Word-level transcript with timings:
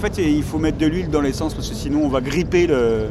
fait, 0.00 0.18
il 0.18 0.42
faut 0.42 0.58
mettre 0.58 0.78
de 0.78 0.86
l'huile 0.86 1.08
dans 1.10 1.20
l'essence 1.20 1.54
parce 1.54 1.68
que 1.68 1.74
sinon 1.74 2.00
on 2.04 2.08
va 2.08 2.20
gripper 2.20 2.66
le- 2.66 3.06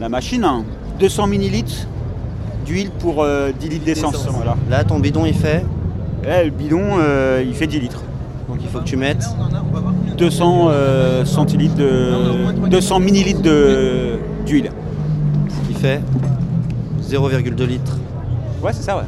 la 0.00 0.08
machine. 0.08 0.44
hein. 0.44 0.64
200 1.00 1.26
millilitres 1.26 1.86
d'huile 2.66 2.90
pour 2.90 3.22
euh, 3.22 3.50
10 3.58 3.68
litres 3.68 3.84
d'essence. 3.84 4.26
Voilà. 4.30 4.56
Là, 4.70 4.84
ton 4.84 4.98
bidon, 5.00 5.24
il 5.26 5.34
fait. 5.34 5.64
Là, 6.24 6.44
le 6.44 6.50
bidon, 6.50 6.80
euh, 7.00 7.42
il 7.44 7.54
fait 7.54 7.66
10 7.66 7.80
litres. 7.80 8.02
Donc 8.48 8.58
il 8.62 8.68
faut 8.68 8.78
que 8.78 8.84
tu 8.84 8.96
mettes. 8.96 9.24
200 10.18 10.66
euh, 10.70 11.24
centilitres 11.24 11.74
de 11.74 12.68
200 12.68 13.00
millilitres 13.00 13.40
d'huile. 14.46 14.70
Il 15.70 15.76
fait 15.76 16.00
0,2 17.02 17.64
litres. 17.66 17.98
Ouais, 18.62 18.72
c'est 18.72 18.82
ça, 18.82 18.96
ouais. 18.96 19.02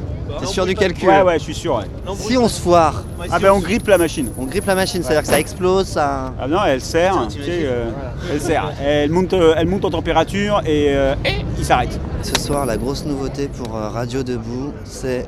T'es 0.46 0.52
sûr 0.52 0.66
du 0.66 0.74
calcul 0.74 1.08
Ouais, 1.08 1.22
ouais, 1.22 1.38
je 1.38 1.44
suis 1.44 1.54
sûr. 1.54 1.76
ouais. 1.76 2.14
Si 2.16 2.36
on 2.36 2.48
se 2.48 2.60
foire, 2.60 3.02
Ah 3.30 3.38
ben 3.38 3.50
on 3.52 3.58
grippe 3.60 3.86
la 3.88 3.98
machine. 3.98 4.28
on 4.38 4.44
grippe 4.44 4.66
la 4.66 4.74
machine, 4.74 5.02
c'est-à-dire 5.02 5.22
que 5.22 5.28
ça 5.28 5.40
explose, 5.40 5.86
ça. 5.86 6.32
Ah 6.40 6.46
non, 6.48 6.58
elle 6.66 6.80
sert. 6.80 7.26
tu 7.28 7.42
sais, 7.42 7.60
euh, 7.64 7.90
elle 8.32 8.40
sert. 8.40 8.70
Elle 8.82 9.10
monte, 9.10 9.32
euh, 9.32 9.54
elle 9.56 9.66
monte 9.66 9.84
en 9.84 9.90
température 9.90 10.60
et, 10.66 10.88
euh, 10.94 11.14
et 11.24 11.44
il 11.58 11.64
s'arrête. 11.64 11.98
Ce 12.22 12.40
soir, 12.40 12.66
la 12.66 12.76
grosse 12.76 13.04
nouveauté 13.04 13.48
pour 13.48 13.76
euh, 13.76 13.88
Radio 13.88 14.22
Debout, 14.22 14.72
c'est 14.84 15.26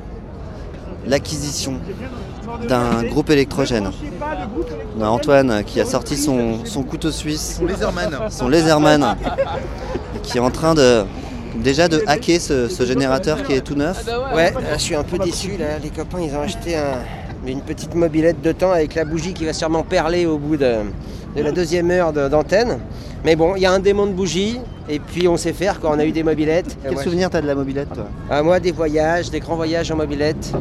l'acquisition 1.05 1.73
d'un 2.67 3.03
groupe 3.03 3.29
électrogène. 3.29 3.91
On 4.99 5.03
a 5.03 5.07
Antoine 5.07 5.63
qui 5.65 5.79
a 5.79 5.85
sorti 5.85 6.17
son, 6.17 6.65
son 6.65 6.83
couteau 6.83 7.11
suisse, 7.11 7.59
son 8.29 8.47
Laserman, 8.49 9.15
et 10.15 10.19
qui 10.19 10.37
est 10.37 10.41
en 10.41 10.49
train 10.49 10.73
de 10.73 11.03
déjà 11.63 11.87
de 11.87 12.03
hacker 12.07 12.39
ce, 12.41 12.67
ce 12.67 12.83
générateur 12.85 13.43
qui 13.43 13.53
est 13.53 13.61
tout 13.61 13.75
neuf. 13.75 14.05
Ouais, 14.35 14.51
là, 14.51 14.59
je 14.77 14.81
suis 14.81 14.95
un 14.95 15.03
peu 15.03 15.17
déçu. 15.17 15.57
Là. 15.57 15.77
Les 15.81 15.89
copains, 15.89 16.19
ils 16.21 16.33
ont 16.35 16.41
acheté 16.41 16.75
un- 16.75 16.99
une 17.45 17.61
petite 17.61 17.93
mobilette 17.95 18.41
de 18.41 18.51
temps 18.51 18.71
avec 18.71 18.95
la 18.95 19.05
bougie 19.05 19.33
qui 19.33 19.45
va 19.45 19.53
sûrement 19.53 19.83
perler 19.83 20.25
au 20.25 20.37
bout 20.37 20.57
de, 20.57 20.75
de 21.35 21.41
la 21.41 21.51
deuxième 21.51 21.89
heure 21.91 22.11
de- 22.13 22.27
d'antenne. 22.27 22.79
Mais 23.23 23.35
bon, 23.35 23.55
il 23.55 23.61
y 23.61 23.65
a 23.65 23.71
un 23.71 23.79
démon 23.79 24.05
de 24.07 24.11
bougie 24.13 24.59
et 24.89 24.99
puis 24.99 25.27
on 25.27 25.37
sait 25.37 25.53
faire 25.53 25.79
quand 25.79 25.91
on 25.95 25.99
a 25.99 26.05
eu 26.05 26.11
des 26.11 26.23
mobilettes. 26.23 26.77
Quel 26.83 26.97
souvenir 26.97 27.29
t'as 27.29 27.41
de 27.41 27.47
la 27.47 27.55
mobilette 27.55 27.93
toi? 27.93 28.05
Ah, 28.29 28.41
moi, 28.43 28.59
des 28.59 28.71
voyages, 28.71 29.29
des 29.29 29.39
grands 29.39 29.55
voyages 29.55 29.91
en 29.91 29.95
mobilette. 29.95 30.51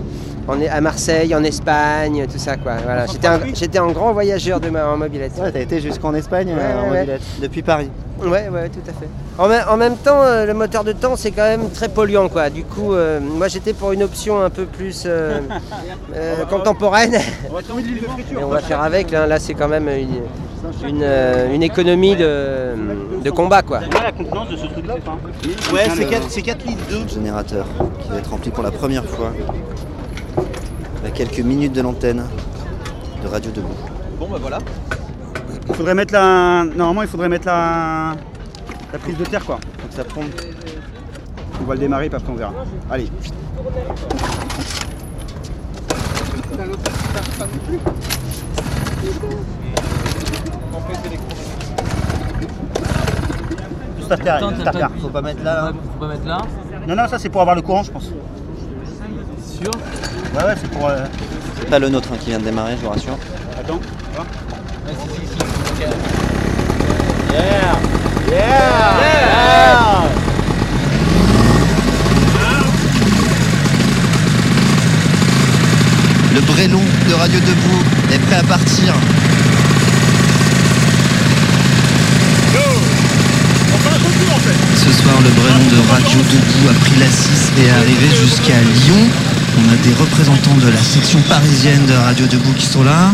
On 0.49 0.61
est 0.61 0.69
à 0.69 0.81
Marseille, 0.81 1.35
en 1.35 1.43
Espagne, 1.43 2.25
tout 2.33 2.39
ça 2.39 2.57
quoi. 2.57 2.75
Voilà, 2.85 3.07
j'étais 3.07 3.27
un, 3.27 3.41
j'étais 3.53 3.79
un 3.79 3.89
grand 3.91 4.13
voyageur 4.13 4.61
de 4.61 4.69
ma 4.71 4.87
en 4.89 4.97
mobilette. 4.97 5.33
Ouais, 5.41 5.51
t'as 5.51 5.59
été 5.61 5.81
jusqu'en 5.81 6.15
Espagne 6.15 6.49
Ouais, 6.51 6.55
euh, 6.61 6.81
en 6.83 6.91
ouais, 6.91 6.99
mobilette, 7.01 7.23
depuis 7.43 7.63
Paris. 7.63 7.91
Ouais, 8.23 8.49
ouais, 8.49 8.69
tout 8.69 8.79
à 8.89 8.93
fait. 8.93 9.09
En, 9.39 9.49
même- 9.49 9.65
en 9.69 9.77
même 9.77 9.97
temps, 9.97 10.23
euh, 10.23 10.47
le 10.47 10.55
moteur 10.55 10.85
de 10.85 10.93
temps, 10.93 11.17
c'est 11.17 11.33
quand 11.33 11.43
même 11.43 11.69
très 11.71 11.89
polluant, 11.89 12.29
quoi. 12.29 12.49
Du 12.49 12.63
coup, 12.63 12.95
euh, 12.95 13.19
moi, 13.21 13.49
j'étais 13.49 13.73
pour 13.73 13.91
une 13.91 14.05
option 14.05 14.41
un 14.41 14.49
peu 14.49 14.67
plus 14.67 15.03
euh, 15.07 15.41
euh, 16.15 16.45
contemporaine. 16.49 17.15
Et 17.17 18.43
on 18.45 18.49
va 18.49 18.61
faire 18.61 18.83
avec. 18.83 19.11
Là, 19.11 19.27
Là, 19.27 19.39
c'est 19.41 19.55
quand 19.55 19.69
même 19.69 19.89
une, 19.89 20.23
une, 20.87 21.03
euh, 21.03 21.55
une 21.55 21.63
économie 21.63 22.17
de, 22.17 22.75
de 23.23 23.31
combat, 23.31 23.63
quoi. 23.63 23.81
la 23.81 24.13
contenance 24.13 24.49
de 24.51 24.57
ce 24.57 24.67
truc-là 24.67 24.95
Ouais, 25.73 25.89
c'est 26.29 26.43
4, 26.43 26.65
litres 26.67 26.87
d'eau. 26.91 27.09
Générateur 27.09 27.67
qui 28.03 28.09
va 28.09 28.19
être 28.19 28.31
rempli 28.31 28.51
pour 28.51 28.63
la 28.63 28.71
première 28.71 29.05
fois. 29.05 29.33
À 31.05 31.11
quelques 31.11 31.41
minutes 31.41 31.73
de 31.73 31.83
l'antenne 31.83 32.25
de 33.23 33.29
Radio 33.29 33.51
Debout. 33.53 33.69
Il 35.69 35.75
faudrait 35.75 35.95
mettre 35.95 36.13
la. 36.15 36.65
Normalement, 36.65 37.03
il 37.03 37.09
faudrait 37.09 37.29
mettre 37.29 37.47
la. 37.47 38.15
La 38.93 38.99
prise 38.99 39.17
de 39.17 39.25
terre, 39.25 39.45
quoi. 39.45 39.59
Faut 39.79 39.89
que 39.89 39.95
ça 39.95 40.05
prenne. 40.05 40.29
On 41.61 41.65
va 41.65 41.75
le 41.75 41.81
démarrer, 41.81 42.09
puis 42.09 42.17
après 42.17 42.33
on 42.33 42.37
verra. 42.37 42.53
Allez. 42.91 43.11
Juste 53.99 54.13
à 54.13 54.17
terre, 54.17 54.51
juste 54.55 54.67
à 54.67 54.71
terre. 54.73 54.91
Faut 55.01 55.09
pas 55.09 55.23
mettre 55.23 55.43
là. 55.43 55.73
Faut 55.95 56.01
pas 56.01 56.09
mettre 56.13 56.27
là. 56.27 56.43
Non, 56.87 56.95
non, 56.95 57.09
ça 57.09 57.19
c'est 57.19 57.29
pour 57.29 57.41
avoir 57.41 57.57
le 57.57 57.63
courant, 57.63 57.83
je 57.83 57.91
pense. 57.91 58.05
Sûr 58.05 59.71
Ouais, 60.35 60.45
ouais, 60.45 60.55
c'est 60.61 60.71
pour. 60.71 60.87
euh, 60.89 61.07
C'est 61.61 61.71
pas 61.71 61.79
le 61.79 61.89
nôtre 61.89 62.11
hein, 62.13 62.17
qui 62.21 62.31
vient 62.31 62.39
de 62.39 62.45
démarrer, 62.45 62.77
je 62.77 62.85
vous 62.85 62.91
rassure. 62.91 63.17
Attends, 63.59 63.75
Ouais, 63.77 64.93
si, 65.03 65.09
si, 65.21 65.27
si. 65.27 65.85
Ok. 65.85 65.87
Le 76.35 76.41
brélon 76.43 76.81
de 77.09 77.15
Radio 77.15 77.41
Debout 77.41 77.83
est 78.15 78.19
prêt 78.19 78.37
à 78.37 78.43
partir. 78.43 78.95
Ce 84.77 85.03
soir, 85.03 85.17
le 85.23 85.31
brélon 85.31 85.67
de 85.71 85.91
Radio 85.91 86.19
Debout 86.19 86.71
a 86.71 86.75
pris 86.85 87.01
la 87.01 87.07
6 87.07 87.53
et 87.59 87.67
est 87.67 87.71
arrivé 87.71 88.07
jusqu'à 88.23 88.61
Lyon. 88.61 89.09
On 89.59 89.73
a 89.73 89.77
des 89.77 89.95
représentants 89.95 90.57
de 90.65 90.71
la 90.71 90.83
section 90.83 91.21
parisienne 91.29 91.85
de 91.87 91.95
Radio 91.95 92.27
Debout 92.27 92.53
qui 92.57 92.67
sont 92.67 92.85
là. 92.85 93.13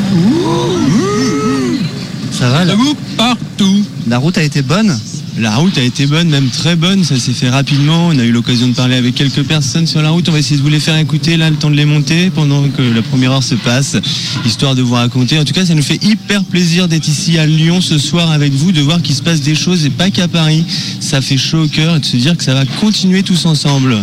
Ça 2.30 2.50
va 2.50 2.64
la... 2.64 2.72
Debout 2.72 2.96
partout. 3.16 3.84
la 4.08 4.18
route 4.18 4.38
a 4.38 4.42
été 4.42 4.62
bonne 4.62 4.98
La 5.38 5.56
route 5.56 5.78
a 5.78 5.82
été 5.82 6.06
bonne, 6.06 6.28
même 6.28 6.48
très 6.50 6.76
bonne, 6.76 7.04
ça 7.04 7.18
s'est 7.18 7.32
fait 7.32 7.48
rapidement. 7.48 8.08
On 8.08 8.18
a 8.18 8.24
eu 8.24 8.32
l'occasion 8.32 8.68
de 8.68 8.74
parler 8.74 8.96
avec 8.96 9.14
quelques 9.14 9.42
personnes 9.44 9.86
sur 9.86 10.02
la 10.02 10.10
route. 10.10 10.28
On 10.28 10.32
va 10.32 10.38
essayer 10.38 10.58
de 10.58 10.62
vous 10.62 10.68
les 10.68 10.80
faire 10.80 10.96
écouter 10.96 11.38
là, 11.38 11.48
le 11.48 11.56
temps 11.56 11.70
de 11.70 11.76
les 11.76 11.86
monter 11.86 12.30
pendant 12.30 12.68
que 12.68 12.82
la 12.82 13.00
première 13.00 13.32
heure 13.32 13.42
se 13.42 13.54
passe, 13.54 13.96
histoire 14.44 14.74
de 14.74 14.82
vous 14.82 14.94
raconter. 14.94 15.38
En 15.38 15.44
tout 15.44 15.54
cas, 15.54 15.64
ça 15.64 15.74
nous 15.74 15.82
fait 15.82 16.02
hyper 16.04 16.44
plaisir 16.44 16.86
d'être 16.86 17.08
ici 17.08 17.38
à 17.38 17.46
Lyon 17.46 17.80
ce 17.80 17.96
soir 17.96 18.30
avec 18.30 18.52
vous, 18.52 18.72
de 18.72 18.82
voir 18.82 19.00
qu'il 19.00 19.14
se 19.14 19.22
passe 19.22 19.40
des 19.40 19.54
choses 19.54 19.86
et 19.86 19.90
pas 19.90 20.10
qu'à 20.10 20.28
Paris. 20.28 20.64
Ça 21.00 21.22
fait 21.22 21.38
chaud 21.38 21.64
au 21.64 21.68
cœur 21.68 21.96
et 21.96 22.00
de 22.00 22.04
se 22.04 22.16
dire 22.18 22.36
que 22.36 22.44
ça 22.44 22.54
va 22.54 22.66
continuer 22.66 23.22
tous 23.22 23.46
ensemble. 23.46 23.96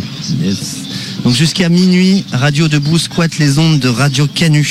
Yes. 0.43 0.77
Donc 1.23 1.35
jusqu'à 1.35 1.69
minuit, 1.69 2.23
Radio 2.31 2.67
Debout 2.67 2.97
squatte 2.97 3.37
les 3.37 3.59
ondes 3.59 3.79
de 3.79 3.87
Radio 3.87 4.25
Canu. 4.25 4.65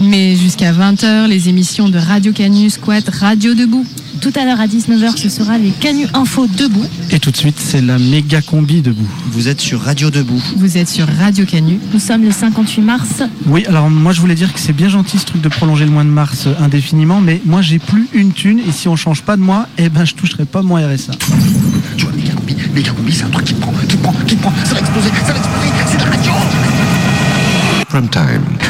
Mais 0.00 0.34
jusqu'à 0.34 0.72
20h, 0.72 1.28
les 1.28 1.48
émissions 1.48 1.88
de 1.88 1.98
Radio 1.98 2.32
Canu 2.32 2.70
squattent 2.70 3.10
Radio 3.10 3.54
Debout. 3.54 3.86
Tout 4.20 4.32
à 4.36 4.44
l'heure 4.44 4.60
à 4.60 4.66
19h, 4.66 5.16
ce 5.16 5.30
sera 5.30 5.56
les 5.56 5.70
Canu 5.70 6.06
Info 6.12 6.46
debout. 6.46 6.84
Et 7.10 7.18
tout 7.18 7.30
de 7.30 7.36
suite, 7.36 7.58
c'est 7.58 7.80
la 7.80 7.98
méga 7.98 8.42
combi 8.42 8.82
debout. 8.82 9.08
Vous 9.32 9.48
êtes 9.48 9.62
sur 9.62 9.80
Radio 9.80 10.10
Debout. 10.10 10.42
Vous 10.56 10.76
êtes 10.76 10.90
sur 10.90 11.06
Radio 11.06 11.46
Canu. 11.46 11.80
Nous 11.94 12.00
sommes 12.00 12.24
le 12.24 12.30
58 12.30 12.82
mars. 12.82 13.22
Oui, 13.46 13.64
alors 13.66 13.88
moi 13.88 14.12
je 14.12 14.20
voulais 14.20 14.34
dire 14.34 14.52
que 14.52 14.60
c'est 14.60 14.74
bien 14.74 14.90
gentil 14.90 15.18
ce 15.18 15.24
truc 15.24 15.40
de 15.40 15.48
prolonger 15.48 15.86
le 15.86 15.90
mois 15.90 16.04
de 16.04 16.10
mars 16.10 16.46
euh, 16.46 16.54
indéfiniment, 16.60 17.22
mais 17.22 17.40
moi 17.46 17.62
j'ai 17.62 17.78
plus 17.78 18.08
une 18.12 18.32
thune 18.32 18.58
et 18.58 18.72
si 18.72 18.88
on 18.88 18.96
change 18.96 19.22
pas 19.22 19.36
de 19.36 19.42
moi, 19.42 19.66
eh 19.78 19.88
ben 19.88 20.04
je 20.04 20.14
toucherai 20.14 20.44
pas 20.44 20.60
mon 20.60 20.74
RSA. 20.74 21.12
Tu 21.96 22.04
vois, 22.04 22.14
méga 22.14 22.32
combi, 22.34 22.56
méga 22.74 22.90
combi, 22.92 23.12
c'est 23.12 23.24
un 23.24 23.30
truc 23.30 23.46
qui 23.46 23.54
prend, 23.54 23.72
qui 23.88 23.96
prend, 23.96 24.12
qui 24.26 24.36
prend, 24.36 24.52
ça 24.64 24.74
va 24.74 24.80
exploser, 24.80 25.08
ça 25.24 25.32
va 25.32 25.38
exploser, 25.38 25.68
c'est 25.86 25.96
de 25.96 26.02
la 26.02 26.10
radio 26.10 26.32
Prime 27.88 28.08
time. 28.08 28.69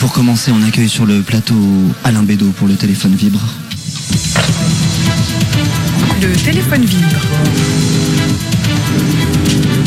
Pour 0.00 0.12
commencer, 0.12 0.50
on 0.50 0.62
accueille 0.62 0.88
sur 0.88 1.04
le 1.04 1.20
plateau 1.20 1.54
Alain 2.04 2.22
Bédot 2.22 2.50
pour 2.56 2.66
le 2.66 2.74
téléphone 2.74 3.14
vibre. 3.14 3.40
Le 6.22 6.32
téléphone 6.42 6.84
vibre. 6.86 7.20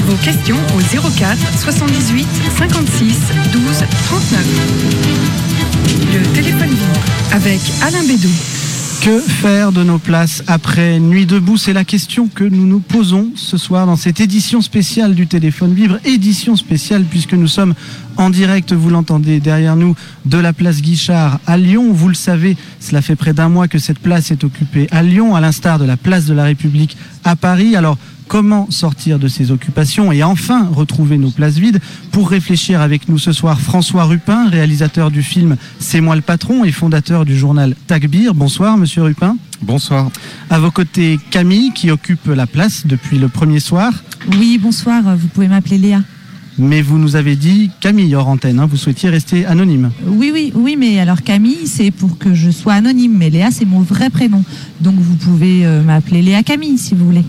Vos 0.05 0.15
questions 0.17 0.59
au 0.75 0.81
04 1.17 1.37
78 1.59 2.27
56 2.57 3.17
12 3.51 3.63
39. 4.05 4.45
Le 6.13 6.21
téléphone 6.33 6.69
vibre 6.69 7.01
avec 7.31 7.59
Alain 7.81 8.03
Bédou. 8.03 8.29
Que 9.03 9.19
faire 9.19 9.73
de 9.73 9.83
nos 9.83 9.97
places 9.97 10.43
après 10.47 10.97
Nuit 10.97 11.25
debout? 11.25 11.57
C'est 11.57 11.73
la 11.73 11.83
question 11.83 12.29
que 12.29 12.45
nous 12.45 12.65
nous 12.65 12.79
posons 12.79 13.31
ce 13.35 13.57
soir 13.57 13.85
dans 13.85 13.97
cette 13.97 14.21
édition 14.21 14.61
spéciale 14.61 15.13
du 15.13 15.27
téléphone 15.27 15.73
vibre. 15.73 15.97
Édition 16.05 16.55
spéciale 16.55 17.03
puisque 17.03 17.33
nous 17.33 17.49
sommes 17.49 17.73
en 18.15 18.29
direct, 18.29 18.71
vous 18.71 18.89
l'entendez 18.89 19.41
derrière 19.41 19.75
nous, 19.75 19.93
de 20.23 20.37
la 20.37 20.53
place 20.53 20.81
Guichard 20.81 21.41
à 21.45 21.57
Lyon. 21.57 21.91
Vous 21.91 22.07
le 22.07 22.13
savez, 22.13 22.55
cela 22.79 23.01
fait 23.01 23.17
près 23.17 23.33
d'un 23.33 23.49
mois 23.49 23.67
que 23.67 23.77
cette 23.77 23.99
place 23.99 24.31
est 24.31 24.45
occupée 24.45 24.87
à 24.89 25.03
Lyon, 25.03 25.35
à 25.35 25.41
l'instar 25.41 25.79
de 25.79 25.85
la 25.85 25.97
place 25.97 26.23
de 26.23 26.33
la 26.33 26.45
République 26.45 26.95
à 27.25 27.35
Paris. 27.35 27.75
Alors, 27.75 27.97
comment 28.33 28.65
sortir 28.71 29.19
de 29.19 29.27
ces 29.27 29.51
occupations 29.51 30.11
et 30.11 30.23
enfin 30.23 30.67
retrouver 30.73 31.19
nos 31.19 31.29
places 31.29 31.59
vides. 31.59 31.79
Pour 32.11 32.31
réfléchir 32.31 32.81
avec 32.81 33.07
nous 33.07 33.19
ce 33.19 33.31
soir, 33.31 33.61
François 33.61 34.05
Rupin, 34.05 34.49
réalisateur 34.49 35.11
du 35.11 35.21
film 35.21 35.55
C'est 35.77 36.01
moi 36.01 36.15
le 36.15 36.23
patron 36.23 36.63
et 36.63 36.71
fondateur 36.71 37.25
du 37.25 37.37
journal 37.37 37.75
Tagbir. 37.85 38.33
Bonsoir, 38.33 38.75
monsieur 38.75 39.03
Rupin. 39.03 39.37
Bonsoir. 39.61 40.09
À 40.49 40.57
vos 40.57 40.71
côtés, 40.71 41.19
Camille, 41.29 41.73
qui 41.73 41.91
occupe 41.91 42.25
la 42.25 42.47
place 42.47 42.87
depuis 42.87 43.19
le 43.19 43.27
premier 43.27 43.59
soir. 43.59 43.93
Oui, 44.39 44.57
bonsoir, 44.59 45.03
vous 45.15 45.27
pouvez 45.27 45.47
m'appeler 45.47 45.77
Léa. 45.77 46.01
Mais 46.57 46.81
vous 46.81 46.97
nous 46.97 47.15
avez 47.15 47.35
dit 47.35 47.69
Camille 47.81 48.15
hors 48.15 48.29
antenne, 48.29 48.59
hein, 48.59 48.65
vous 48.65 48.77
souhaitiez 48.77 49.11
rester 49.11 49.45
anonyme. 49.45 49.91
Oui, 50.07 50.31
oui, 50.33 50.51
oui, 50.55 50.75
mais 50.75 50.97
alors 50.97 51.21
Camille, 51.21 51.67
c'est 51.67 51.91
pour 51.91 52.17
que 52.17 52.33
je 52.33 52.49
sois 52.49 52.73
anonyme, 52.73 53.15
mais 53.15 53.29
Léa, 53.29 53.51
c'est 53.51 53.65
mon 53.65 53.81
vrai 53.81 54.09
prénom. 54.09 54.43
Donc 54.81 54.95
vous 54.97 55.17
pouvez 55.17 55.67
euh, 55.67 55.83
m'appeler 55.83 56.23
Léa 56.23 56.41
Camille 56.41 56.79
si 56.79 56.95
vous 56.95 57.05
voulez. 57.05 57.25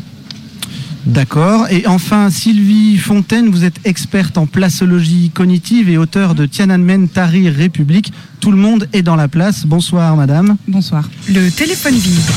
D'accord. 1.07 1.67
Et 1.71 1.87
enfin, 1.87 2.31
Sylvie 2.31 2.97
Fontaine, 2.97 3.51
vous 3.51 3.65
êtes 3.65 3.81
experte 3.85 4.39
en 4.39 4.47
placologie 4.47 5.31
cognitive 5.31 5.89
et 5.91 5.99
auteur 5.99 6.35
de 6.35 6.47
Tiananmen 6.47 7.09
Tahrir 7.09 7.53
République. 7.53 8.13
Tout 8.41 8.51
le 8.51 8.59
monde 8.59 8.89
est 8.93 9.03
dans 9.03 9.17
la 9.17 9.29
place. 9.29 9.67
Bonsoir, 9.67 10.17
madame. 10.17 10.57
Bonsoir. 10.67 11.09
Le 11.29 11.51
téléphone 11.51 11.95
vibre. 11.95 12.33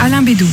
Alain 0.00 0.22
Bédou. 0.22 0.48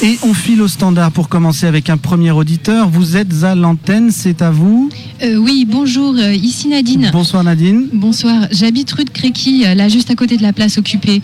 Et 0.00 0.16
on 0.22 0.32
file 0.32 0.62
au 0.62 0.68
standard 0.68 1.10
pour 1.10 1.28
commencer 1.28 1.66
avec 1.66 1.90
un 1.90 1.96
premier 1.96 2.30
auditeur. 2.30 2.88
Vous 2.88 3.16
êtes 3.16 3.42
à 3.42 3.56
l'antenne, 3.56 4.12
c'est 4.12 4.42
à 4.42 4.50
vous. 4.52 4.88
Euh, 5.24 5.36
oui, 5.38 5.66
bonjour, 5.68 6.14
euh, 6.16 6.32
ici 6.34 6.68
Nadine. 6.68 7.10
Bonsoir 7.12 7.42
Nadine. 7.42 7.88
Bonsoir, 7.92 8.46
j'habite 8.52 8.92
rue 8.92 9.04
de 9.04 9.10
Créqui, 9.10 9.64
euh, 9.66 9.74
là 9.74 9.88
juste 9.88 10.08
à 10.12 10.14
côté 10.14 10.36
de 10.36 10.42
la 10.42 10.52
place 10.52 10.78
occupée. 10.78 11.20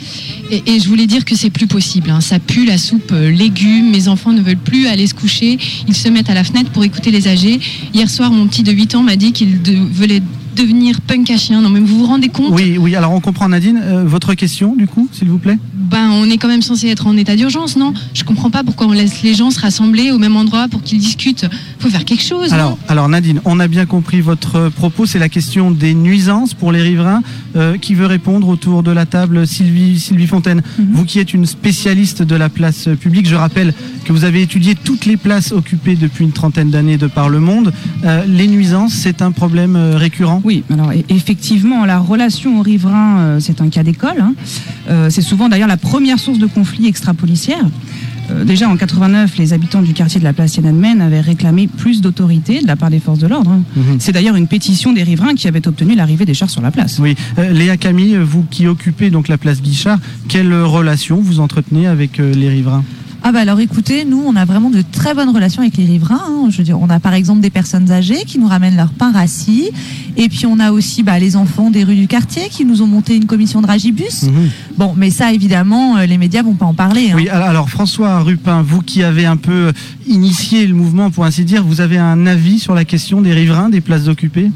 Et, 0.51 0.65
et 0.67 0.81
je 0.81 0.89
voulais 0.89 1.07
dire 1.07 1.25
que 1.25 1.37
c'est 1.37 1.51
plus 1.51 1.69
possible. 1.69 2.11
hein. 2.11 2.21
Ça 2.21 2.41
pue 2.41 2.65
la 2.65 2.77
soupe 2.77 3.13
euh, 3.13 3.31
légumes, 3.31 3.91
mes 3.93 4.09
enfants 4.09 4.33
ne 4.33 4.41
veulent 4.43 4.57
plus 4.57 4.89
aller 4.89 5.07
se 5.07 5.15
coucher. 5.15 5.57
Ils 5.87 5.95
se 5.97 6.09
mettent 6.09 6.31
à 6.31 6.35
la 6.35 6.43
fenêtre 6.43 6.71
pour 6.71 6.83
écouter 6.83 7.13
les 7.13 7.29
âgés. 7.29 7.61
Hier 7.95 8.11
soir, 8.11 8.33
mon 8.33 8.49
petit 8.49 8.65
de 8.65 8.73
8 8.73 8.97
ans 8.97 9.03
m'a 9.05 9.15
dit 9.15 9.31
qu'il 9.31 9.57
voulait 9.93 10.21
devenir 10.57 11.01
punk 11.01 11.31
à 11.31 11.37
chien. 11.37 11.61
Non 11.63 11.69
mais 11.69 11.79
vous 11.81 11.99
vous 11.99 12.07
rendez 12.07 12.29
compte? 12.29 12.53
Oui, 12.53 12.77
oui, 12.79 12.97
alors 12.97 13.13
on 13.13 13.21
comprend 13.21 13.49
Nadine. 13.49 13.81
Euh, 13.83 14.03
votre 14.05 14.35
question, 14.35 14.75
du 14.75 14.89
coup, 14.89 15.09
s'il 15.13 15.29
vous 15.29 15.39
plaît? 15.39 15.59
Ben, 15.91 16.11
on 16.11 16.29
est 16.31 16.39
quand 16.39 16.49
même 16.49 16.63
censé 16.63 16.89
être 16.89 17.07
en 17.07 17.17
état 17.17 17.37
d'urgence, 17.37 17.77
non? 17.77 17.93
Je 18.15 18.25
comprends 18.25 18.51
pas 18.51 18.65
pourquoi 18.65 18.87
on 18.87 18.93
laisse 18.93 19.23
les 19.23 19.35
gens 19.35 19.51
se 19.51 19.61
rassembler 19.61 20.11
au 20.11 20.19
même 20.19 20.37
endroit 20.37 20.67
pour 20.69 20.83
qu'ils 20.83 20.99
discutent. 20.99 21.47
Faut 21.79 21.89
faire 21.91 22.05
quelque 22.05 22.23
chose. 22.23 22.51
non? 22.51 22.55
Alors, 22.57 22.79
alors 22.89 23.09
Nadine, 23.09 23.41
on 23.45 23.61
a 23.61 23.69
bien 23.69 23.87
compris 23.87 24.21
votre 24.21 24.69
propos. 24.71 25.07
C'est 25.07 25.19
la 25.19 25.29
question 25.29 25.71
des 25.71 25.95
nuisances 25.95 26.55
pour 26.55 26.73
les 26.73 26.83
riverains. 26.83 27.23
Euh, 27.57 27.77
qui 27.79 27.95
veut 27.95 28.07
répondre 28.07 28.49
autour 28.49 28.83
de 28.83 28.91
la 28.91 29.07
table? 29.07 29.47
Sylvie, 29.47 30.01
Sylvie 30.01 30.27
Fontaine, 30.27 30.63
vous 30.93 31.05
qui 31.05 31.21
êtes 31.21 31.33
une 31.35 31.47
spécialiste 31.47 32.23
de 32.23 32.35
la 32.35 32.49
place 32.49 32.89
publique, 33.01 33.29
je 33.29 33.37
rappelle 33.37 33.73
que 34.05 34.13
vous 34.13 34.25
avez 34.25 34.43
étudié 34.43 34.75
toutes 34.75 35.07
les 35.07 35.17
places 35.17 35.53
occupées 35.53 35.95
depuis 35.95 36.25
une 36.25 36.33
trentaine 36.33 36.71
d'années 36.71 36.99
de 36.99 37.07
par 37.07 37.29
le 37.29 37.39
monde. 37.39 37.73
Euh, 38.05 38.25
les 38.27 38.49
nuisances, 38.49 38.93
c'est 38.95 39.23
un 39.23 39.31
problème 39.31 39.77
euh, 39.77 39.97
récurrent? 39.97 40.41
Oui, 40.45 40.65
alors 40.69 40.91
e- 40.91 41.05
effectivement, 41.11 41.85
la 41.85 41.99
relation 42.01 42.59
aux 42.59 42.63
riverains, 42.63 43.39
c'est 43.39 43.61
un 43.61 43.69
cas 43.69 43.85
d'école. 43.85 44.21
hein. 44.21 44.35
Euh, 44.91 45.09
c'est 45.11 45.23
souvent 45.23 45.49
d'ailleurs 45.49 45.69
la 45.69 45.74
première 45.77 46.19
source 46.19 46.39
de 46.39 46.47
conflits 46.47 46.87
extra-policières. 46.87 47.67
Euh, 48.31 48.45
déjà 48.45 48.69
en 48.71 48.77
89, 48.77 49.37
les 49.37 49.53
habitants 49.53 49.83
du 49.83 49.93
quartier 49.93 50.19
de 50.19 50.25
la 50.25 50.33
place 50.33 50.53
Tiananmen 50.53 51.03
avaient 51.03 51.21
réclamé 51.21 51.67
plus 51.69 52.01
d'autorité 52.01 52.63
de 52.63 52.67
la 52.67 52.75
part 52.77 52.89
des 52.91 52.99
forces 53.01 53.19
de 53.19 53.27
l'ordre. 53.27 53.51
hein. 53.51 53.63
Mhm. 53.77 53.97
C'est 53.99 54.13
d'ailleurs 54.13 54.37
une 54.37 54.49
pétition 54.49 54.93
des 54.95 55.03
riverains 55.03 55.35
qui 55.35 55.47
avait 55.47 55.67
obtenu 55.69 55.95
l'arrivée 55.95 56.25
des 56.25 56.33
chars 56.35 56.49
sur 56.49 56.63
la 56.63 56.71
place. 56.71 56.99
Oui, 56.99 57.17
Euh, 57.39 57.53
Léa 57.53 57.77
Camille, 57.77 58.17
vous 58.17 58.45
qui 58.51 58.67
occupez 58.67 59.11
donc 59.11 59.29
la 59.29 59.37
place 59.37 59.61
Guichard, 59.61 59.99
quelle 60.29 60.55
relation 60.55 61.21
vous 61.21 61.41
entretenez 61.41 61.87
avec 61.87 62.19
euh, 62.19 62.33
les 62.33 62.49
riverains? 62.49 62.85
Ah 63.27 63.33
bah 63.33 63.41
alors 63.41 63.59
écoutez, 63.61 64.05
nous 64.05 64.23
on 64.27 64.37
a 64.37 64.45
vraiment 64.45 64.69
de 64.69 64.83
très 64.83 65.15
bonnes 65.15 65.31
relations 65.31 65.63
avec 65.63 65.79
les 65.79 65.87
riverains. 65.87 66.21
hein. 66.29 66.49
Je 66.51 66.59
veux 66.59 66.63
dire, 66.65 66.79
on 66.79 66.91
a 66.91 67.01
par 67.01 67.15
exemple 67.15 67.41
des 67.41 67.49
personnes 67.49 67.91
âgées 67.91 68.23
qui 68.27 68.39
nous 68.39 68.47
ramènent 68.49 68.77
leur 68.77 68.91
pain 68.91 69.13
rassis, 69.13 69.71
et 70.19 70.29
puis 70.29 70.45
on 70.45 70.61
a 70.61 70.73
aussi 70.73 71.03
bah, 71.03 71.19
les 71.19 71.35
enfants 71.35 71.71
des 71.71 71.85
rues 71.85 71.95
du 71.97 72.07
quartier 72.07 72.51
qui 72.51 72.67
nous 72.67 72.83
ont 72.83 72.87
monté 72.87 73.17
une 73.17 73.25
commission 73.25 73.63
de 73.63 73.67
ragibus. 73.67 74.25
Mhm. 74.25 74.51
Bon, 74.77 74.93
mais 74.95 75.11
ça 75.11 75.33
évidemment, 75.33 75.97
euh, 75.97 76.05
les 76.05 76.19
médias 76.19 76.43
vont 76.43 76.53
pas 76.53 76.67
en 76.67 76.75
parler. 76.75 77.13
hein. 77.13 77.17
Oui, 77.17 77.31
alors, 77.31 77.49
alors, 77.49 77.71
François 77.71 78.21
Rupin, 78.21 78.61
vous 78.61 78.83
qui 78.83 79.03
avez 79.03 79.25
un 79.25 79.39
peu 79.39 79.73
initié 80.07 80.67
le 80.67 80.75
mouvement, 80.75 81.11
pour 81.11 81.25
ainsi 81.25 81.47
dire, 81.47 81.65
vous 81.65 81.81
avez 81.81 81.97
un 81.97 82.27
avis 82.27 82.59
sur 82.59 82.75
la 82.75 82.85
question 82.85 83.23
des 83.23 83.33
riverains, 83.33 83.71
des 83.71 83.81
places 83.81 84.07
occupées? 84.07 84.51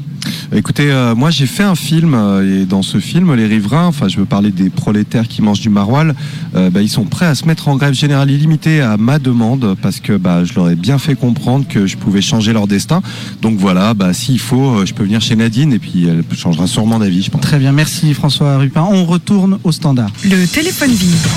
Écoutez, 0.51 0.89
euh, 0.89 1.13
moi 1.13 1.29
j'ai 1.29 1.45
fait 1.45 1.63
un 1.63 1.75
film 1.75 2.15
euh, 2.15 2.61
et 2.61 2.65
dans 2.65 2.81
ce 2.81 2.99
film, 2.99 3.35
les 3.35 3.45
riverains, 3.45 3.85
enfin 3.85 4.07
je 4.07 4.17
veux 4.17 4.25
parler 4.25 4.49
des 4.49 4.71
prolétaires 4.71 5.27
qui 5.27 5.43
mangent 5.43 5.61
du 5.61 5.69
maroilles, 5.69 6.13
euh, 6.55 6.71
bah, 6.71 6.81
ils 6.81 6.89
sont 6.89 7.03
prêts 7.05 7.27
à 7.27 7.35
se 7.35 7.45
mettre 7.45 7.67
en 7.67 7.75
grève 7.75 7.93
générale 7.93 8.31
illimitée 8.31 8.81
à 8.81 8.97
ma 8.97 9.19
demande 9.19 9.75
parce 9.79 9.99
que 9.99 10.17
bah, 10.17 10.43
je 10.45 10.55
leur 10.55 10.69
ai 10.69 10.75
bien 10.75 10.97
fait 10.97 11.13
comprendre 11.13 11.67
que 11.67 11.85
je 11.85 11.97
pouvais 11.97 12.21
changer 12.21 12.51
leur 12.51 12.65
destin. 12.65 13.03
Donc 13.43 13.59
voilà, 13.59 13.93
bah, 13.93 14.13
s'il 14.13 14.39
faut, 14.39 14.85
je 14.87 14.93
peux 14.95 15.03
venir 15.03 15.21
chez 15.21 15.35
Nadine 15.35 15.71
et 15.71 15.79
puis 15.79 16.07
elle 16.07 16.23
changera 16.35 16.65
sûrement 16.65 16.97
d'avis, 16.97 17.21
je 17.21 17.29
pense. 17.29 17.41
Très 17.41 17.59
bien, 17.59 17.71
merci 17.71 18.15
François 18.15 18.57
Rupin. 18.57 18.87
On 18.89 19.05
retourne 19.05 19.59
au 19.63 19.71
standard. 19.71 20.09
Le 20.23 20.47
téléphone 20.47 20.91
vibre. 20.91 21.29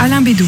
Alain 0.00 0.22
Bédou. 0.22 0.46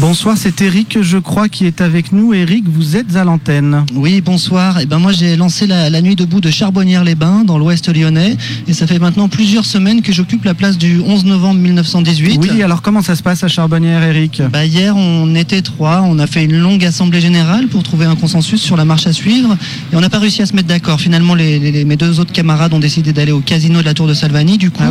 Bonsoir, 0.00 0.36
c'est 0.36 0.60
Eric, 0.60 0.98
je 1.02 1.18
crois, 1.18 1.48
qui 1.48 1.66
est 1.66 1.80
avec 1.80 2.12
nous. 2.12 2.34
Eric, 2.34 2.64
vous 2.66 2.96
êtes 2.96 3.14
à 3.14 3.22
l'antenne. 3.22 3.84
Oui, 3.94 4.20
bonsoir. 4.20 4.80
Et 4.80 4.86
ben 4.86 4.98
moi 4.98 5.12
j'ai 5.12 5.36
lancé 5.36 5.66
la, 5.68 5.88
la 5.88 6.02
nuit 6.02 6.16
debout 6.16 6.40
de 6.40 6.50
Charbonnières-les-Bains 6.50 7.44
dans 7.44 7.58
l'ouest 7.58 7.88
lyonnais 7.94 8.36
et 8.66 8.72
ça 8.72 8.88
fait 8.88 8.98
maintenant 8.98 9.28
plusieurs 9.28 9.64
semaines 9.64 10.02
que 10.02 10.12
j'occupe 10.12 10.44
la 10.44 10.52
place 10.54 10.78
du 10.78 11.00
11 11.00 11.24
novembre 11.26 11.60
1918. 11.60 12.38
Oui, 12.42 12.62
alors 12.62 12.82
comment 12.82 13.02
ça 13.02 13.14
se 13.14 13.22
passe 13.22 13.44
à 13.44 13.48
Charbonnières, 13.48 14.02
Eric? 14.02 14.42
Bah, 14.52 14.66
hier, 14.66 14.96
on 14.96 15.32
était 15.36 15.62
trois, 15.62 16.02
on 16.06 16.18
a 16.18 16.26
fait 16.26 16.44
une 16.44 16.58
longue 16.58 16.84
assemblée 16.84 17.20
générale 17.20 17.68
pour 17.68 17.84
trouver 17.84 18.04
un 18.06 18.16
consensus 18.16 18.60
sur 18.60 18.76
la 18.76 18.84
marche 18.84 19.06
à 19.06 19.12
suivre 19.12 19.56
et 19.92 19.96
on 19.96 20.00
n'a 20.00 20.10
pas 20.10 20.18
réussi 20.18 20.42
à 20.42 20.46
se 20.46 20.54
mettre 20.56 20.68
d'accord. 20.68 21.00
Finalement, 21.00 21.36
les, 21.36 21.58
les- 21.60 21.84
mes 21.84 21.96
deux 21.96 22.18
autres 22.18 22.32
camarades 22.32 22.74
ont 22.74 22.80
décidé 22.80 23.12
d'aller 23.12 23.32
au 23.32 23.40
casino 23.40 23.80
de 23.80 23.84
la 23.86 23.94
Tour 23.94 24.08
de 24.08 24.14
Salvani. 24.14 24.58
Du 24.58 24.70
coup, 24.72 24.82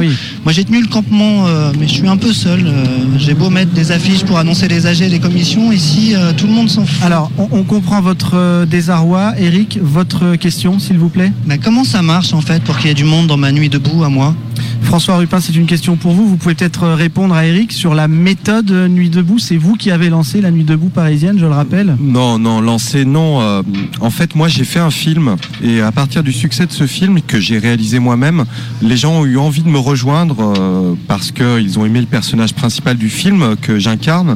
moi 0.45 0.53
j'ai 0.53 0.63
tenu 0.63 0.81
le 0.81 0.87
campement, 0.87 1.45
euh, 1.47 1.71
mais 1.77 1.87
je 1.89 1.93
suis 1.93 2.07
un 2.07 2.17
peu 2.17 2.31
seul. 2.31 2.65
Euh, 2.65 2.85
j'ai 3.17 3.33
beau 3.33 3.49
mettre 3.49 3.73
des 3.73 3.91
affiches 3.91 4.23
pour 4.23 4.37
annoncer 4.39 4.67
les 4.69 4.85
Les 4.99 5.19
commissions, 5.19 5.71
ici 5.71 6.13
euh, 6.15 6.33
tout 6.33 6.45
le 6.45 6.53
monde 6.53 6.69
s'en 6.69 6.85
fout. 6.85 7.03
Alors, 7.03 7.31
on, 7.39 7.47
on 7.51 7.63
comprend 7.63 7.99
votre 7.99 8.35
euh, 8.35 8.65
désarroi. 8.67 9.33
Eric, 9.39 9.79
votre 9.81 10.35
question, 10.35 10.77
s'il 10.77 10.99
vous 10.99 11.09
plaît? 11.09 11.31
Bah, 11.47 11.55
comment 11.57 11.83
ça 11.83 12.03
marche 12.03 12.31
en 12.33 12.41
fait 12.41 12.61
pour 12.63 12.77
qu'il 12.77 12.89
y 12.89 12.91
ait 12.91 12.93
du 12.93 13.03
monde 13.03 13.25
dans 13.25 13.35
ma 13.35 13.51
nuit 13.51 13.69
debout 13.69 14.03
à 14.03 14.09
moi? 14.09 14.35
François 14.83 15.17
Rupin, 15.17 15.39
c'est 15.39 15.55
une 15.55 15.65
question 15.65 15.95
pour 15.95 16.11
vous. 16.11 16.27
Vous 16.27 16.37
pouvez 16.37 16.53
peut-être 16.53 16.87
répondre 16.87 17.33
à 17.33 17.45
Eric 17.45 17.71
sur 17.71 17.95
la 17.95 18.07
méthode 18.07 18.71
Nuit 18.71 19.09
debout. 19.09 19.39
C'est 19.39 19.57
vous 19.57 19.75
qui 19.75 19.89
avez 19.89 20.09
lancé 20.09 20.39
la 20.39 20.51
Nuit 20.51 20.63
debout 20.63 20.89
parisienne, 20.89 21.39
je 21.39 21.45
le 21.45 21.51
rappelle. 21.51 21.97
Non, 21.99 22.37
non, 22.37 22.61
lancé, 22.61 23.03
non. 23.03 23.41
Euh, 23.41 23.61
en 24.01 24.09
fait, 24.11 24.35
moi, 24.35 24.47
j'ai 24.47 24.63
fait 24.63 24.79
un 24.79 24.91
film 24.91 25.35
et 25.63 25.81
à 25.81 25.91
partir 25.91 26.21
du 26.21 26.31
succès 26.31 26.67
de 26.67 26.71
ce 26.71 26.85
film 26.85 27.21
que 27.21 27.39
j'ai 27.39 27.57
réalisé 27.57 27.99
moi-même, 27.99 28.45
les 28.81 28.97
gens 28.97 29.21
ont 29.21 29.25
eu 29.25 29.37
envie 29.37 29.63
de 29.63 29.69
me 29.69 29.79
rejoindre 29.79 30.53
euh, 30.59 30.93
parce 31.07 31.31
qu'ils 31.31 31.79
ont 31.79 31.85
aimé 31.85 31.99
le 31.99 32.05
personnage 32.05 32.53
principal 32.53 32.97
du 32.97 33.09
film 33.09 33.55
que 33.61 33.79
j'incarne, 33.79 34.35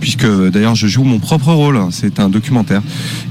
puisque 0.00 0.26
d'ailleurs 0.26 0.74
je 0.74 0.86
joue 0.86 1.04
mon 1.04 1.18
propre 1.18 1.52
rôle. 1.52 1.80
C'est 1.90 2.20
un 2.20 2.30
documentaire. 2.30 2.82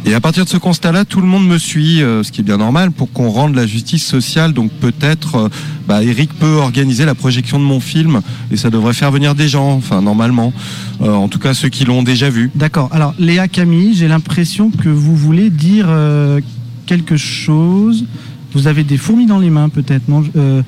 Et 0.05 0.13
à 0.13 0.19
partir 0.21 0.45
de 0.45 0.49
ce 0.49 0.57
constat-là, 0.57 1.05
tout 1.05 1.21
le 1.21 1.27
monde 1.27 1.47
me 1.47 1.57
suit, 1.57 2.03
euh, 2.03 2.23
ce 2.23 2.31
qui 2.31 2.41
est 2.41 2.43
bien 2.43 2.57
normal, 2.57 2.91
pour 2.91 3.11
qu'on 3.11 3.29
rende 3.29 3.55
la 3.55 3.65
justice 3.65 4.05
sociale. 4.05 4.53
Donc 4.53 4.71
peut-être, 4.71 5.49
bah, 5.87 6.03
Eric 6.03 6.33
peut 6.33 6.56
organiser 6.59 7.05
la 7.05 7.15
projection 7.15 7.59
de 7.59 7.63
mon 7.63 7.79
film 7.79 8.21
et 8.51 8.57
ça 8.57 8.69
devrait 8.69 8.93
faire 8.93 9.11
venir 9.11 9.35
des 9.35 9.47
gens, 9.47 9.71
enfin 9.71 10.01
normalement. 10.01 10.53
Euh, 11.01 11.11
en 11.13 11.27
tout 11.27 11.39
cas, 11.39 11.53
ceux 11.53 11.69
qui 11.69 11.85
l'ont 11.85 12.03
déjà 12.03 12.29
vu. 12.29 12.49
D'accord. 12.55 12.89
Alors, 12.91 13.13
Léa 13.19 13.47
Camille, 13.47 13.93
j'ai 13.93 14.07
l'impression 14.07 14.71
que 14.71 14.89
vous 14.89 15.15
voulez 15.15 15.49
dire 15.49 15.85
euh, 15.89 16.39
quelque 16.85 17.17
chose. 17.17 18.05
Vous 18.53 18.67
avez 18.67 18.83
des 18.83 18.97
fourmis 18.97 19.25
dans 19.25 19.39
les 19.39 19.49
mains, 19.49 19.69
peut-être, 19.69 20.07
non? 20.07 20.23
Euh, 20.35 20.61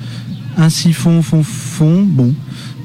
Un 0.56 0.68
siphon, 0.68 1.22
fond, 1.22 1.42
fond. 1.42 2.02
Bon. 2.06 2.34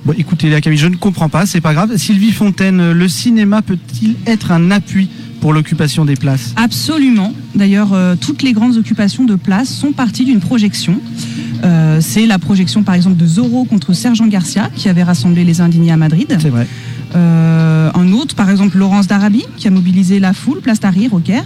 Bon, 0.06 0.14
écoutez, 0.18 0.50
Léa 0.50 0.62
Camille, 0.62 0.80
je 0.80 0.88
ne 0.88 0.96
comprends 0.96 1.30
pas, 1.30 1.46
c'est 1.46 1.62
pas 1.62 1.74
grave. 1.74 1.98
Sylvie 1.98 2.32
Fontaine, 2.32 2.92
le 2.92 3.08
cinéma 3.08 3.62
peut-il 3.64 4.16
être 4.28 4.52
un 4.52 4.70
appui? 4.70 5.10
Pour 5.46 5.54
l'occupation 5.54 6.06
des 6.06 6.16
places 6.16 6.56
Absolument. 6.56 7.32
D'ailleurs, 7.54 7.94
euh, 7.94 8.16
toutes 8.20 8.42
les 8.42 8.52
grandes 8.52 8.78
occupations 8.78 9.26
de 9.26 9.36
place 9.36 9.70
sont 9.70 9.92
parties 9.92 10.26
d'une 10.26 10.40
projection. 10.40 11.00
Euh, 11.64 12.00
c'est 12.02 12.26
la 12.26 12.40
projection, 12.40 12.82
par 12.82 12.96
exemple, 12.96 13.18
de 13.18 13.28
Zorro 13.28 13.64
contre 13.64 13.94
Sergent 13.94 14.26
Garcia, 14.26 14.72
qui 14.76 14.90
avait 14.90 15.04
rassemblé 15.04 15.44
les 15.44 15.62
indignés 15.62 15.92
à 15.92 15.98
Madrid. 15.98 16.36
C'est 16.42 16.50
vrai. 16.50 16.66
Euh, 17.16 17.92
un 17.94 18.12
autre, 18.12 18.34
par 18.34 18.50
exemple, 18.50 18.80
Laurence 18.80 19.06
d'Arabie, 19.06 19.46
qui 19.56 19.68
a 19.68 19.70
mobilisé 19.70 20.20
la 20.20 20.34
foule, 20.34 20.62
place 20.62 20.80
Tahrir, 20.80 21.14
au 21.14 21.20
Caire. 21.20 21.46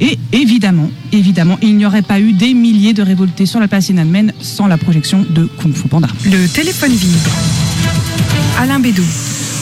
Et 0.00 0.18
évidemment, 0.32 0.90
évidemment, 1.12 1.56
il 1.62 1.76
n'y 1.76 1.86
aurait 1.86 2.02
pas 2.02 2.18
eu 2.18 2.32
des 2.32 2.52
milliers 2.52 2.94
de 2.94 3.02
révoltés 3.02 3.46
sur 3.46 3.60
la 3.60 3.68
place 3.68 3.86
Tiananmen 3.86 4.32
sans 4.40 4.66
la 4.66 4.76
projection 4.76 5.24
de 5.30 5.48
Kung 5.62 5.72
Fu 5.72 5.86
Panda. 5.86 6.08
Le 6.24 6.48
téléphone 6.48 6.90
vibre. 6.90 7.30
Alain 8.58 8.80
Bédou. 8.80 9.04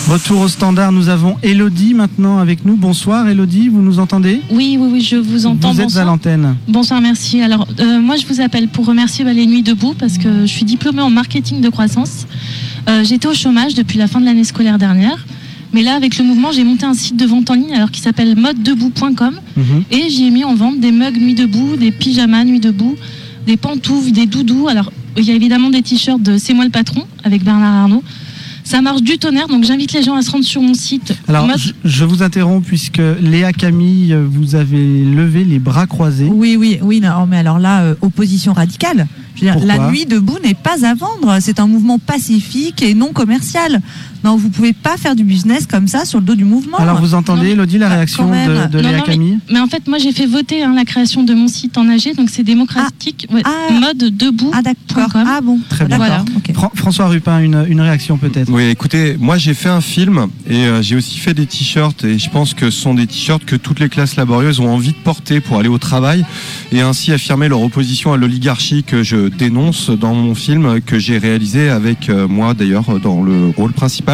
Retour 0.09 0.40
au 0.40 0.49
standard, 0.49 0.92
nous 0.92 1.09
avons 1.09 1.37
Elodie 1.42 1.94
maintenant 1.94 2.38
avec 2.38 2.64
nous. 2.66 2.76
Bonsoir 2.76 3.28
Elodie, 3.28 3.68
vous 3.68 3.80
nous 3.82 3.99
entendez 3.99 4.40
Oui, 4.50 4.76
oui, 4.78 4.88
oui, 4.94 5.00
je 5.00 5.16
vous 5.16 5.47
entends. 5.47 5.71
Vous 5.73 5.76
êtes 5.80 5.82
à 5.82 5.85
Bonsoir. 5.85 6.04
l'antenne. 6.06 6.56
Bonsoir, 6.68 7.00
merci. 7.00 7.40
Alors, 7.40 7.66
euh, 7.80 8.00
moi, 8.00 8.16
je 8.16 8.26
vous 8.26 8.40
appelle 8.40 8.68
pour 8.68 8.85
remercier 8.87 9.25
bah, 9.25 9.32
les 9.32 9.47
Nuits 9.47 9.62
debout 9.62 9.94
parce 9.99 10.18
que 10.18 10.42
je 10.42 10.47
suis 10.52 10.64
diplômée 10.64 11.00
en 11.02 11.09
marketing 11.11 11.61
de 11.61 11.68
croissance. 11.68 12.26
Euh, 12.88 13.04
J'étais 13.04 13.28
au 13.28 13.35
chômage 13.35 13.75
depuis 13.75 13.97
la 13.97 14.09
fin 14.09 14.21
de 14.21 14.25
l'année 14.26 14.44
scolaire 14.44 14.76
dernière. 14.76 15.25
Mais 15.73 15.82
là, 15.82 15.94
avec 15.94 16.18
le 16.18 16.25
mouvement, 16.25 16.52
j'ai 16.52 16.64
monté 16.64 16.85
un 16.85 16.94
site 16.94 17.16
de 17.16 17.25
vente 17.25 17.49
en 17.49 17.54
ligne 17.54 17.73
alors 17.73 17.90
qui 17.90 18.00
s'appelle 18.00 18.37
modedebout.com 18.37 19.35
Mhm. 19.56 19.85
et 19.90 20.11
j'y 20.11 20.25
ai 20.26 20.30
mis 20.30 20.44
en 20.44 20.54
vente 20.54 20.80
des 20.80 20.90
mugs 20.92 21.16
nuit 21.18 21.35
debout, 21.35 21.76
des 21.78 21.92
pyjamas 21.92 22.44
nuit 22.44 22.61
debout, 22.61 22.97
des 23.47 23.56
pantoufles, 23.56 24.11
des 24.11 24.26
doudous. 24.26 24.68
Alors, 24.68 24.92
il 25.16 25.25
y 25.25 25.30
a 25.30 25.35
évidemment 25.35 25.71
des 25.71 25.80
t-shirts 25.82 26.21
de 26.23 26.37
C'est 26.38 26.52
moi 26.54 26.64
le 26.64 26.71
patron 26.71 27.04
avec 27.25 27.44
Bernard 27.44 27.85
Arnault. 27.85 28.02
Ça 28.64 28.81
marche 28.81 29.02
du 29.02 29.19
tonnerre, 29.19 29.49
donc 29.49 29.64
j'invite 29.64 29.92
les 29.92 30.02
gens 30.02 30.14
à 30.14 30.23
se 30.23 30.31
rendre 30.31 30.45
sur 30.45 30.62
mon 30.62 30.75
site. 30.75 31.14
Alors, 31.28 31.49
je, 31.59 31.73
je 31.85 32.04
vous 32.04 32.23
interromps 32.23 32.66
puisque 32.66 33.02
Léa 33.21 33.52
Camille, 33.52 34.12
euh, 34.12 34.25
vous 34.28 34.54
avez 34.54 35.04
levé 35.04 35.45
les 35.45 35.59
bras 35.59 35.87
croisés. 35.87 36.28
Oui, 36.33 36.57
oui, 36.57 36.78
oui, 36.81 37.00
non, 37.00 37.26
mais 37.26 37.38
alors 37.38 37.59
là, 37.59 37.83
euh, 37.83 37.95
opposition 38.00 38.52
radicale. 38.52 39.07
Je 39.35 39.40
veux 39.40 39.47
dire, 39.47 39.54
Pourquoi 39.54 39.76
la 39.76 39.90
nuit 39.90 40.07
debout 40.07 40.38
n'est 40.42 40.54
pas 40.54 40.87
à 40.87 40.95
vendre. 40.95 41.38
C'est 41.40 41.59
un 41.59 41.66
mouvement 41.66 41.99
pacifique 41.99 42.83
et 42.83 42.95
non 42.95 43.12
commercial. 43.12 43.81
Non, 44.25 44.37
vous 44.37 44.49
pouvez 44.50 44.73
pas 44.73 44.97
faire 44.97 45.17
du 45.17 45.25
business 45.25 45.67
comme 45.67 45.88
ça 45.88 46.05
sur 46.05 46.21
le 46.21 46.25
dos 46.25 46.35
du 46.35 46.45
mouvement. 46.45 46.76
Alors, 46.79 47.00
vous 47.00 47.14
entendez, 47.14 47.50
Elodie, 47.50 47.79
la 47.79 47.88
réaction 47.88 48.26
de, 48.31 48.69
de 48.69 48.76
Non, 48.81 48.88
Léa 48.88 48.99
non, 48.99 49.05
mais- 49.07 49.12
Camille 49.12 49.38
Mais 49.50 49.59
en 49.61 49.67
fait, 49.67 49.87
moi, 49.88 49.99
j'ai 49.99 50.12
fait 50.12 50.26
voter 50.26 50.62
hein, 50.62 50.73
la 50.75 50.85
création 50.85 51.23
de 51.25 51.35
mon 51.35 51.49
site 51.49 51.76
en 51.79 51.88
AG, 51.88 52.14
donc 52.17 52.31
c'est 52.31 52.43
démocratique. 52.45 53.26
Ouais, 53.33 53.43
mode 53.81 53.99
debout. 54.17 54.50
Ah, 54.55 54.62
d'accord. 54.62 55.11
Ah 55.26 55.41
bon. 55.43 55.59
Très 55.69 55.87
bien. 55.87 55.97
Voilà. 55.97 56.25
Fran- 56.55 56.71
François 56.75 57.09
Rupin, 57.09 57.41
une, 57.41 57.64
une 57.69 57.81
réaction 57.81 58.17
peut-être? 58.19 58.50
Oui, 58.50 58.64
écoutez, 58.64 59.17
moi 59.19 59.38
j'ai 59.38 59.55
fait 59.55 59.69
un 59.69 59.81
film 59.81 60.26
et 60.49 60.64
euh, 60.67 60.83
j'ai 60.83 60.97
aussi 60.97 61.19
fait 61.19 61.35
des 61.35 61.47
t-shirts 61.47 62.05
et 62.05 62.19
je 62.19 62.31
pense 62.31 62.55
que 62.55 62.71
ce 62.71 62.81
sont 62.81 62.95
des 62.95 63.07
t-shirts 63.07 63.45
que 63.45 63.57
toutes 63.57 63.81
les 63.81 63.88
classes 63.88 64.17
laborieuses 64.17 64.61
ont 64.61 64.69
envie 64.69 64.91
de 64.93 64.97
porter 64.97 65.41
pour 65.41 65.59
aller 65.59 65.69
au 65.69 65.79
travail 65.79 66.25
et 66.71 66.81
ainsi 66.81 67.12
affirmer 67.12 67.49
leur 67.49 67.62
opposition 67.62 68.12
à 68.12 68.17
l'oligarchie 68.17 68.85
que 68.85 69.02
je 69.02 69.29
dénonce 69.29 69.91
dans 69.91 70.14
mon 70.14 70.35
film 70.35 70.81
que 70.81 70.99
j'ai 70.99 71.19
réalisé 71.19 71.69
avec 71.71 72.09
euh, 72.11 72.29
moi 72.29 72.55
d'ailleurs 72.55 72.99
dans 73.00 73.23
le 73.23 73.49
rôle 73.57 73.73
principal. 73.73 74.12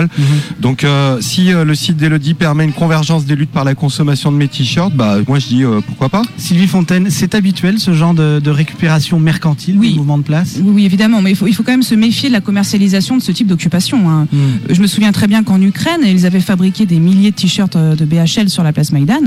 Donc 0.61 0.85
euh, 0.85 1.19
si 1.21 1.53
euh, 1.53 1.65
le 1.65 1.75
site 1.75 1.97
d'Elodie 1.97 2.35
permet 2.35 2.65
une 2.65 2.73
convergence 2.73 3.25
des 3.25 3.37
luttes 3.37 3.51
par 3.51 3.65
la 3.65 3.75
consommation 3.75 4.31
de 4.33 4.37
mes 4.37 4.49
t-shirts, 4.49 4.95
bah 4.95 5.17
moi 5.27 5.39
je 5.39 5.47
dis 5.47 5.65
euh, 5.65 5.81
pourquoi 5.87 6.09
pas. 6.09 6.23
Sylvie 6.37 6.67
Fontaine, 6.67 7.09
c'est 7.11 7.35
habituel 7.35 7.79
ce 7.79 7.93
genre 7.95 8.15
de, 8.15 8.41
de 8.41 8.51
récupération 8.51 9.19
mercantile 9.19 9.79
du 9.79 9.95
mouvement 9.97 10.19
de 10.19 10.23
place? 10.25 10.57
Oui, 10.63 10.71
oui, 10.75 10.85
évidemment, 10.85 11.23
mais 11.23 11.31
il 11.31 11.37
faut, 11.37 11.47
il 11.47 11.55
faut 11.55 11.63
quand 11.63 11.73
même 11.73 11.83
se 11.83 11.95
méfier 11.95 12.29
de 12.29 12.35
la 12.35 12.41
commercialisation 12.41 13.17
de 13.17 13.23
ce 13.23 13.33
type 13.33 13.47
d'occupation. 13.47 14.09
hein. 14.11 14.27
Je 14.69 14.81
me 14.81 14.87
souviens 14.87 15.13
très 15.13 15.27
bien 15.27 15.43
qu'en 15.43 15.61
Ukraine, 15.61 16.01
ils 16.05 16.27
avaient 16.27 16.41
fabriqué 16.41 16.87
des 16.87 16.99
milliers 16.99 17.31
de 17.31 17.37
t-shirts 17.37 17.77
de 17.77 18.05
BHL 18.05 18.49
sur 18.49 18.63
la 18.63 18.73
place 18.73 18.93
Maïdan, 18.93 19.21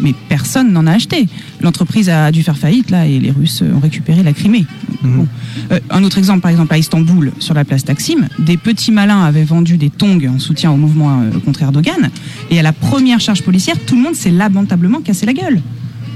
mais 0.00 0.14
personne 0.28 0.72
n'en 0.72 0.86
a 0.86 0.92
acheté. 0.92 1.26
L'entreprise 1.60 2.08
a 2.08 2.30
dû 2.30 2.42
faire 2.42 2.56
faillite 2.56 2.90
là 2.90 3.06
et 3.06 3.18
les 3.18 3.30
Russes 3.30 3.62
ont 3.62 3.80
récupéré 3.80 4.22
la 4.22 4.32
Crimée. 4.32 4.64
Bon. 5.02 5.26
Euh, 5.72 5.80
un 5.90 6.04
autre 6.04 6.18
exemple, 6.18 6.40
par 6.40 6.50
exemple 6.50 6.72
à 6.72 6.78
Istanbul, 6.78 7.32
sur 7.38 7.54
la 7.54 7.64
place 7.64 7.84
Taksim, 7.84 8.28
des 8.38 8.56
petits 8.56 8.92
malins 8.92 9.24
avaient 9.24 9.44
vendu 9.44 9.76
des 9.76 9.90
tongs 9.90 10.20
en 10.28 10.38
soutien 10.38 10.70
au 10.70 10.76
mouvement 10.76 11.20
euh, 11.20 11.38
contre 11.44 11.62
Erdogan, 11.62 12.10
et 12.50 12.58
à 12.58 12.62
la 12.62 12.72
première 12.72 13.20
charge 13.20 13.42
policière, 13.42 13.76
tout 13.86 13.96
le 13.96 14.02
monde 14.02 14.14
s'est 14.14 14.30
lamentablement 14.30 15.00
cassé 15.00 15.26
la 15.26 15.32
gueule. 15.32 15.60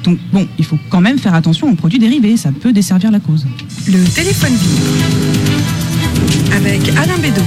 Donc 0.05 0.19
bon, 0.33 0.47
il 0.59 0.65
faut 0.65 0.79
quand 0.91 1.01
même 1.01 1.19
faire 1.19 1.35
attention 1.35 1.71
aux 1.71 1.75
produits 1.75 1.99
dérivés, 1.99 2.37
ça 2.37 2.51
peut 2.53 2.73
desservir 2.73 3.11
la 3.11 3.21
cause. 3.21 3.47
Le 3.87 4.03
téléphone 4.15 4.53
vibre. 4.53 4.83
Avec 6.55 6.89
Alain 6.97 7.19
Bédot. 7.19 7.43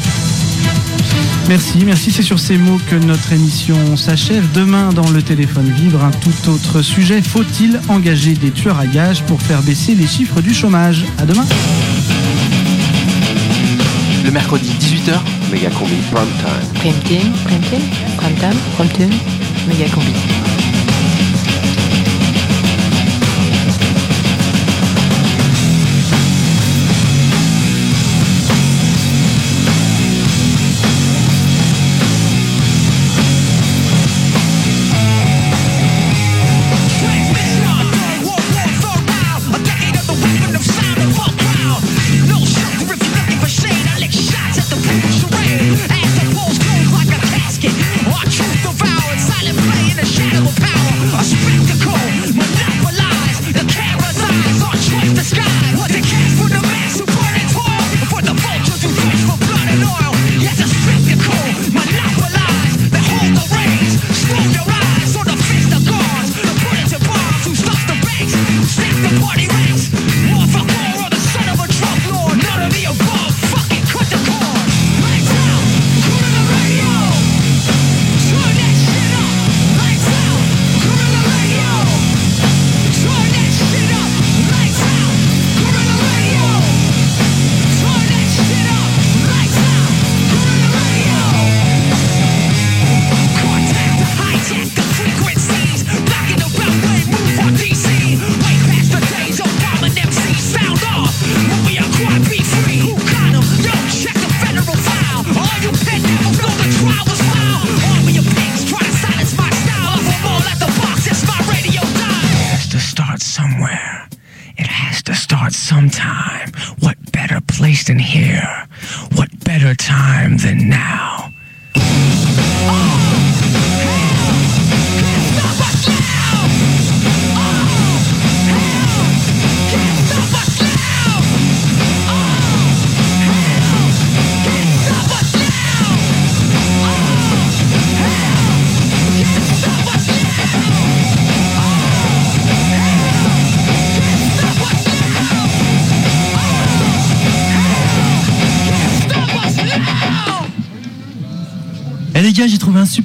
Merci, 1.48 1.86
merci. 1.86 2.12
C'est 2.12 2.24
sur 2.24 2.40
ces 2.40 2.58
mots 2.58 2.80
que 2.90 2.96
notre 2.96 3.32
émission 3.32 3.96
s'achève. 3.98 4.52
Demain, 4.54 4.92
dans 4.92 5.10
le 5.10 5.22
téléphone 5.22 5.70
vibre, 5.70 6.04
un 6.04 6.12
tout 6.12 6.50
autre 6.50 6.82
sujet. 6.82 7.22
Faut-il 7.22 7.80
engager 7.88 8.34
des 8.34 8.50
tueurs 8.50 8.80
à 8.80 8.88
gages 8.88 9.24
pour 9.24 9.42
faire 9.42 9.62
baisser 9.62 9.94
les 9.94 10.08
chiffres 10.08 10.42
du 10.42 10.54
chômage? 10.54 11.06
À 11.20 11.26
demain. 11.26 11.46
Le 14.24 14.32
mercredi 14.32 14.72
18h, 14.80 15.20
méga 15.52 15.70
combi 15.70 15.96
prime 16.12 16.26
time. 16.40 16.74
Prime 16.74 17.00
team, 17.04 17.32
prime 17.44 17.62
team, 17.62 17.82
prime 18.18 18.36
time, 18.36 18.60
prime 18.76 18.90
team, 18.90 19.10
méga 19.68 19.86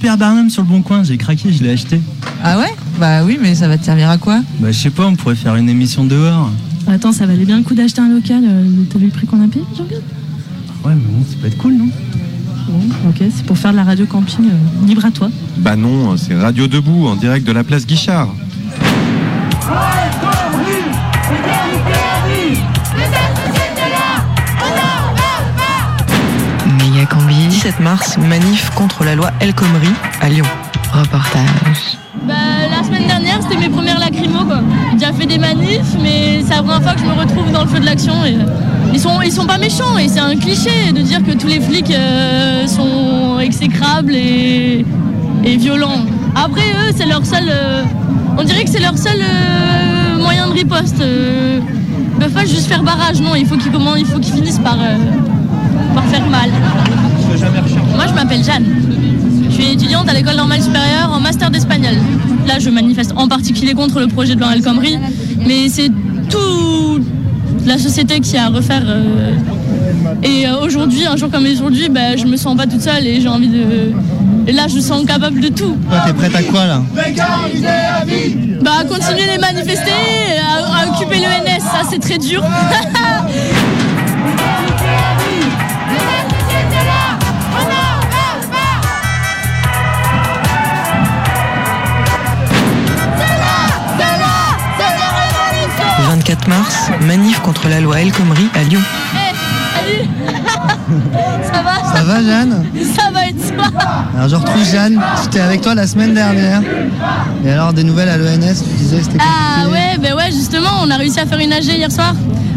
super 0.00 0.16
Barnum 0.16 0.48
sur 0.48 0.62
le 0.62 0.68
bon 0.68 0.80
coin, 0.80 1.02
j'ai 1.04 1.18
craqué, 1.18 1.52
je 1.52 1.62
l'ai 1.62 1.72
acheté. 1.72 2.00
Ah 2.42 2.58
ouais? 2.58 2.72
Bah 2.98 3.22
oui, 3.22 3.38
mais 3.38 3.54
ça 3.54 3.68
va 3.68 3.76
te 3.76 3.84
servir 3.84 4.08
à 4.08 4.16
quoi? 4.16 4.40
Bah 4.58 4.68
je 4.72 4.78
sais 4.78 4.88
pas, 4.88 5.04
on 5.06 5.14
pourrait 5.14 5.34
faire 5.34 5.56
une 5.56 5.68
émission 5.68 6.04
dehors. 6.04 6.50
Attends, 6.86 7.12
ça 7.12 7.26
valait 7.26 7.44
bien 7.44 7.58
le 7.58 7.62
coup 7.64 7.74
d'acheter 7.74 8.00
un 8.00 8.08
local. 8.08 8.42
euh, 8.48 8.64
T'as 8.90 8.98
vu 8.98 9.04
le 9.06 9.10
prix 9.10 9.26
qu'on 9.26 9.44
a 9.44 9.46
payé, 9.48 9.62
Jean-Claude 9.76 10.02
Ouais, 10.86 10.92
mais 10.94 11.02
bon, 11.06 11.22
ça 11.28 11.36
peut 11.38 11.48
être 11.48 11.58
cool, 11.58 11.74
non? 11.74 11.88
Bon, 12.68 12.80
ok, 13.10 13.16
c'est 13.18 13.44
pour 13.44 13.58
faire 13.58 13.72
de 13.72 13.76
la 13.76 13.84
radio 13.84 14.06
camping. 14.06 14.46
euh, 14.46 14.86
libre 14.86 15.04
à 15.04 15.10
toi. 15.10 15.28
Bah 15.58 15.76
non, 15.76 16.16
c'est 16.16 16.34
Radio 16.34 16.66
Debout 16.66 17.06
en 17.06 17.16
direct 17.16 17.46
de 17.46 17.52
la 17.52 17.62
place 17.62 17.86
Guichard. 17.86 18.28
17 27.70 27.80
mars, 27.84 28.16
manif 28.18 28.68
contre 28.74 29.04
la 29.04 29.14
loi 29.14 29.30
El 29.38 29.54
Khomri 29.54 29.90
à 30.20 30.28
Lyon. 30.28 30.44
Reportage. 30.92 31.98
Bah, 32.26 32.34
la 32.68 32.82
semaine 32.82 33.06
dernière, 33.06 33.38
c'était 33.42 33.58
mes 33.58 33.68
premières 33.68 34.00
lacrymos. 34.00 34.44
quoi. 34.44 34.60
J'ai 34.92 34.98
déjà 34.98 35.12
fait 35.12 35.26
des 35.26 35.38
manifs, 35.38 35.94
mais 36.02 36.42
c'est 36.42 36.50
la 36.56 36.62
première 36.64 36.82
fois 36.82 36.94
que 36.94 37.00
je 37.00 37.04
me 37.04 37.12
retrouve 37.12 37.52
dans 37.52 37.62
le 37.62 37.68
feu 37.68 37.78
de 37.78 37.84
l'action. 37.84 38.24
Et, 38.24 38.34
euh, 38.34 38.92
ils, 38.92 38.98
sont, 38.98 39.22
ils 39.22 39.30
sont 39.30 39.46
pas 39.46 39.58
méchants 39.58 39.96
et 39.98 40.08
c'est 40.08 40.18
un 40.18 40.34
cliché 40.36 40.90
de 40.92 41.00
dire 41.00 41.22
que 41.24 41.30
tous 41.32 41.46
les 41.46 41.60
flics 41.60 41.92
euh, 41.92 42.66
sont 42.66 43.38
exécrables 43.38 44.14
et, 44.16 44.84
et 45.44 45.56
violent. 45.56 46.00
Après, 46.34 46.62
eux, 46.72 46.92
c'est 46.96 47.06
leur 47.06 47.24
seul. 47.24 47.44
euh, 47.48 47.84
on 48.36 48.42
dirait 48.42 48.64
que 48.64 48.70
c'est 48.70 48.80
leur 48.80 48.98
seul 48.98 49.20
euh, 49.20 50.18
moyen 50.18 50.48
de 50.48 50.52
riposte. 50.54 50.96
Ils 51.00 52.18
peuvent 52.18 52.32
pas 52.32 52.46
juste 52.46 52.66
faire 52.66 52.82
barrage, 52.82 53.20
non, 53.20 53.36
il 53.36 53.46
faut 53.46 53.56
qu'ils 53.56 53.70
comment- 53.70 53.94
il 53.94 54.06
faut 54.06 54.18
qu'ils 54.18 54.34
finissent 54.34 54.58
par, 54.58 54.74
euh, 54.80 54.96
par 55.94 56.04
faire 56.06 56.26
mal. 56.26 56.50
Moi, 57.96 58.06
je 58.08 58.14
m'appelle 58.14 58.44
Jeanne. 58.44 58.64
Je 59.48 59.54
suis 59.54 59.72
étudiante 59.72 60.08
à 60.08 60.14
l'école 60.14 60.36
normale 60.36 60.62
supérieure 60.62 61.10
en 61.12 61.20
master 61.20 61.50
d'espagnol. 61.50 61.94
Là, 62.46 62.58
je 62.58 62.70
manifeste 62.70 63.12
en 63.16 63.28
particulier 63.28 63.74
contre 63.74 64.00
le 64.00 64.06
projet 64.08 64.34
de 64.34 64.40
loi 64.40 64.54
El 64.54 64.62
Khomri, 64.62 64.98
mais 65.46 65.68
c'est 65.68 65.90
toute 66.30 67.02
la 67.66 67.78
société 67.78 68.20
qui 68.20 68.36
a 68.36 68.46
à 68.46 68.48
refaire. 68.48 68.82
euh, 68.86 69.32
et 70.22 70.46
euh, 70.46 70.60
aujourd'hui, 70.64 71.06
un 71.06 71.16
jour 71.16 71.30
comme 71.30 71.46
aujourd'hui, 71.46 71.88
bah, 71.88 72.16
je 72.16 72.24
me 72.24 72.36
sens 72.36 72.56
pas 72.56 72.66
toute 72.66 72.80
seule 72.80 73.06
et 73.06 73.20
j'ai 73.20 73.28
envie 73.28 73.48
de. 73.48 73.92
Et 74.46 74.52
là, 74.52 74.66
je 74.68 74.76
me 74.76 74.80
sens 74.80 75.04
capable 75.04 75.40
de 75.40 75.48
tout. 75.48 75.76
Toi, 75.88 75.98
t'es 76.06 76.12
prête 76.14 76.34
à 76.34 76.42
quoi 76.42 76.66
là? 76.66 76.82
Bah, 78.62 78.70
à 78.80 78.84
continuer 78.84 79.26
les 79.32 79.38
manifester, 79.38 79.90
à, 80.40 80.82
à 80.82 80.86
occuper 80.88 81.16
l'ENS, 81.18 81.60
ça 81.60 81.82
c'est 81.88 81.98
très 82.00 82.18
dur. 82.18 82.42
mars, 96.50 96.90
manif 97.06 97.40
contre 97.40 97.68
la 97.68 97.80
loi 97.80 98.00
El 98.00 98.12
Khomri 98.12 98.48
à 98.54 98.62
Lyon. 98.64 98.80
Salut 99.74 100.08
Ça 101.52 101.62
va 101.62 101.96
Ça 101.96 102.02
va 102.04 102.22
Jeanne? 102.22 102.66
Ça 102.94 103.10
va 103.12 103.26
et 103.26 103.32
toi? 103.32 103.64
Alors 104.16 104.28
je 104.28 104.34
retrouve 104.36 104.64
Jeanne, 104.64 105.00
j'étais 105.22 105.40
avec 105.40 105.60
toi 105.60 105.74
la 105.76 105.86
semaine 105.86 106.12
dernière. 106.12 106.60
Et 107.44 107.50
alors 107.52 107.72
des 107.72 107.84
nouvelles 107.84 108.08
à 108.08 108.16
l'ENS, 108.16 108.62
tu 108.64 108.70
disais 108.76 109.00
c'était 109.02 109.18
Ah 109.20 109.68
ouais, 109.68 109.96
ben 109.98 110.14
ouais, 110.14 110.30
justement, 110.32 110.70
on 110.82 110.90
a 110.90 110.96
réussi 110.96 111.20
à 111.20 111.26
faire 111.26 111.38
une 111.38 111.52
AG 111.52 111.64
hier 111.66 111.90
soir. 111.90 112.14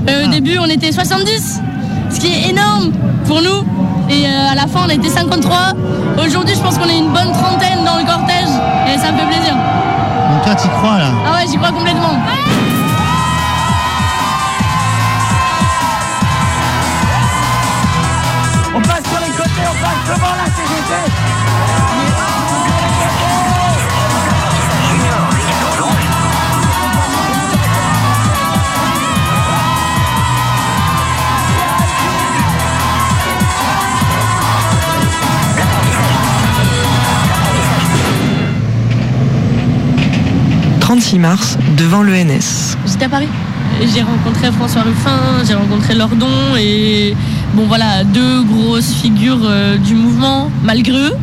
Euh, 0.09 0.25
Au 0.25 0.29
début, 0.29 0.57
on 0.59 0.65
était 0.65 0.91
70, 0.91 1.61
ce 2.09 2.19
qui 2.19 2.27
est 2.27 2.49
énorme 2.49 2.91
pour 3.27 3.41
nous. 3.41 3.63
Et 4.09 4.25
euh, 4.25 4.51
à 4.51 4.55
la 4.55 4.67
fin, 4.67 4.81
on 4.85 4.89
a 4.89 4.93
été 4.95 5.07
53. 5.07 5.73
Aujourd'hui, 6.25 6.55
je 6.55 6.61
pense 6.61 6.77
qu'on 6.79 6.89
est 6.89 6.97
une 6.97 7.11
bonne 7.13 7.31
trentaine 7.31 7.85
dans 7.85 7.97
le 7.97 8.05
cortège 8.05 8.49
et 8.91 8.97
ça 8.97 9.11
me 9.11 9.17
fait 9.19 9.27
plaisir. 9.27 9.53
Donc 9.53 10.43
toi 10.43 10.55
t'y 10.55 10.67
crois 10.69 10.97
là? 10.97 11.11
Ah 11.27 11.35
ouais, 11.35 11.45
j'y 11.49 11.57
crois 11.57 11.71
complètement. 11.71 12.17
Devant 20.05 20.35
la 20.35 20.45
CGT. 20.45 20.93
«36 40.79 41.19
mars, 41.19 41.57
devant 41.77 42.03
l'ENS. 42.03 42.75
J'étais 42.85 43.05
à 43.05 43.09
Paris. 43.09 43.29
J'ai 43.81 44.01
rencontré 44.01 44.51
François 44.51 44.81
Ruffin, 44.83 45.43
j'ai 45.47 45.55
rencontré 45.55 45.95
Lordon 45.95 46.55
et 46.57 47.15
bon 47.53 47.65
voilà, 47.67 48.03
deux 48.03 48.43
grosses 48.43 48.93
figures 48.93 49.39
euh, 49.43 49.77
du 49.77 49.95
mouvement, 49.95 50.49
malgré 50.63 50.97
eux. 50.97 51.13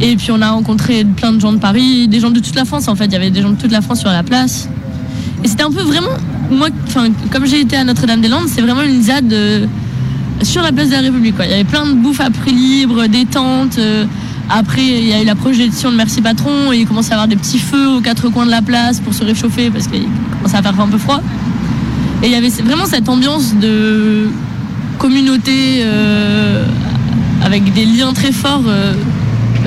Et 0.00 0.16
puis 0.16 0.30
on 0.30 0.42
a 0.42 0.50
rencontré 0.50 1.04
plein 1.04 1.32
de 1.32 1.40
gens 1.40 1.52
de 1.52 1.58
Paris, 1.58 2.08
des 2.08 2.20
gens 2.20 2.30
de 2.30 2.40
toute 2.40 2.54
la 2.54 2.64
France 2.64 2.88
en 2.88 2.94
fait, 2.94 3.06
il 3.06 3.12
y 3.12 3.16
avait 3.16 3.30
des 3.30 3.42
gens 3.42 3.50
de 3.50 3.60
toute 3.60 3.72
la 3.72 3.80
France 3.80 4.00
sur 4.00 4.10
la 4.10 4.22
place. 4.22 4.68
Et 5.42 5.48
c'était 5.48 5.62
un 5.62 5.70
peu 5.70 5.82
vraiment, 5.82 6.08
comme 7.30 7.46
j'ai 7.46 7.60
été 7.60 7.76
à 7.76 7.84
Notre-Dame-des-Landes, 7.84 8.48
c'est 8.48 8.62
vraiment 8.62 8.82
une 8.82 9.02
ZAD 9.02 9.32
euh, 9.32 9.66
sur 10.42 10.62
la 10.62 10.72
place 10.72 10.88
de 10.88 10.94
la 10.94 11.00
République. 11.00 11.34
Il 11.40 11.50
y 11.50 11.54
avait 11.54 11.64
plein 11.64 11.86
de 11.86 11.92
bouffe 11.92 12.20
à 12.20 12.30
prix 12.30 12.52
libre, 12.52 13.06
des 13.06 13.24
tentes. 13.26 13.78
euh, 13.78 14.04
après, 14.50 14.84
il 14.84 15.06
y 15.06 15.12
a 15.12 15.22
eu 15.22 15.24
la 15.24 15.34
projection 15.34 15.90
de 15.90 15.96
Merci 15.96 16.20
Patron 16.20 16.72
et 16.72 16.78
il 16.78 16.86
commençait 16.86 17.12
à 17.12 17.14
avoir 17.14 17.28
des 17.28 17.36
petits 17.36 17.58
feux 17.58 17.88
aux 17.88 18.00
quatre 18.00 18.28
coins 18.28 18.44
de 18.44 18.50
la 18.50 18.60
place 18.60 19.00
pour 19.00 19.14
se 19.14 19.24
réchauffer 19.24 19.70
parce 19.70 19.86
qu'il 19.86 20.04
commençait 20.36 20.58
à 20.58 20.62
faire 20.62 20.78
un 20.78 20.88
peu 20.88 20.98
froid. 20.98 21.20
Et 22.22 22.26
il 22.26 22.32
y 22.32 22.34
avait 22.34 22.48
vraiment 22.48 22.86
cette 22.86 23.08
ambiance 23.08 23.54
de 23.54 24.28
communauté 24.98 25.80
euh, 25.82 26.64
avec 27.44 27.72
des 27.72 27.84
liens 27.84 28.12
très 28.12 28.32
forts. 28.32 28.62
euh, 28.66 28.94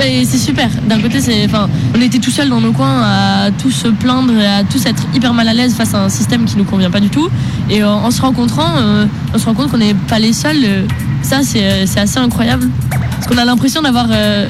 et 0.04 0.26
c'est 0.26 0.38
super. 0.38 0.70
D'un 0.88 1.00
côté, 1.00 1.20
c'est, 1.20 1.46
enfin, 1.46 1.68
on 1.98 2.02
était 2.02 2.20
tout 2.20 2.30
seuls 2.30 2.50
dans 2.50 2.62
nos 2.62 2.72
coins 2.72 3.02
à 3.02 3.50
tous 3.52 3.72
se 3.72 3.88
plaindre 3.88 4.32
et 4.34 4.46
à 4.46 4.64
tous 4.64 4.86
être 4.86 5.04
hyper 5.16 5.34
mal 5.34 5.48
à 5.48 5.54
l'aise 5.56 5.74
face 5.74 5.96
à 5.96 6.04
un 6.04 6.10
système 6.10 6.46
qui 6.46 6.56
nous 6.56 6.66
convient 6.66 6.92
pas 6.92 7.00
du 7.00 7.10
tout. 7.10 7.28
Et 7.70 7.84
en, 7.84 7.94
en 8.06 8.12
se 8.12 8.22
rencontrant, 8.22 8.78
euh, 8.78 9.06
on 9.34 9.38
se 9.40 9.46
rend 9.46 9.56
compte 9.56 9.72
qu'on 9.72 9.80
n'est 9.80 9.96
pas 9.96 10.20
les 10.20 10.34
seuls. 10.34 10.64
Euh, 10.64 10.84
Ça, 11.24 11.40
c'est, 11.42 11.88
c'est 11.88 12.00
assez 12.00 12.20
incroyable. 12.20 12.70
Parce 13.12 13.26
qu'on 13.28 13.38
a 13.40 13.46
l'impression 13.46 13.82
d'avoir 13.82 14.06
euh, 14.12 14.48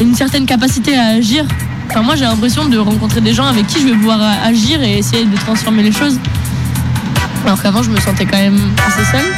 une 0.00 0.14
certaine 0.16 0.44
capacité 0.44 0.96
à 0.96 1.06
agir. 1.18 1.44
Enfin, 1.88 2.02
moi, 2.02 2.16
j'ai 2.16 2.24
l'impression 2.24 2.68
de 2.68 2.78
rencontrer 2.78 3.20
des 3.20 3.32
gens 3.32 3.46
avec 3.46 3.66
qui 3.68 3.80
je 3.80 3.86
vais 3.86 3.92
pouvoir 3.94 4.20
euh, 4.20 4.48
agir 4.48 4.82
et 4.82 4.98
essayer 4.98 5.24
de 5.24 5.36
transformer 5.36 5.84
les 5.84 5.92
choses. 5.92 6.18
Alors 7.44 7.60
qu'avant, 7.62 7.82
je 7.82 7.90
me 7.90 7.98
sentais 8.00 8.26
quand 8.26 8.36
même 8.38 8.58
assez 8.86 9.04
seule. 9.04 9.32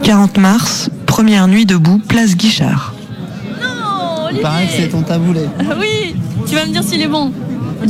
«40 0.02 0.38
mars, 0.38 0.90
première 1.06 1.46
nuit 1.48 1.66
debout, 1.66 1.98
place 2.08 2.36
Guichard. 2.36 2.94
Il 4.32 4.40
paraît 4.40 4.66
que 4.66 4.72
c'est 4.76 4.88
ton 4.88 5.02
taboulet. 5.02 5.48
Ah 5.58 5.74
oui, 5.78 6.14
tu 6.48 6.54
vas 6.54 6.64
me 6.66 6.72
dire 6.72 6.82
s'il 6.84 7.02
est 7.02 7.08
bon. 7.08 7.32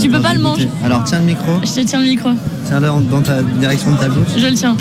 Tu 0.00 0.08
peux 0.08 0.20
pas 0.20 0.32
le 0.34 0.40
manger. 0.40 0.68
Alors 0.84 1.04
tiens 1.04 1.18
le 1.18 1.26
micro, 1.26 1.52
Je 1.62 1.68
te 1.72 1.80
tiens 1.86 2.00
le 2.00 2.06
micro. 2.06 2.30
tiens-le 2.66 2.90
en- 2.90 3.00
dans 3.00 3.20
ta 3.20 3.42
direction 3.42 3.90
de 3.92 3.96
ta 3.98 4.08
bouche. 4.08 4.28
Je 4.36 4.46
le 4.46 4.54
tiens. 4.54 4.76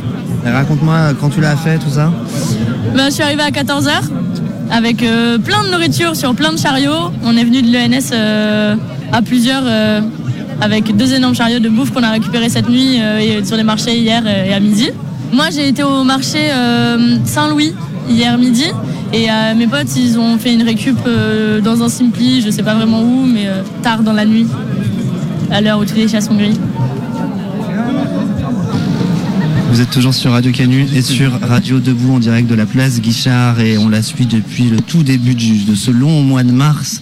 Raconte-moi 0.45 1.13
quand 1.19 1.29
tu 1.29 1.41
l'as 1.41 1.57
fait, 1.57 1.77
tout 1.79 1.89
ça. 1.89 2.11
Ben, 2.95 3.05
je 3.05 3.11
suis 3.15 3.23
arrivée 3.23 3.43
à 3.43 3.51
14h 3.51 3.91
avec 4.71 5.03
euh, 5.03 5.37
plein 5.37 5.63
de 5.63 5.71
nourriture 5.71 6.15
sur 6.15 6.33
plein 6.35 6.51
de 6.51 6.57
chariots. 6.57 7.11
On 7.23 7.35
est 7.35 7.43
venu 7.43 7.61
de 7.61 7.71
l'ENS 7.71 8.11
euh, 8.13 8.75
à 9.11 9.21
plusieurs 9.21 9.63
euh, 9.65 10.01
avec 10.61 10.95
deux 10.95 11.13
énormes 11.13 11.35
chariots 11.35 11.59
de 11.59 11.69
bouffe 11.69 11.91
qu'on 11.91 12.03
a 12.03 12.11
récupérés 12.11 12.49
cette 12.49 12.69
nuit 12.69 12.99
sur 13.45 13.55
les 13.55 13.63
marchés 13.63 13.97
hier 13.97 14.27
et 14.27 14.53
à 14.53 14.59
midi. 14.59 14.89
Moi 15.31 15.45
j'ai 15.51 15.69
été 15.69 15.83
au 15.83 16.03
marché 16.03 16.49
Saint-Louis 17.23 17.73
hier 18.09 18.37
midi 18.37 18.65
et 19.13 19.27
mes 19.55 19.67
potes 19.67 19.95
ils 19.95 20.19
ont 20.19 20.37
fait 20.37 20.53
une 20.53 20.63
récup 20.63 20.97
dans 21.63 21.81
un 21.81 21.87
Simpli, 21.87 22.41
je 22.41 22.49
sais 22.49 22.63
pas 22.63 22.73
vraiment 22.73 23.01
où, 23.01 23.25
mais 23.25 23.47
tard 23.81 24.03
dans 24.03 24.11
la 24.11 24.25
nuit, 24.25 24.47
à 25.49 25.61
l'heure 25.61 25.79
où 25.79 25.85
tous 25.85 25.95
les 25.95 26.09
chats 26.09 26.19
sont 26.19 26.35
gris. 26.35 26.59
Vous 29.71 29.81
êtes 29.81 29.91
toujours 29.91 30.13
sur 30.13 30.31
Radio 30.31 30.51
Canu 30.51 30.85
et 30.95 31.01
sur 31.01 31.31
Radio 31.41 31.79
Debout 31.79 32.13
en 32.15 32.19
direct 32.19 32.49
de 32.49 32.55
la 32.55 32.65
place 32.65 32.99
Guichard 33.01 33.59
et 33.59 33.77
on 33.77 33.87
la 33.87 34.01
suit 34.01 34.25
depuis 34.25 34.69
le 34.69 34.77
tout 34.81 35.03
début 35.03 35.35
du- 35.35 35.59
de 35.63 35.75
ce 35.75 35.91
long 35.91 36.23
mois 36.23 36.43
de 36.43 36.51
mars. 36.51 37.01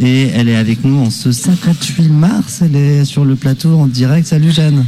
Et 0.00 0.28
elle 0.34 0.48
est 0.48 0.56
avec 0.56 0.84
nous 0.84 0.98
en 0.98 1.10
ce 1.10 1.32
58 1.32 2.08
mars. 2.08 2.60
Elle 2.62 2.76
est 2.76 3.04
sur 3.04 3.24
le 3.24 3.34
plateau 3.34 3.78
en 3.78 3.86
direct. 3.86 4.26
Salut 4.26 4.50
Jeanne. 4.52 4.84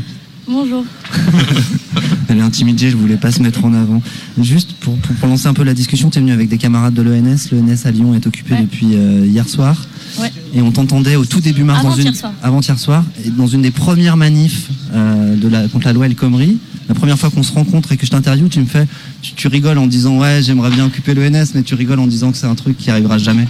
Bonjour. 0.47 0.85
Elle 2.29 2.39
est 2.39 2.43
intimidée, 2.43 2.91
je 2.91 2.97
voulais 2.97 3.17
pas 3.17 3.31
se 3.33 3.41
mettre 3.43 3.65
en 3.65 3.73
avant. 3.73 4.03
Juste 4.43 4.73
pour, 4.81 4.97
pour, 4.97 5.15
pour 5.17 5.29
lancer 5.29 5.47
un 5.47 5.55
peu 5.55 5.63
la 5.63 5.73
discussion, 5.73 6.11
tu 6.11 6.19
es 6.19 6.21
venu 6.21 6.33
avec 6.33 6.49
des 6.49 6.59
camarades 6.59 6.93
de 6.95 7.01
l'ENS. 7.03 7.49
L'ENS 7.53 7.87
à 7.87 7.91
Lyon 7.91 8.15
est 8.15 8.27
occupé 8.27 8.55
depuis 8.61 8.89
euh, 8.95 9.25
hier 9.27 9.49
soir. 9.49 9.87
Ouais. 10.21 10.31
Et 10.55 10.61
on 10.61 10.71
t'entendait 10.71 11.17
au 11.17 11.25
tout 11.25 11.41
début 11.41 11.65
mars 11.65 11.83
dans 11.83 11.89
Avant-hier 11.91 12.09
une 12.09 12.15
soir. 12.15 12.33
avant-hier 12.43 12.79
soir 12.79 13.05
et 13.25 13.31
dans 13.31 13.47
une 13.47 13.63
des 13.63 13.71
premières 13.71 14.17
manifs 14.19 14.69
euh, 14.93 15.37
de 15.37 15.49
la 15.49 15.67
contre 15.69 15.87
la 15.87 15.93
loi 15.95 16.07
El 16.07 16.15
Khomri. 16.15 16.59
La 16.89 16.95
première 16.95 17.19
fois 17.19 17.31
qu'on 17.31 17.43
se 17.43 17.53
rencontre 17.53 17.93
et 17.93 17.97
que 17.97 18.05
je 18.05 18.11
t'interviewe, 18.11 18.49
tu 18.49 18.61
me 18.61 18.67
fais, 18.67 18.87
tu, 19.23 19.33
tu 19.33 19.49
rigoles 19.49 19.79
en 19.79 19.87
disant 19.87 20.19
ouais 20.19 20.43
j'aimerais 20.43 20.71
bien 20.71 20.85
occuper 20.85 21.15
l'ENS, 21.15 21.53
mais 21.55 21.63
tu 21.63 21.75
rigoles 21.75 21.99
en 21.99 22.07
disant 22.07 22.31
que 22.31 22.37
c'est 22.37 22.47
un 22.47 22.55
truc 22.55 22.77
qui 22.77 22.91
arrivera 22.91 23.19
jamais. 23.19 23.49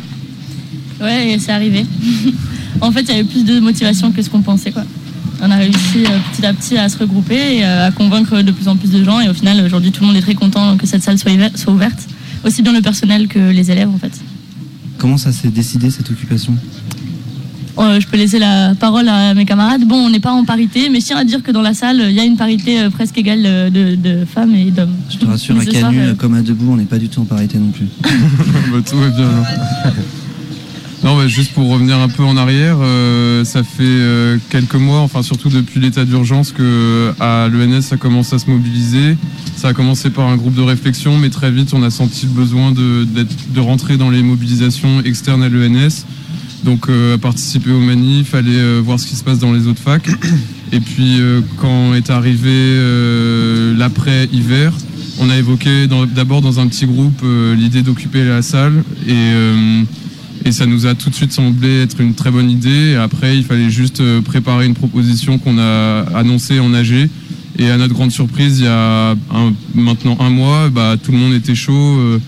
Ouais, 1.00 1.32
et 1.32 1.38
c'est 1.38 1.52
arrivé. 1.52 1.84
en 2.80 2.92
fait, 2.92 3.02
il 3.02 3.08
y 3.08 3.12
avait 3.12 3.24
plus 3.24 3.44
de 3.44 3.60
motivation 3.60 4.12
que 4.12 4.22
ce 4.22 4.30
qu'on 4.30 4.42
pensait, 4.42 4.72
quoi. 4.72 4.84
On 5.42 5.50
a 5.50 5.56
réussi 5.56 6.04
euh, 6.06 6.18
petit 6.32 6.46
à 6.46 6.54
petit 6.54 6.76
à 6.78 6.88
se 6.88 6.96
regrouper 6.96 7.58
et 7.58 7.64
euh, 7.64 7.88
à 7.88 7.90
convaincre 7.90 8.40
de 8.40 8.52
plus 8.52 8.68
en 8.68 8.76
plus 8.76 8.90
de 8.90 9.02
gens. 9.04 9.20
Et 9.20 9.28
au 9.28 9.34
final, 9.34 9.62
aujourd'hui, 9.64 9.90
tout 9.90 10.00
le 10.02 10.06
monde 10.06 10.16
est 10.16 10.22
très 10.22 10.34
content 10.34 10.76
que 10.76 10.86
cette 10.86 11.02
salle 11.02 11.18
soit 11.18 11.32
ouverte. 11.72 12.06
Aussi 12.44 12.62
bien 12.62 12.72
le 12.72 12.82
personnel 12.82 13.26
que 13.26 13.50
les 13.50 13.70
élèves, 13.70 13.88
en 13.88 13.98
fait. 13.98 14.12
Comment 14.98 15.18
ça 15.18 15.32
s'est 15.32 15.48
décidé 15.48 15.90
cette 15.90 16.10
occupation? 16.10 16.54
Euh, 17.78 17.98
je 17.98 18.06
peux 18.06 18.16
laisser 18.16 18.38
la 18.38 18.74
parole 18.74 19.08
à 19.08 19.34
mes 19.34 19.44
camarades. 19.44 19.84
Bon, 19.84 19.96
on 19.96 20.10
n'est 20.10 20.20
pas 20.20 20.32
en 20.32 20.44
parité, 20.44 20.88
mais 20.90 21.00
je 21.00 21.06
tiens 21.06 21.16
à 21.16 21.24
dire 21.24 21.42
que 21.42 21.50
dans 21.50 21.62
la 21.62 21.74
salle, 21.74 22.00
il 22.08 22.14
y 22.14 22.20
a 22.20 22.24
une 22.24 22.36
parité 22.36 22.80
euh, 22.80 22.90
presque 22.90 23.18
égale 23.18 23.42
euh, 23.44 23.70
de, 23.70 23.96
de 23.96 24.24
femmes 24.24 24.54
et 24.54 24.70
d'hommes. 24.70 24.94
Je 25.10 25.18
te 25.18 25.26
rassure, 25.26 25.56
à 25.58 25.62
soir, 25.62 25.72
Canu 25.72 26.00
euh, 26.00 26.14
comme 26.14 26.34
à 26.34 26.42
Debout, 26.42 26.72
on 26.72 26.76
n'est 26.76 26.84
pas 26.84 26.98
du 26.98 27.08
tout 27.08 27.20
en 27.20 27.24
parité 27.24 27.58
non 27.58 27.70
plus. 27.70 27.86
bah, 28.02 28.78
tout 28.88 28.96
va 28.96 29.08
bien. 29.08 29.28
alors. 29.28 29.46
Non, 31.04 31.18
bah, 31.18 31.28
juste 31.28 31.52
pour 31.52 31.68
revenir 31.68 31.98
un 31.98 32.08
peu 32.08 32.22
en 32.22 32.36
arrière, 32.38 32.78
euh, 32.80 33.44
ça 33.44 33.62
fait 33.62 33.82
euh, 33.82 34.38
quelques 34.48 34.76
mois, 34.76 35.00
enfin 35.00 35.22
surtout 35.22 35.50
depuis 35.50 35.78
l'état 35.78 36.06
d'urgence, 36.06 36.50
que 36.50 37.12
à 37.20 37.48
l'ENS 37.52 37.82
ça 37.82 37.98
commence 37.98 38.32
à 38.32 38.38
se 38.38 38.48
mobiliser. 38.48 39.18
Ça 39.56 39.68
a 39.68 39.72
commencé 39.74 40.08
par 40.08 40.28
un 40.28 40.36
groupe 40.36 40.54
de 40.54 40.62
réflexion, 40.62 41.18
mais 41.18 41.28
très 41.28 41.50
vite 41.50 41.74
on 41.74 41.82
a 41.82 41.90
senti 41.90 42.24
le 42.24 42.32
besoin 42.32 42.72
de 42.72 43.60
rentrer 43.60 43.98
dans 43.98 44.08
les 44.08 44.22
mobilisations 44.22 45.02
externes 45.02 45.42
à 45.42 45.50
l'ENS. 45.50 46.06
Donc 46.64 46.88
euh, 46.88 47.18
participer 47.18 47.70
aux 47.70 47.80
manifs, 47.80 48.34
aller 48.34 48.56
euh, 48.56 48.80
voir 48.82 48.98
ce 48.98 49.06
qui 49.06 49.16
se 49.16 49.22
passe 49.24 49.38
dans 49.38 49.52
les 49.52 49.66
autres 49.66 49.80
facs. 49.82 50.08
Et 50.72 50.80
puis 50.80 51.20
euh, 51.20 51.40
quand 51.60 51.94
est 51.94 52.10
arrivé 52.10 52.48
euh, 52.50 53.76
l'après-hiver, 53.76 54.72
on 55.20 55.28
a 55.30 55.36
évoqué 55.36 55.86
d'abord 56.14 56.40
dans 56.40 56.58
un 56.60 56.66
petit 56.66 56.86
groupe 56.86 57.20
euh, 57.22 57.54
l'idée 57.54 57.82
d'occuper 57.82 58.24
la 58.24 58.42
salle 58.42 58.82
et, 59.06 59.12
euh, 59.12 59.82
et 60.44 60.50
ça 60.52 60.66
nous 60.66 60.86
a 60.86 60.94
tout 60.94 61.10
de 61.10 61.14
suite 61.14 61.32
semblé 61.32 61.82
être 61.82 62.00
une 62.00 62.14
très 62.14 62.30
bonne 62.30 62.50
idée. 62.50 62.92
Et 62.92 62.96
après, 62.96 63.36
il 63.36 63.44
fallait 63.44 63.70
juste 63.70 64.02
préparer 64.22 64.66
une 64.66 64.74
proposition 64.74 65.38
qu'on 65.38 65.58
a 65.58 66.00
annoncée 66.14 66.58
en 66.60 66.74
AG. 66.74 67.08
Et 67.58 67.70
à 67.70 67.76
notre 67.76 67.94
grande 67.94 68.10
surprise, 68.10 68.58
il 68.58 68.64
y 68.64 68.68
a 68.68 69.12
un- 69.12 69.52
maintenant 69.74 70.16
un 70.20 70.28
mois, 70.30 70.68
bah, 70.70 70.96
tout 71.02 71.12
le 71.12 71.18
monde 71.18 71.32
était 71.34 71.54
chaud. 71.54 72.18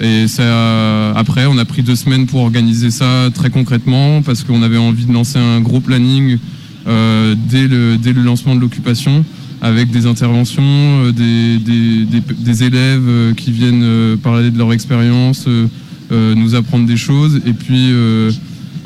Et 0.00 0.28
ça, 0.28 1.10
après, 1.12 1.46
on 1.46 1.58
a 1.58 1.64
pris 1.64 1.82
deux 1.82 1.96
semaines 1.96 2.26
pour 2.26 2.40
organiser 2.40 2.90
ça 2.90 3.28
très 3.34 3.50
concrètement 3.50 4.22
parce 4.22 4.42
qu'on 4.44 4.62
avait 4.62 4.78
envie 4.78 5.04
de 5.06 5.12
lancer 5.12 5.38
un 5.38 5.60
gros 5.60 5.80
planning 5.80 6.38
euh, 6.86 7.34
dès, 7.48 7.68
le, 7.68 7.96
dès 7.98 8.12
le 8.12 8.22
lancement 8.22 8.54
de 8.54 8.60
l'occupation 8.60 9.24
avec 9.62 9.90
des 9.90 10.06
interventions, 10.06 10.62
euh, 10.64 11.12
des, 11.12 11.58
des- 11.58 12.04
des- 12.06 12.34
des 12.34 12.64
élèves 12.64 13.02
euh, 13.06 13.34
qui 13.34 13.52
viennent 13.52 13.82
euh, 13.82 14.16
parler 14.16 14.50
de 14.50 14.56
leur 14.56 14.72
expérience, 14.72 15.44
euh, 15.48 16.34
nous 16.34 16.54
apprendre 16.54 16.86
des 16.86 16.96
choses. 16.96 17.40
Et 17.46 17.52
puis, 17.52 17.90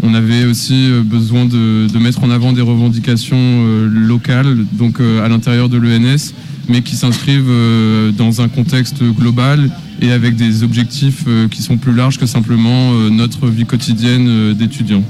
on 0.06 0.12
avait 0.14 0.44
aussi 0.44 0.90
euh, 0.90 1.02
besoin 1.02 1.44
de, 1.46 1.86
de 1.92 1.98
mettre 1.98 2.22
en 2.22 2.30
avant 2.30 2.52
des 2.52 2.60
revendications 2.60 3.36
euh, 3.40 3.88
locales, 3.88 4.54
donc 4.72 5.00
euh, 5.00 5.24
à 5.24 5.28
l'intérieur 5.28 5.68
de 5.68 5.78
l'ENS, 5.78 6.32
mais 6.68 6.82
qui 6.82 6.94
s'inscrivent 6.94 7.44
euh, 7.48 8.12
dans 8.12 8.40
un 8.40 8.48
contexte 8.48 9.02
global 9.02 9.70
et 10.00 10.12
avec 10.12 10.36
des 10.36 10.62
objectifs 10.62 11.24
euh, 11.26 11.48
qui 11.48 11.62
sont 11.62 11.78
plus 11.78 11.94
larges 11.94 12.18
que 12.18 12.26
simplement 12.26 12.92
euh, 12.92 13.10
notre 13.10 13.48
vie 13.48 13.64
quotidienne 13.64 14.26
euh, 14.28 14.52
d'étudiants. 14.54 15.04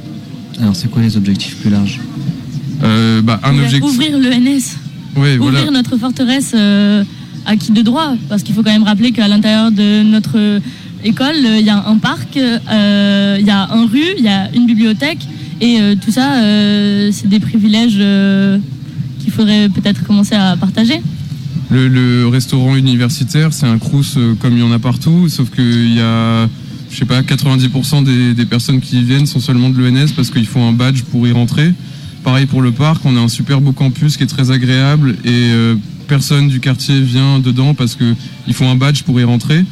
Alors, 0.61 0.77
c'est 0.77 0.89
quoi 0.91 1.03
les 1.03 1.17
objectifs 1.17 1.57
plus 1.61 1.71
larges? 1.71 1.99
Euh, 2.83 3.21
bah, 3.23 3.41
un 3.43 3.53
Ouvrir- 3.53 3.65
objectif. 3.65 3.91
Ouvrir 3.91 4.19
l'ENS. 4.19 4.77
Oui, 5.17 5.37
Ouvrir 5.37 5.39
voilà. 5.39 5.71
notre 5.71 5.97
forteresse 5.97 6.53
euh, 6.55 7.03
acquis 7.47 7.73
de 7.73 7.83
droit? 7.83 8.15
Parce 8.29 8.43
qu'il 8.45 8.55
faut 8.55 8.63
quand 8.63 8.73
même 8.73 8.83
rappeler 8.85 9.11
qu'à 9.13 9.27
l'intérieur 9.29 9.71
de 9.73 10.03
notre 10.03 10.61
école, 11.05 11.37
euh, 11.45 11.61
il 11.61 11.67
y 11.67 11.71
a 11.71 11.87
un 11.87 11.99
parc, 11.99 12.37
euh, 12.37 13.37
il 13.39 13.47
y 13.47 13.51
a 13.51 13.71
un 13.71 13.87
rue, 13.87 14.15
il 14.19 14.25
y 14.25 14.29
a 14.29 14.51
une 14.55 14.67
bibliothèque. 14.67 15.27
Et 15.61 15.81
euh, 15.81 15.95
tout 16.03 16.11
ça, 16.11 16.41
c'est 17.13 17.29
des 17.29 17.41
privilèges 17.41 18.03
qu'il 19.21 19.33
faudrait 19.33 19.69
peut-être 19.69 20.05
commencer 20.05 20.35
à 20.35 20.57
partager. 20.57 21.01
Le, 21.71 22.27
restaurant 22.29 22.77
universitaire, 22.77 23.53
c'est 23.53 23.67
un 23.67 23.79
crous 23.79 24.19
comme 24.41 24.55
il 24.55 24.61
y 24.61 24.63
en 24.63 24.73
a 24.73 24.79
partout, 24.79 25.29
sauf 25.29 25.51
qu'il 25.51 25.95
y 25.95 26.01
a, 26.01 26.49
je 26.91 26.97
sais 26.97 27.05
pas, 27.05 27.23
90% 27.23 28.35
des, 28.35 28.47
personnes 28.47 28.81
qui 28.81 28.99
y 28.99 29.03
viennent 29.03 29.27
sont 29.27 29.41
seulement 29.41 29.71
de 29.71 29.81
l'ENS 29.81 30.13
parce 30.15 30.31
qu'il 30.31 30.47
faut 30.47 30.61
un 30.61 30.73
badge 30.73 31.03
pour 31.03 31.27
y 31.27 31.33
rentrer. 31.33 31.73
Pareil 32.23 32.47
pour 32.47 32.63
le 32.63 32.73
parc, 32.73 33.05
on 33.05 33.17
a 33.17 33.21
un 33.21 33.29
super 33.29 33.61
beau 33.61 33.73
campus 33.73 34.17
qui 34.17 34.23
est 34.25 34.27
très 34.27 34.51
agréable 34.51 35.17
et 35.25 35.51
personne 36.09 36.49
du 36.49 36.61
quartier 36.61 37.01
vient 37.01 37.39
dedans 37.39 37.75
parce 37.75 37.95
que 37.95 38.15
il 38.47 38.55
faut 38.55 38.65
un 38.65 38.77
badge 38.77 39.03
pour 39.03 39.19
y 39.21 39.25
rentrer. 39.25 39.65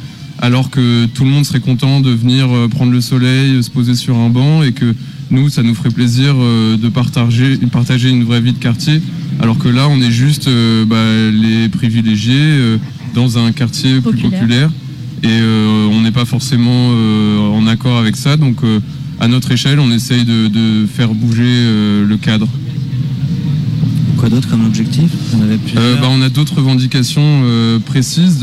Alors 0.43 0.69
que 0.69 1.05
tout 1.05 1.23
le 1.23 1.29
monde 1.29 1.45
serait 1.45 1.61
content 1.61 2.01
de 2.01 2.11
venir 2.11 2.53
euh, 2.53 2.67
prendre 2.67 2.91
le 2.91 2.99
soleil, 2.99 3.51
euh, 3.51 3.61
se 3.61 3.71
poser 3.71 3.95
sur 3.95 4.17
un 4.17 4.27
banc 4.27 4.61
et 4.61 4.73
que 4.73 4.93
nous, 5.31 5.47
ça 5.47 5.63
nous 5.63 5.73
ferait 5.73 5.89
plaisir 5.89 6.35
euh, 6.37 6.75
de 6.75 6.89
partager, 6.89 7.55
partager 7.71 8.09
une 8.09 8.25
vraie 8.25 8.41
vie 8.41 8.51
de 8.51 8.57
quartier. 8.57 9.01
Alors 9.39 9.57
que 9.57 9.69
là, 9.69 9.87
on 9.87 10.01
est 10.01 10.11
juste 10.11 10.49
bah, 10.85 10.97
les 11.31 11.69
privilégiés 11.69 12.77
dans 13.15 13.37
un 13.37 13.53
quartier 13.53 14.01
plus 14.01 14.17
Populaire. 14.17 14.69
et 15.23 15.41
on 15.91 16.01
n'est 16.01 16.11
pas 16.11 16.25
forcément 16.25 16.89
en 16.89 17.65
accord 17.65 17.97
avec 17.97 18.15
ça. 18.15 18.37
Donc, 18.37 18.57
à 19.19 19.27
notre 19.27 19.51
échelle, 19.51 19.79
on 19.79 19.91
essaye 19.91 20.23
de, 20.23 20.47
de 20.49 20.85
faire 20.85 21.13
bouger 21.15 21.43
le 22.07 22.15
cadre. 22.21 22.47
Quoi 24.23 24.29
d'autre 24.29 24.47
comme 24.47 24.65
objectif 24.65 25.11
On 25.37 25.41
avait 25.41 25.57
plusieurs. 25.57 25.83
Euh, 25.83 25.95
bah, 25.97 26.07
on 26.09 26.21
a 26.21 26.29
d'autres 26.29 26.55
revendications 26.55 27.41
euh, 27.43 27.77
précises 27.79 28.39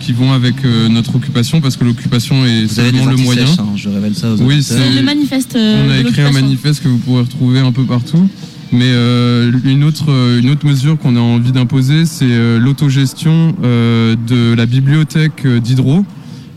qui 0.00 0.12
vont 0.12 0.30
avec 0.34 0.56
euh, 0.62 0.90
notre 0.90 1.16
occupation 1.16 1.62
parce 1.62 1.78
que 1.78 1.84
l'occupation 1.84 2.44
est 2.44 2.66
Vous 2.66 2.80
avez 2.80 2.92
le 2.92 3.16
moyen. 3.16 3.46
hein, 3.58 3.68
je 3.76 3.88
révèle 3.88 4.14
ça 4.14 4.34
aux 4.34 4.42
Oui, 4.42 4.62
c'est 4.62 4.90
Le 4.94 5.00
manifeste 5.00 5.56
euh, 5.56 5.86
on 5.86 5.90
a 5.90 5.98
écrit 6.00 6.20
un 6.20 6.32
manifeste 6.32 6.82
que 6.82 6.88
vous 6.88 6.98
pourrez 6.98 7.22
retrouver 7.22 7.60
un 7.60 7.72
peu 7.72 7.84
partout. 7.84 8.28
Mais 8.72 8.90
euh, 8.90 9.50
une, 9.64 9.84
autre, 9.84 10.10
une 10.38 10.50
autre 10.50 10.66
mesure 10.66 10.98
qu'on 10.98 11.16
a 11.16 11.20
envie 11.20 11.52
d'imposer, 11.52 12.04
c'est 12.04 12.26
euh, 12.28 12.58
l'autogestion 12.58 13.56
euh, 13.64 14.16
de 14.28 14.52
la 14.52 14.66
bibliothèque 14.66 15.46
d'Hydro. 15.46 16.04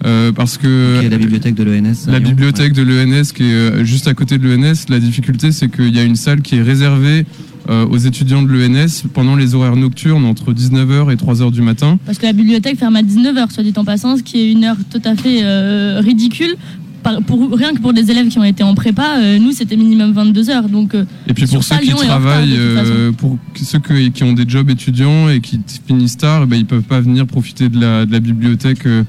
Euh, 0.06 0.34
parce 0.34 0.58
que 0.58 1.02
la 1.10 1.18
bibliothèque 1.18 1.56
de 1.56 1.64
l'ENS. 1.64 2.08
la 2.08 2.20
Lyon. 2.20 2.30
bibliothèque 2.30 2.72
de 2.74 2.82
l'ENS 2.82 3.32
qui 3.34 3.44
est 3.44 3.86
juste 3.86 4.08
à 4.08 4.14
côté 4.14 4.38
de 4.38 4.48
l'ENS, 4.48 4.86
la 4.90 5.00
difficulté 5.00 5.52
c'est 5.52 5.70
qu'il 5.70 5.94
y 5.94 6.00
a 6.00 6.04
une 6.04 6.16
salle 6.16 6.42
qui 6.42 6.56
est 6.56 6.62
réservée 6.62 7.26
aux 7.68 7.98
étudiants 7.98 8.42
de 8.42 8.48
l'ENS 8.52 9.04
pendant 9.14 9.36
les 9.36 9.54
horaires 9.56 9.76
nocturnes 9.76 10.26
entre 10.26 10.54
19h 10.54 11.12
et 11.12 11.16
3h 11.16 11.52
du 11.52 11.62
matin. 11.62 12.00
Parce 12.06 12.18
que 12.18 12.26
la 12.26 12.34
bibliothèque 12.34 12.78
ferme 12.80 12.96
à 12.96 13.02
19h, 13.04 13.52
soit 13.52 13.64
dit 13.64 13.74
en 13.76 13.84
passant, 13.86 14.18
ce 14.18 14.24
qui 14.24 14.40
est 14.40 14.52
une 14.52 14.64
heure 14.64 14.78
tout 14.92 15.02
à 15.06 15.16
fait 15.16 15.42
euh, 15.44 16.00
ridicule. 16.04 16.56
Par- 17.04 17.22
pour, 17.22 17.50
rien 17.56 17.74
que 17.74 17.80
pour 17.80 17.94
des 17.94 18.12
élèves 18.12 18.28
qui 18.28 18.38
ont 18.40 18.44
été 18.44 18.62
en 18.64 18.76
prépa, 18.76 19.20
euh, 19.20 19.40
nous 19.40 19.52
c'était 19.54 19.78
minimum 19.78 20.12
22 20.12 20.50
heures. 20.50 20.68
Donc, 20.68 20.96
euh, 20.96 21.06
Et 21.28 21.34
puis 21.34 21.46
pour 21.46 21.64
ça, 21.64 21.76
ceux 21.78 21.86
qui 21.86 21.94
retard, 21.94 22.08
travaillent, 22.08 22.56
euh, 22.58 23.12
pour 23.14 23.38
ceux 23.56 23.80
que- 23.80 24.08
qui 24.10 24.24
ont 24.24 24.34
des 24.34 24.44
jobs 24.48 24.70
étudiants 24.70 25.30
et 25.30 25.40
qui 25.40 25.60
finissent 25.88 26.18
tard, 26.18 26.42
eh 26.44 26.46
ben, 26.48 26.58
ils 26.58 26.66
peuvent 26.66 26.82
pas 26.82 27.00
venir 27.00 27.26
profiter 27.26 27.70
de 27.70 27.80
la, 27.80 28.06
de 28.06 28.12
la 28.12 28.20
bibliothèque 28.20 28.86
euh, 28.86 29.04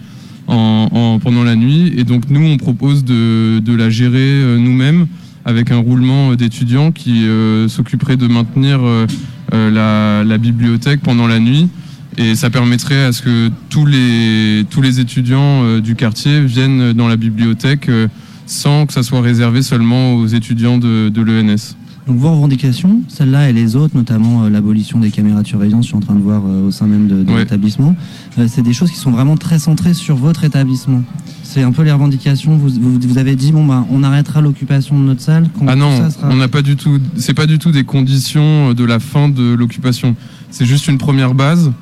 en, 0.47 0.89
en- 0.93 1.19
pendant 1.19 1.43
la 1.43 1.57
nuit. 1.57 1.93
Et 1.97 2.05
donc 2.05 2.31
nous, 2.31 2.45
on 2.45 2.57
propose 2.59 3.05
de, 3.05 3.59
de 3.59 3.73
la 3.75 3.91
gérer 3.91 4.19
euh, 4.21 4.57
nous-mêmes 4.59 5.07
avec 5.45 5.71
un 5.71 5.79
roulement 5.79 6.31
euh, 6.33 6.37
d'étudiants 6.37 6.93
qui 6.93 7.27
euh, 7.27 7.69
s'occuperait 7.69 8.17
de 8.17 8.27
maintenir 8.27 8.81
euh, 8.83 9.07
la, 9.53 10.25
la 10.25 10.39
bibliothèque 10.39 11.01
pendant 11.01 11.27
la 11.27 11.41
nuit. 11.41 11.69
Et 12.19 12.35
ça 12.35 12.51
permettrait 12.51 13.05
à 13.05 13.13
ce 13.13 13.23
que 13.23 13.51
tous 13.71 13.87
les, 13.87 14.65
tous 14.69 14.83
les 14.83 15.01
étudiants 15.01 15.79
du 15.79 15.95
quartier 15.95 16.41
viennent 16.45 16.93
dans 16.93 17.09
la 17.09 17.17
bibliothèque 17.17 17.89
sans 18.47 18.85
que 18.87 18.93
ça 18.93 19.03
soit 19.05 19.21
réservé 19.21 19.63
seulement 19.63 20.15
aux 20.15 20.27
étudiants 20.27 20.77
de, 20.77 21.09
de 21.09 21.23
l'ENS. 21.23 21.77
Donc 22.07 22.17
vos 22.19 22.33
revendications, 22.33 23.03
celles-là 23.09 23.51
et 23.51 23.53
les 23.53 23.77
autres, 23.77 23.97
notamment 23.97 24.43
euh, 24.45 24.51
l'abolition 24.51 24.99
des 24.99 25.11
caméras 25.11 25.43
de 25.43 25.47
surveillance, 25.47 25.85
je 25.85 25.89
suis 25.91 25.97
en 25.97 26.01
train 26.01 26.15
de 26.15 26.21
voir 26.21 26.43
euh, 26.45 26.67
au 26.67 26.71
sein 26.73 26.87
même 26.87 27.07
de, 27.07 27.23
de 27.23 27.31
Ouais. 27.31 27.41
l'établissement, 27.41 27.95
euh, 28.39 28.47
c'est 28.49 28.63
des 28.63 28.73
choses 28.73 28.91
qui 28.91 28.97
sont 28.99 29.13
vraiment 29.13 29.37
très 29.37 29.59
centrées 29.61 29.95
sur 29.95 30.17
votre 30.17 30.43
établissement. 30.43 31.03
C'est 31.53 31.65
un 31.65 31.73
peu 31.73 31.83
les 31.83 31.91
revendications. 31.91 32.57
Vous, 32.57 32.69
vous, 32.69 33.01
vous 33.03 33.19
avez 33.19 33.35
dit 33.35 33.51
bon 33.51 33.65
bah 33.67 33.85
on 33.91 34.05
arrêtera 34.05 34.41
l'occupation 34.41 34.97
de 34.97 35.05
notre 35.05 35.21
salle. 35.21 35.49
Quand 35.59 35.67
Ah 35.67 35.75
non, 35.75 35.97
ça 35.97 36.11
sera- 36.11 36.29
on 36.31 36.37
n'a 36.37 36.47
pas 36.47 36.63
du 36.63 36.77
tout. 36.77 37.01
C'est 37.17 37.35
pas 37.35 37.47
du 37.47 37.59
tout 37.59 37.73
des 37.73 37.83
conditions 37.83 38.73
de 38.73 38.85
la 38.85 39.01
fin 39.01 39.29
de 39.29 39.55
l'occupation. 39.55 40.15
C'est 40.53 40.65
juste 40.65 40.87
une 40.87 40.99
première 40.99 41.35
base. 41.35 41.73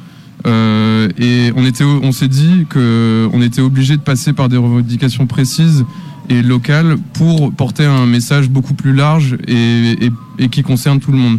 Euh, 0.46 1.08
et 1.18 1.52
on 1.54 1.66
était, 1.66 1.84
on 1.84 2.12
s'est 2.12 2.28
dit 2.28 2.64
que 2.70 3.28
on 3.34 3.42
était 3.42 3.60
obligé 3.60 3.96
de 3.96 4.00
passer 4.02 4.32
par 4.32 4.48
des 4.48 4.56
revendications 4.56 5.26
précises 5.26 5.84
et 6.30 6.40
locales 6.42 6.96
pour 7.12 7.52
porter 7.52 7.84
un 7.84 8.06
message 8.06 8.48
beaucoup 8.48 8.72
plus 8.74 8.94
large 8.94 9.36
et, 9.48 10.06
et- 10.06 10.12
et 10.38 10.48
qui 10.48 10.62
concerne 10.62 10.98
tout 11.00 11.12
le 11.12 11.18
monde. 11.18 11.38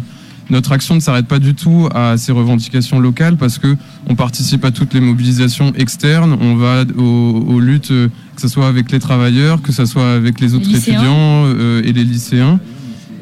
Notre 0.50 0.72
action 0.72 0.96
ne 0.96 1.00
s'arrête 1.00 1.26
pas 1.26 1.38
du 1.38 1.54
tout 1.54 1.88
à 1.94 2.16
ces 2.16 2.32
revendications 2.32 2.98
locales 2.98 3.36
parce 3.36 3.58
que 3.58 3.76
on 4.08 4.16
participe 4.16 4.64
à 4.64 4.72
toutes 4.72 4.92
les 4.94 5.00
mobilisations 5.00 5.72
externes. 5.76 6.36
On 6.40 6.56
va 6.56 6.84
aux, 6.98 7.44
aux 7.48 7.60
luttes, 7.60 7.92
euh, 7.92 8.08
que 8.34 8.42
ce 8.42 8.48
soit 8.48 8.66
avec 8.66 8.90
les 8.90 8.98
travailleurs, 8.98 9.62
que 9.62 9.72
ce 9.72 9.86
soit 9.86 10.12
avec 10.12 10.40
les 10.40 10.54
autres 10.54 10.74
étudiants 10.74 11.44
euh, 11.46 11.82
et 11.84 11.92
les 11.92 12.04
lycéens. 12.04 12.58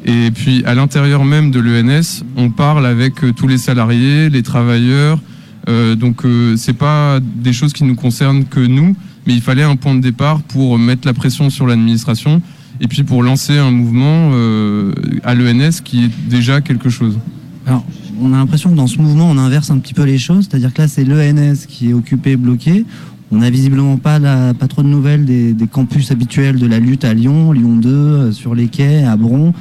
Et 0.05 0.31
puis 0.31 0.63
à 0.65 0.73
l'intérieur 0.73 1.25
même 1.25 1.51
de 1.51 1.59
l'ENS, 1.59 2.23
on 2.35 2.49
parle 2.49 2.85
avec 2.85 3.23
euh, 3.23 3.33
tous 3.33 3.47
les 3.47 3.57
salariés, 3.57 4.29
les 4.29 4.43
travailleurs. 4.43 5.19
Euh, 5.67 5.95
donc 5.95 6.25
euh, 6.25 6.55
c'est 6.57 6.73
pas 6.73 7.19
des 7.21 7.53
choses 7.53 7.73
qui 7.73 7.83
nous 7.83 7.95
concernent 7.95 8.45
que 8.45 8.59
nous, 8.59 8.95
mais 9.27 9.33
il 9.33 9.41
fallait 9.41 9.63
un 9.63 9.75
point 9.75 9.93
de 9.93 10.01
départ 10.01 10.41
pour 10.41 10.79
mettre 10.79 11.05
la 11.05 11.13
pression 11.13 11.49
sur 11.49 11.67
l'administration 11.67 12.41
et 12.81 12.87
puis 12.87 13.03
pour 13.03 13.23
lancer 13.23 13.57
un 13.57 13.71
mouvement 13.71 14.31
euh, 14.33 14.93
à 15.23 15.35
l'ENS 15.35 15.81
qui 15.83 16.05
est 16.05 16.29
déjà 16.29 16.61
quelque 16.61 16.89
chose. 16.89 17.17
Alors, 17.65 17.85
on 18.21 18.33
a 18.33 18.37
l'impression 18.37 18.69
que 18.69 18.75
dans 18.75 18.87
ce 18.87 18.97
mouvement, 18.97 19.29
on 19.29 19.37
inverse 19.37 19.71
un 19.71 19.77
petit 19.77 19.93
peu 19.93 20.03
les 20.03 20.17
choses, 20.17 20.47
c'est-à-dire 20.49 20.73
que 20.73 20.81
là, 20.81 20.87
c'est 20.87 21.03
l'ENS 21.03 21.65
qui 21.67 21.89
est 21.89 21.93
occupé, 21.93 22.35
bloqué. 22.35 22.85
On 23.31 23.37
n'a 23.37 23.49
visiblement 23.49 23.97
pas, 23.97 24.17
la, 24.17 24.53
pas 24.53 24.67
trop 24.67 24.81
de 24.81 24.87
nouvelles 24.87 25.23
des, 25.25 25.53
des 25.53 25.67
campus 25.67 26.11
habituels 26.11 26.57
de 26.57 26.65
la 26.65 26.79
lutte 26.79 27.05
à 27.05 27.13
Lyon, 27.13 27.51
Lyon 27.51 27.75
2, 27.75 27.89
euh, 27.89 28.31
sur 28.31 28.55
les 28.55 28.67
quais, 28.67 29.03
à 29.03 29.15
Bron. 29.15 29.53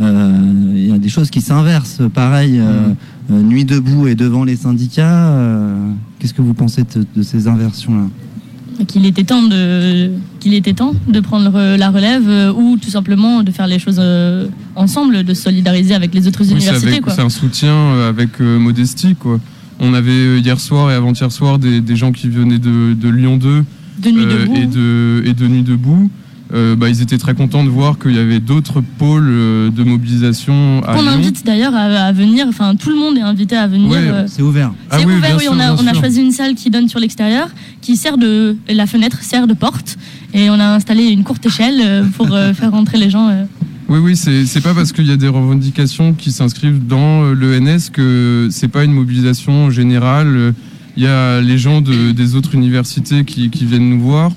Euh, 0.00 0.72
Il 0.74 0.88
y 0.88 0.92
a 0.92 0.98
des 0.98 1.08
choses 1.08 1.30
qui 1.30 1.40
s'inversent. 1.40 2.02
Pareil, 2.14 2.58
euh, 2.58 2.92
euh, 3.30 3.42
Nuit 3.42 3.64
debout 3.64 4.06
et 4.06 4.14
devant 4.14 4.44
les 4.44 4.56
syndicats. 4.56 5.36
Qu'est-ce 6.18 6.34
que 6.34 6.42
vous 6.42 6.54
pensez 6.54 6.82
de, 6.82 7.04
de 7.14 7.22
ces 7.22 7.48
inversions-là? 7.48 8.08
Qu'il 8.86 9.06
était 9.06 9.24
temps 9.24 9.42
de 9.42 10.10
qu'il 10.40 10.54
était 10.54 10.72
temps 10.72 10.92
de 11.08 11.20
prendre 11.20 11.76
la 11.76 11.90
relève 11.90 12.28
euh, 12.28 12.52
ou 12.52 12.76
tout 12.78 12.90
simplement 12.90 13.42
de 13.42 13.50
faire 13.50 13.66
les 13.66 13.78
choses 13.78 13.98
euh, 13.98 14.46
ensemble, 14.76 15.22
de 15.24 15.34
se 15.34 15.42
solidariser 15.42 15.94
avec 15.94 16.14
les 16.14 16.26
autres 16.26 16.42
Oui, 16.44 16.50
universités. 16.52 17.00
c'est 17.08 17.20
un 17.20 17.28
soutien 17.28 17.72
euh, 17.74 18.08
avec 18.08 18.40
euh, 18.40 18.58
modestie. 18.58 19.14
Quoi. 19.14 19.38
On 19.78 19.94
avait 19.94 20.38
hier 20.40 20.58
soir 20.60 20.90
et 20.90 20.94
avant-hier 20.94 21.30
soir 21.32 21.58
des, 21.58 21.80
des 21.80 21.96
gens 21.96 22.12
qui 22.12 22.28
venaient 22.28 22.58
de, 22.58 22.94
de 22.94 23.08
Lyon 23.08 23.36
2 23.36 23.64
De 23.98 24.10
Nuit 24.10 24.26
Debout. 24.26 24.54
et, 24.56 24.66
de, 24.66 25.22
et 25.26 25.32
de 25.34 25.46
Nuit 25.46 25.62
Debout. 25.62 26.10
Euh, 26.52 26.74
bah, 26.74 26.88
ils 26.88 27.00
étaient 27.00 27.16
très 27.18 27.34
contents 27.34 27.62
de 27.62 27.68
voir 27.68 27.96
qu'il 27.98 28.16
y 28.16 28.18
avait 28.18 28.40
d'autres 28.40 28.80
pôles 28.80 29.28
euh, 29.28 29.70
de 29.70 29.84
mobilisation 29.84 30.82
à 30.84 30.94
Lyon. 31.00 31.06
invite 31.12 31.46
d'ailleurs 31.46 31.74
à, 31.76 31.82
à 32.06 32.12
venir, 32.12 32.46
enfin 32.48 32.74
tout 32.74 32.90
le 32.90 32.96
monde 32.96 33.16
est 33.16 33.20
invité 33.20 33.56
à 33.56 33.68
venir. 33.68 33.88
Ouais, 33.88 33.98
euh, 33.98 34.24
c'est 34.26 34.42
ouvert. 34.42 34.72
C'est 34.90 34.96
Ah 34.96 34.98
oui, 35.06 35.14
ouvert, 35.14 35.20
bien 35.20 35.36
oui, 35.36 35.42
sûr, 35.44 35.52
on, 35.54 35.60
a, 35.60 35.72
bien 35.72 35.76
on 35.84 35.86
a 35.86 35.92
sûr. 35.92 36.00
choisi 36.00 36.20
une 36.22 36.32
salle 36.32 36.54
qui 36.56 36.68
donne 36.70 36.88
sur 36.88 36.98
l'extérieur, 36.98 37.48
qui 37.80 37.96
sert 37.96 38.18
de. 38.18 38.56
La 38.68 38.86
fenêtre 38.86 39.22
sert 39.22 39.46
de 39.46 39.54
porte, 39.54 39.96
et 40.34 40.50
on 40.50 40.54
a 40.58 40.74
installé 40.74 41.04
une 41.04 41.22
courte 41.22 41.46
échelle 41.46 42.04
pour 42.16 42.32
euh, 42.32 42.52
faire 42.52 42.72
rentrer 42.72 42.98
les 42.98 43.10
gens. 43.10 43.28
euh. 43.28 43.44
Oui, 43.88 43.98
oui, 44.00 44.16
c'est 44.16 44.44
c'est 44.46 44.60
pas 44.60 44.74
parce 44.74 44.92
qu'il 44.92 45.06
y 45.06 45.12
a 45.12 45.16
des 45.16 45.28
revendications 45.28 46.14
qui 46.14 46.32
s'inscrivent 46.32 46.84
dans 46.86 47.32
l'ENS 47.32 47.90
que 47.92 48.48
c'est 48.50 48.68
pas 48.68 48.82
une 48.84 48.92
mobilisation 48.92 49.70
générale. 49.70 50.52
Il 50.96 51.02
y 51.04 51.06
a 51.06 51.40
les 51.40 51.58
gens 51.58 51.80
de- 51.80 52.10
des 52.12 52.34
autres 52.34 52.54
universités 52.56 53.24
qui, 53.24 53.50
qui 53.50 53.64
viennent 53.66 53.88
nous 53.88 54.00
voir. 54.00 54.32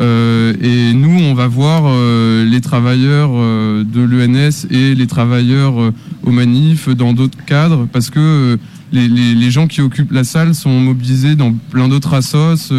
Euh, 0.00 0.54
et 0.60 0.94
nous, 0.94 1.18
on 1.24 1.34
va 1.34 1.46
voir 1.46 1.84
euh, 1.86 2.44
les 2.44 2.60
travailleurs 2.60 3.30
euh, 3.34 3.84
de 3.84 4.00
l'ENS 4.00 4.66
et 4.70 4.94
les 4.94 5.06
travailleurs 5.06 5.74
aux 6.22 6.30
manifs 6.30 6.88
dans 6.88 7.12
d'autres 7.12 7.44
cadres 7.44 7.86
parce 7.92 8.10
que 8.10 8.58
les, 8.92 9.50
gens 9.50 9.66
qui 9.66 9.80
occupent 9.80 10.12
la 10.12 10.24
salle 10.24 10.54
sont 10.54 10.80
mobilisés 10.80 11.36
dans 11.36 11.52
plein 11.52 11.88
d'autres 11.88 12.14
assos, 12.14 12.72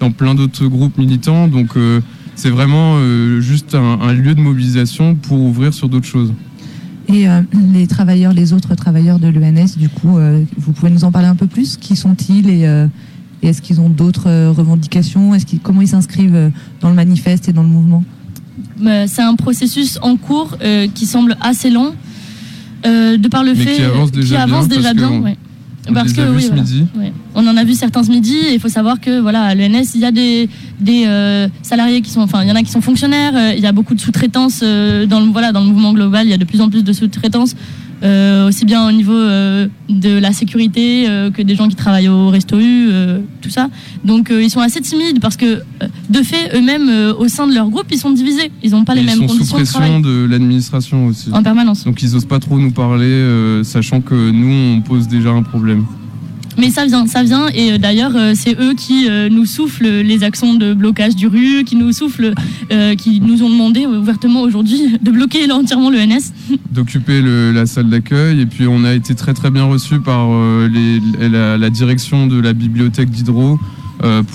dans 0.00 0.10
plein 0.10 0.34
d'autres 0.34 0.66
groupes 0.66 0.98
militants. 0.98 1.48
Donc 1.48 1.70
c'est 2.34 2.50
vraiment 2.50 2.98
juste 3.40 3.74
un, 3.74 4.12
lieu 4.12 4.34
de 4.34 4.40
mobilisation 4.40 5.14
pour 5.14 5.40
ouvrir 5.40 5.74
sur 5.74 5.88
d'autres 5.88 6.06
choses. 6.06 6.32
Et 7.08 7.26
les 7.74 7.86
travailleurs, 7.86 8.32
les 8.32 8.52
autres 8.52 8.74
travailleurs 8.74 9.18
de 9.18 9.28
l'ENS, 9.28 9.76
du 9.78 9.88
coup, 9.88 10.18
vous 10.56 10.72
pouvez 10.72 10.90
nous 10.90 11.04
en 11.04 11.12
parler 11.12 11.28
un 11.28 11.36
peu 11.36 11.46
plus? 11.46 11.76
Qui 11.76 11.96
sont-ils 11.96 12.48
et, 12.48 12.66
et 13.42 13.48
est-ce 13.48 13.62
qu'ils 13.62 13.80
ont 13.80 13.88
d'autres 13.88 14.28
euh, 14.28 14.50
revendications? 14.52 15.34
Est-ce 15.34 15.46
qu'ils, 15.46 15.60
Comment 15.60 15.80
ils 15.82 15.88
s'inscrivent 15.88 16.34
euh, 16.34 16.50
dans 16.80 16.88
le 16.88 16.94
manifeste 16.94 17.48
et 17.48 17.52
dans 17.52 17.62
le 17.62 17.68
mouvement? 17.68 18.04
Euh, 18.84 19.04
C'est 19.08 19.22
un 19.22 19.34
processus 19.34 19.98
en 20.02 20.16
cours 20.16 20.56
euh, 20.62 20.86
qui 20.94 21.06
semble 21.06 21.36
assez 21.40 21.70
euh, 22.86 23.16
de 23.16 23.28
par 23.28 23.44
le 23.44 23.54
Mais 23.54 23.64
fait 23.64 23.76
qui 23.76 23.82
avance 23.82 24.10
déjà 24.12 24.26
qui 24.28 24.32
bien 24.34 24.42
avance 24.54 24.68
déjà 24.68 24.82
parce 24.82 24.94
que 24.94 24.98
bien. 24.98 25.10
on- 25.10 25.22
ouais. 25.22 25.36
on 25.88 25.92
les 25.92 25.98
a 25.98 26.30
vus 26.32 26.40
ce 26.42 26.46
voilà. 26.48 26.62
Ouais. 26.96 27.12
On 27.34 27.46
en 27.46 27.56
a 27.56 27.64
vu 27.64 27.74
certains 27.74 28.02
ce 28.04 28.10
midi 28.10 28.34
et 28.36 28.54
il 28.54 28.60
faut 28.60 28.68
savoir 28.68 29.00
que 29.00 29.20
voilà 29.20 29.42
à 29.42 29.54
l'ENS 29.54 29.94
il 29.94 30.00
y 30.00 30.04
a 30.04 30.10
des, 30.12 30.48
des 30.80 31.04
euh, 31.06 31.48
salariés 31.62 32.02
qui 32.02 32.10
sont 32.10 32.20
enfin 32.20 32.42
il 32.42 32.48
y 32.48 32.52
en 32.52 32.56
a 32.56 32.62
qui 32.62 32.70
sont 32.70 32.80
fonctionnaires 32.80 33.32
euh, 33.36 33.52
il 33.56 33.62
y 33.62 33.66
a 33.66 33.72
beaucoup 33.72 33.94
de 33.94 34.00
sous-traitance 34.00 34.60
euh, 34.62 35.06
dans 35.06 35.20
le 35.20 35.26
voilà 35.26 35.50
dans 35.52 35.60
le 35.60 35.66
mouvement 35.70 35.92
global 35.92 36.26
il 36.26 36.30
y 36.30 36.34
a 36.34 36.36
de 36.38 36.44
plus 36.44 36.60
en 36.60 36.68
plus 36.68 36.84
de 36.84 36.92
sous-traitance 36.92 37.54
aussi 38.02 38.64
bien 38.64 38.88
au 38.88 38.92
niveau 38.92 39.12
euh, 39.12 39.66
de 39.88 40.18
la 40.18 40.32
sécurité 40.32 41.06
euh, 41.08 41.30
que 41.30 41.42
des 41.42 41.54
gens 41.56 41.68
qui 41.68 41.74
travaillent 41.74 42.08
au 42.08 42.28
resto 42.28 42.58
U 42.58 42.88
euh, 42.90 43.20
tout 43.40 43.50
ça 43.50 43.68
donc 44.04 44.30
euh, 44.30 44.42
ils 44.42 44.50
sont 44.50 44.60
assez 44.60 44.80
timides 44.80 45.20
parce 45.20 45.36
que 45.36 45.46
euh, 45.46 45.86
de 46.08 46.22
fait 46.22 46.54
eux-mêmes 46.56 46.88
euh, 46.88 47.14
au 47.14 47.28
sein 47.28 47.46
de 47.46 47.54
leur 47.54 47.68
groupe 47.68 47.86
ils 47.90 47.98
sont 47.98 48.10
divisés 48.10 48.50
ils 48.62 48.70
n'ont 48.72 48.84
pas 48.84 48.94
les 48.94 49.00
Et 49.00 49.04
ils 49.04 49.06
mêmes 49.06 49.28
sont 49.28 49.34
sous 49.34 49.52
conditions 49.52 49.58
de 49.58 49.64
pression 49.64 50.00
de 50.00 50.26
l'administration 50.30 51.06
aussi. 51.06 51.30
En 51.32 51.42
permanence. 51.42 51.84
Donc 51.84 52.02
ils 52.02 52.14
osent 52.14 52.24
pas 52.24 52.38
trop 52.38 52.58
nous 52.58 52.70
parler, 52.72 53.06
euh, 53.06 53.64
sachant 53.64 54.00
que 54.00 54.30
nous 54.30 54.76
on 54.76 54.80
pose 54.82 55.08
déjà 55.08 55.30
un 55.30 55.42
problème. 55.42 55.84
Mais 56.58 56.70
ça 56.70 56.86
vient, 56.86 57.06
ça 57.06 57.22
vient. 57.22 57.48
Et 57.54 57.72
euh, 57.72 57.78
d'ailleurs, 57.78 58.16
euh, 58.16 58.32
c'est 58.34 58.60
eux 58.60 58.74
qui 58.74 59.08
euh, 59.08 59.28
nous 59.28 59.46
soufflent 59.46 59.88
les 59.88 60.24
actions 60.24 60.54
de 60.54 60.74
blocage 60.74 61.14
du 61.14 61.28
rue, 61.28 61.62
qui 61.64 61.76
nous 61.76 61.92
soufflent, 61.92 62.34
qui 62.98 63.20
nous 63.20 63.42
ont 63.42 63.50
demandé 63.50 63.86
ouvertement 63.86 64.42
aujourd'hui 64.42 64.98
de 65.00 65.10
bloquer 65.10 65.50
entièrement 65.50 65.90
le 65.90 65.98
NS. 65.98 66.32
d'occuper 66.70 67.22
la 67.22 67.66
salle 67.66 67.88
d'accueil 67.88 68.40
et 68.40 68.46
puis 68.46 68.66
on 68.66 68.84
a 68.84 68.92
été 68.92 69.14
très 69.14 69.34
très 69.34 69.50
bien 69.50 69.64
reçu 69.64 70.00
par 70.00 70.28
la, 70.28 71.70
direction 71.70 72.26
de 72.26 72.40
la 72.40 72.52
bibliothèque 72.52 73.10
d'Hydro 73.10 73.58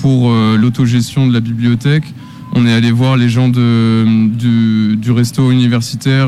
pour 0.02 0.32
l'autogestion 0.32 1.28
de 1.28 1.34
la 1.34 1.42
bibliothèque. 1.42 2.06
On 2.56 2.66
est 2.66 2.74
allé 2.74 2.92
voir 2.92 3.18
les 3.18 3.30
gens 3.30 3.50
du, 3.50 5.12
resto 5.12 5.52
universitaire 5.52 6.28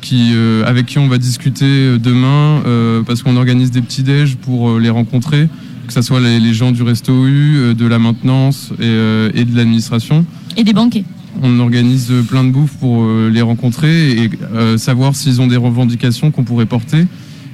qui, 0.00 0.30
euh, 0.34 0.64
avec 0.66 0.86
qui 0.86 0.98
on 0.98 1.08
va 1.08 1.18
discuter 1.18 1.64
euh, 1.66 1.98
demain 1.98 2.62
euh, 2.66 3.02
parce 3.02 3.22
qu'on 3.22 3.36
organise 3.36 3.70
des 3.70 3.82
petits 3.82 4.02
déj 4.02 4.36
pour 4.36 4.70
euh, 4.70 4.78
les 4.80 4.90
rencontrer, 4.90 5.48
que 5.86 5.92
ce 5.92 6.02
soit 6.02 6.20
les, 6.20 6.40
les 6.40 6.54
gens 6.54 6.72
du 6.72 6.82
resto 6.82 7.26
U, 7.26 7.56
euh, 7.56 7.74
de 7.74 7.86
la 7.86 7.98
maintenance 7.98 8.70
et, 8.78 8.84
euh, 8.84 9.30
et 9.34 9.44
de 9.44 9.56
l'administration 9.56 10.24
Et 10.56 10.64
des 10.64 10.72
banquets. 10.72 11.04
on 11.42 11.58
organise 11.58 12.12
plein 12.28 12.44
de 12.44 12.50
bouffe 12.50 12.76
pour 12.78 13.06
les 13.30 13.42
rencontrer 13.42 14.12
et 14.24 14.30
savoir 14.76 15.14
s'ils 15.14 15.40
ont 15.40 15.46
des 15.46 15.56
revendications 15.56 16.30
qu'on 16.30 16.44
pourrait 16.44 16.66
porter. 16.66 17.06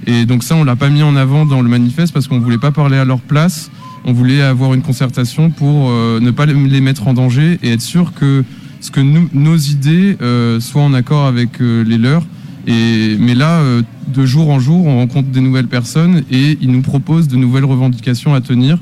Et 0.07 0.25
donc 0.25 0.43
ça, 0.45 0.55
on 0.57 0.65
l'a 0.65 0.77
pas 0.77 0.89
mis 0.89 1.03
en 1.03 1.17
avant 1.17 1.45
dans 1.47 1.61
le 1.63 1.69
manifeste 1.69 2.13
parce 2.13 2.27
qu'on 2.29 2.39
voulait 2.41 2.59
pas 2.59 2.71
parler 2.73 2.97
à 2.97 3.05
leur 3.05 3.21
place. 3.21 3.71
On 4.05 4.13
voulait 4.13 4.41
avoir 4.41 4.73
une 4.75 4.83
concertation 4.83 5.51
pour 5.51 5.91
ne 5.91 6.31
pas 6.31 6.47
les 6.47 6.81
mettre 6.81 7.09
en 7.09 7.13
danger 7.15 7.59
et 7.63 7.71
être 7.73 7.81
sûr 7.83 8.13
que 8.15 8.45
ce 8.81 8.91
que 8.91 9.01
nous- 9.01 9.29
nos 9.35 9.57
idées 9.57 10.17
euh, 10.23 10.61
soient 10.61 10.83
en 10.83 10.95
accord 10.95 11.27
avec 11.27 11.61
euh, 11.61 11.83
les 11.85 11.99
leurs. 11.99 12.25
Et, 12.67 13.17
mais 13.19 13.35
là, 13.35 13.61
euh, 13.61 13.83
de 14.09 14.27
jour 14.27 14.51
en 14.51 14.59
jour, 14.59 14.87
on 14.87 14.99
rencontre 14.99 15.29
des 15.29 15.41
nouvelles 15.41 15.69
personnes 15.69 16.23
et 16.31 16.59
ils 16.61 16.71
nous 16.71 16.83
proposent 16.83 17.29
de 17.29 17.37
nouvelles 17.37 17.65
revendications 17.65 18.35
à 18.35 18.41
tenir. 18.41 18.79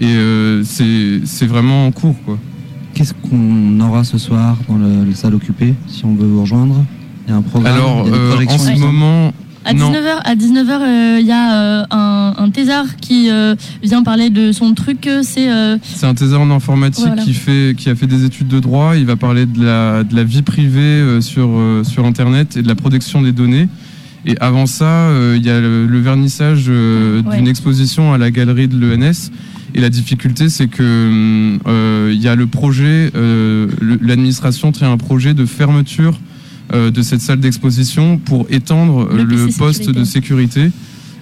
Et 0.00 0.06
euh, 0.06 0.62
c'est 0.64 1.46
vraiment 1.46 1.86
en 1.86 1.92
cours. 1.92 2.16
Qu'est-ce 2.94 3.14
qu'on 3.14 3.80
aura 3.80 4.04
ce 4.04 4.18
soir 4.18 4.56
dans 4.68 4.76
le, 4.76 5.04
le 5.04 5.14
salle 5.14 5.34
occupée 5.34 5.74
si 5.86 6.04
on 6.04 6.14
veut 6.14 6.26
vous 6.26 6.40
rejoindre? 6.40 6.84
Il 7.26 7.30
y 7.30 7.34
a 7.34 7.36
un 7.36 7.42
programme 7.42 7.74
Alors, 7.74 8.06
a 8.06 8.08
euh, 8.08 8.46
en 8.48 8.58
ce 8.58 8.78
moment, 8.78 9.32
À 9.68 9.74
non. 9.74 9.90
19h, 9.92 10.20
à 10.24 10.34
19h, 10.34 10.70
euh, 10.80 11.18
il 11.20 11.26
y 11.26 11.32
a 11.32 11.54
euh, 11.54 11.84
un, 11.90 12.34
un 12.38 12.50
thésard 12.50 12.96
qui 12.96 13.28
euh, 13.30 13.54
vient 13.82 14.02
parler 14.02 14.30
de 14.30 14.50
son 14.52 14.72
truc. 14.74 15.08
C'est 15.22 15.50
euh, 15.50 15.76
C'est 15.82 16.06
un 16.06 16.14
thésard 16.14 16.40
en 16.40 16.50
informatique 16.50 17.04
Voilà. 17.06 17.22
qui, 17.22 17.34
fait, 17.34 17.74
qui 17.76 17.90
a 17.90 17.94
fait 17.94 18.06
des 18.06 18.24
études 18.24 18.48
de 18.48 18.60
droit. 18.60 18.96
Il 18.96 19.04
va 19.06 19.16
parler 19.16 19.44
de 19.46 19.62
la, 19.64 20.04
de 20.04 20.14
la 20.16 20.24
vie 20.24 20.42
privée 20.42 21.20
sur, 21.20 21.50
sur 21.84 22.04
Internet 22.06 22.56
et 22.56 22.62
de 22.62 22.68
la 22.68 22.74
protection 22.74 23.20
des 23.22 23.32
données. 23.32 23.68
Et 24.26 24.36
avant 24.40 24.66
ça, 24.66 25.10
il 25.36 25.44
y 25.44 25.50
a 25.50 25.60
le, 25.60 25.86
le 25.86 26.00
vernissage 26.00 26.68
Ouais. 26.68 27.36
d'une 27.36 27.48
exposition 27.48 28.12
à 28.12 28.18
la 28.18 28.30
galerie 28.30 28.68
de 28.68 28.76
l'ENS. 28.78 29.30
Et 29.74 29.80
la 29.80 29.90
difficulté, 29.90 30.48
c'est 30.48 30.66
que 30.66 30.82
hum, 30.82 31.58
euh, 31.66 32.10
il 32.12 32.20
y 32.20 32.26
a 32.28 32.34
le 32.34 32.46
projet, 32.46 33.10
euh, 33.14 33.68
l'administration 34.02 34.72
tient 34.72 34.90
un 34.90 34.96
projet 34.96 35.34
de 35.34 35.44
fermeture 35.44 36.18
de 36.72 37.02
cette 37.02 37.20
salle 37.20 37.40
d'exposition 37.40 38.18
pour 38.18 38.46
étendre 38.50 39.08
Le 39.12 39.20
euh, 39.20 39.24
le, 39.24 39.46
poste 39.56 39.84
sécurité. 39.84 40.00
de 40.00 40.04
sécurité. 40.04 40.70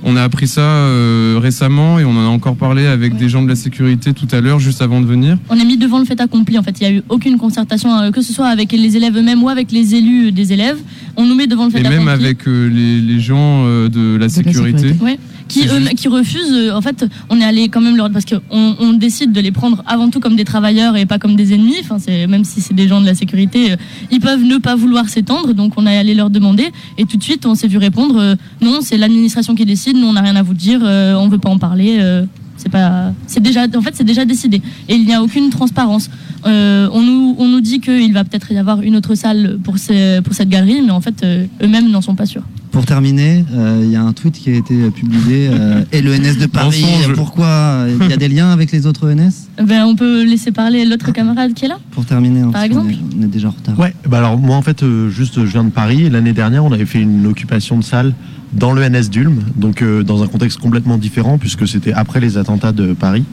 On 0.05 0.15
a 0.15 0.23
appris 0.23 0.47
ça 0.47 0.61
euh, 0.61 1.39
récemment 1.43 1.99
et 1.99 2.05
on 2.05 2.11
en 2.11 2.25
a 2.27 2.29
encore 2.29 2.55
parlé 2.55 2.87
avec 2.87 3.17
des 3.17 3.29
gens 3.29 3.43
de 3.43 3.49
la 3.49 3.57
sécurité 3.57 4.13
tout 4.13 4.29
à 4.31 4.41
l'heure, 4.41 4.61
juste 4.61 4.83
avant 4.83 5.01
de 5.01 5.07
venir. 5.07 5.39
on 5.49 5.57
est 5.59 5.65
mis 5.65 5.79
devant 5.79 5.99
le 5.99 6.05
fait 6.05 6.21
accompli. 6.21 6.59
En 6.59 6.63
fait, 6.63 6.79
il 6.81 6.87
n'y 6.87 6.95
a 6.95 6.99
eu 6.99 7.03
aucune 7.09 7.39
concertation, 7.39 7.91
euh, 7.99 8.11
que 8.11 8.21
ce 8.21 8.33
soit 8.33 8.47
avec 8.47 8.73
les 8.73 8.97
élèves 8.97 9.17
eux-mêmes 9.17 9.43
ou 9.43 9.49
avec 9.49 9.73
les 9.73 9.95
élus 9.95 10.33
des 10.33 10.53
élèves. 10.53 10.77
On 11.17 11.25
nous 11.27 11.35
met 11.35 11.47
devant 11.47 11.65
le 11.65 11.71
fait 11.71 11.79
Et 11.79 11.87
accompli. 11.87 11.99
même 12.05 12.09
avec 12.09 12.47
euh, 12.47 12.69
les, 12.69 13.01
les 13.01 13.21
gens 13.21 13.65
euh, 13.67 13.89
de 13.89 14.17
la 14.17 14.29
sécurité. 14.29 14.95
Ouais. 15.01 15.19
Qui, 15.49 15.61
eux- 15.69 15.95
qui 15.97 16.09
refusent, 16.09 16.53
euh, 16.53 16.73
en 16.75 16.81
fait, 16.83 17.07
on 17.31 17.41
est 17.41 17.45
allé 17.45 17.69
quand 17.69 17.81
même 17.81 17.97
leur. 17.97 18.11
Parce 18.11 18.25
qu'on 18.25 18.41
on 18.81 18.93
décide 18.95 19.33
de 19.33 19.41
les 19.41 19.53
prendre 19.53 19.83
avant 19.87 20.11
tout 20.11 20.19
comme 20.19 20.35
des 20.35 20.45
travailleurs 20.45 20.97
et 20.97 21.07
pas 21.07 21.19
comme 21.19 21.37
des 21.37 21.55
ennemis. 21.55 21.77
Enfin, 21.81 21.99
c'est- 22.01 22.27
même 22.27 22.45
si 22.45 22.61
c'est 22.61 22.75
des 22.75 22.89
gens 22.89 23.01
de 23.01 23.07
la 23.07 23.15
sécurité, 23.15 23.73
euh, 23.73 23.77
ils 24.11 24.21
peuvent 24.21 24.43
ne 24.43 24.59
pas 24.59 24.75
vouloir 24.75 25.09
s'étendre. 25.09 25.53
Donc 25.55 25.75
on 25.77 25.87
est 25.87 25.97
allé 25.97 26.15
leur 26.15 26.31
demander. 26.31 26.67
Et 26.99 27.05
tout 27.05 27.17
de 27.17 27.23
suite, 27.23 27.47
on 27.47 27.55
s'est 27.55 27.69
vu 27.69 27.79
répondre 27.79 28.19
euh, 28.19 28.35
non, 28.61 28.81
c'est 28.83 28.97
l'administration 28.99 29.55
qui 29.55 29.65
décide, 29.65 29.97
nous 29.97 30.07
on 30.09 30.15
n'a 30.15 30.23
rien 30.23 30.37
à 30.37 30.43
vous 30.43 30.55
dire, 30.55 30.81
euh, 30.83 31.15
on 31.15 31.29
veut 31.29 31.39
pas 31.39 31.51
en 31.51 31.59
parler. 31.59 31.99
euh, 32.01 32.25
c'est 32.59 32.71
pas, 32.71 33.13
c'est 33.27 33.41
déjà, 33.43 33.67
en 33.77 33.83
fait, 33.83 33.95
c'est 33.95 34.03
déjà 34.03 34.25
décidé. 34.25 34.63
Et 34.89 34.95
il 34.95 35.05
n'y 35.05 35.13
a 35.13 35.23
aucune 35.23 35.51
transparence. 35.51 36.09
Euh, 36.47 36.89
on, 36.93 37.03
nous, 37.03 37.35
on 37.39 37.49
nous 37.49 37.61
dit 37.61 37.81
qu'il 37.81 38.13
va 38.13 38.25
peut-être 38.25 38.53
y 38.53 38.59
avoir 38.59 38.81
une 38.83 38.97
autre 38.97 39.15
salle 39.15 39.59
pour, 39.65 39.79
ces- 39.79 40.21
pour 40.23 40.33
cette 40.35 40.49
galerie, 40.49 40.81
mais 40.85 40.91
en 40.93 41.01
fait, 41.01 41.23
euh, 41.25 41.47
eux-mêmes 41.63 41.91
n'en 41.91 42.01
sont 42.01 42.15
pas 42.15 42.27
sûrs. 42.27 42.45
Pour 42.71 42.85
terminer, 42.85 43.45
euh, 43.55 43.81
il 43.83 43.91
y 43.91 43.97
a 43.97 44.03
un 44.03 44.13
tweet 44.13 44.35
qui 44.35 44.51
a 44.51 44.55
été 44.55 44.91
publié 44.91 45.49
euh, 45.51 45.83
et 45.93 46.03
l'ENS 46.03 46.37
de 46.39 46.47
Paris. 46.47 46.83
Mensonge. 46.83 47.15
Pourquoi 47.15 47.87
Il 48.01 48.09
y 48.09 48.13
a 48.13 48.17
des 48.19 48.29
liens 48.29 48.51
avec 48.51 48.71
les 48.71 48.87
autres 48.87 49.11
ENS 49.11 49.49
Ben, 49.65 49.85
on 49.87 49.97
peut 49.97 50.25
laisser 50.25 50.53
parler 50.53 50.85
l'autre 50.85 51.11
camarade 51.13 51.55
qui 51.55 51.65
est 51.65 51.69
là 51.69 51.79
Pour 51.93 52.05
terminer, 52.05 52.41
hein, 52.43 52.51
Par 52.53 52.63
exemple 52.63 52.93
est- 52.93 52.99
on 53.19 53.23
est 53.23 53.29
déjà 53.29 53.49
en 53.49 53.53
retard. 53.53 53.79
Ouais, 53.79 53.95
bah 54.09 54.19
alors 54.19 54.37
moi 54.39 54.57
en 54.57 54.63
fait, 54.63 54.83
euh, 54.83 55.09
juste 55.09 55.37
je 55.45 55.51
viens 55.51 55.65
de 55.65 55.71
Paris. 55.71 56.03
et 56.05 56.11
L'année 56.11 56.35
dernière, 56.35 56.65
on 56.65 56.73
avait 56.73 56.85
fait 56.87 57.01
une 57.01 57.27
occupation 57.27 57.79
de 57.79 57.85
salle 57.85 58.13
dans 58.53 58.73
le 58.73 58.83
NS 58.83 59.09
d'Ulm, 59.11 59.39
donc 59.57 59.81
euh, 59.83 60.03
dans 60.03 60.23
un 60.23 60.27
contexte 60.27 60.59
complètement 60.61 60.99
différent 60.99 61.39
puisque 61.39 61.67
c'était 61.67 61.93
après 61.95 62.21
les 62.21 62.37
attentats 62.37 62.73
de 62.73 62.93
Paris. 62.93 63.25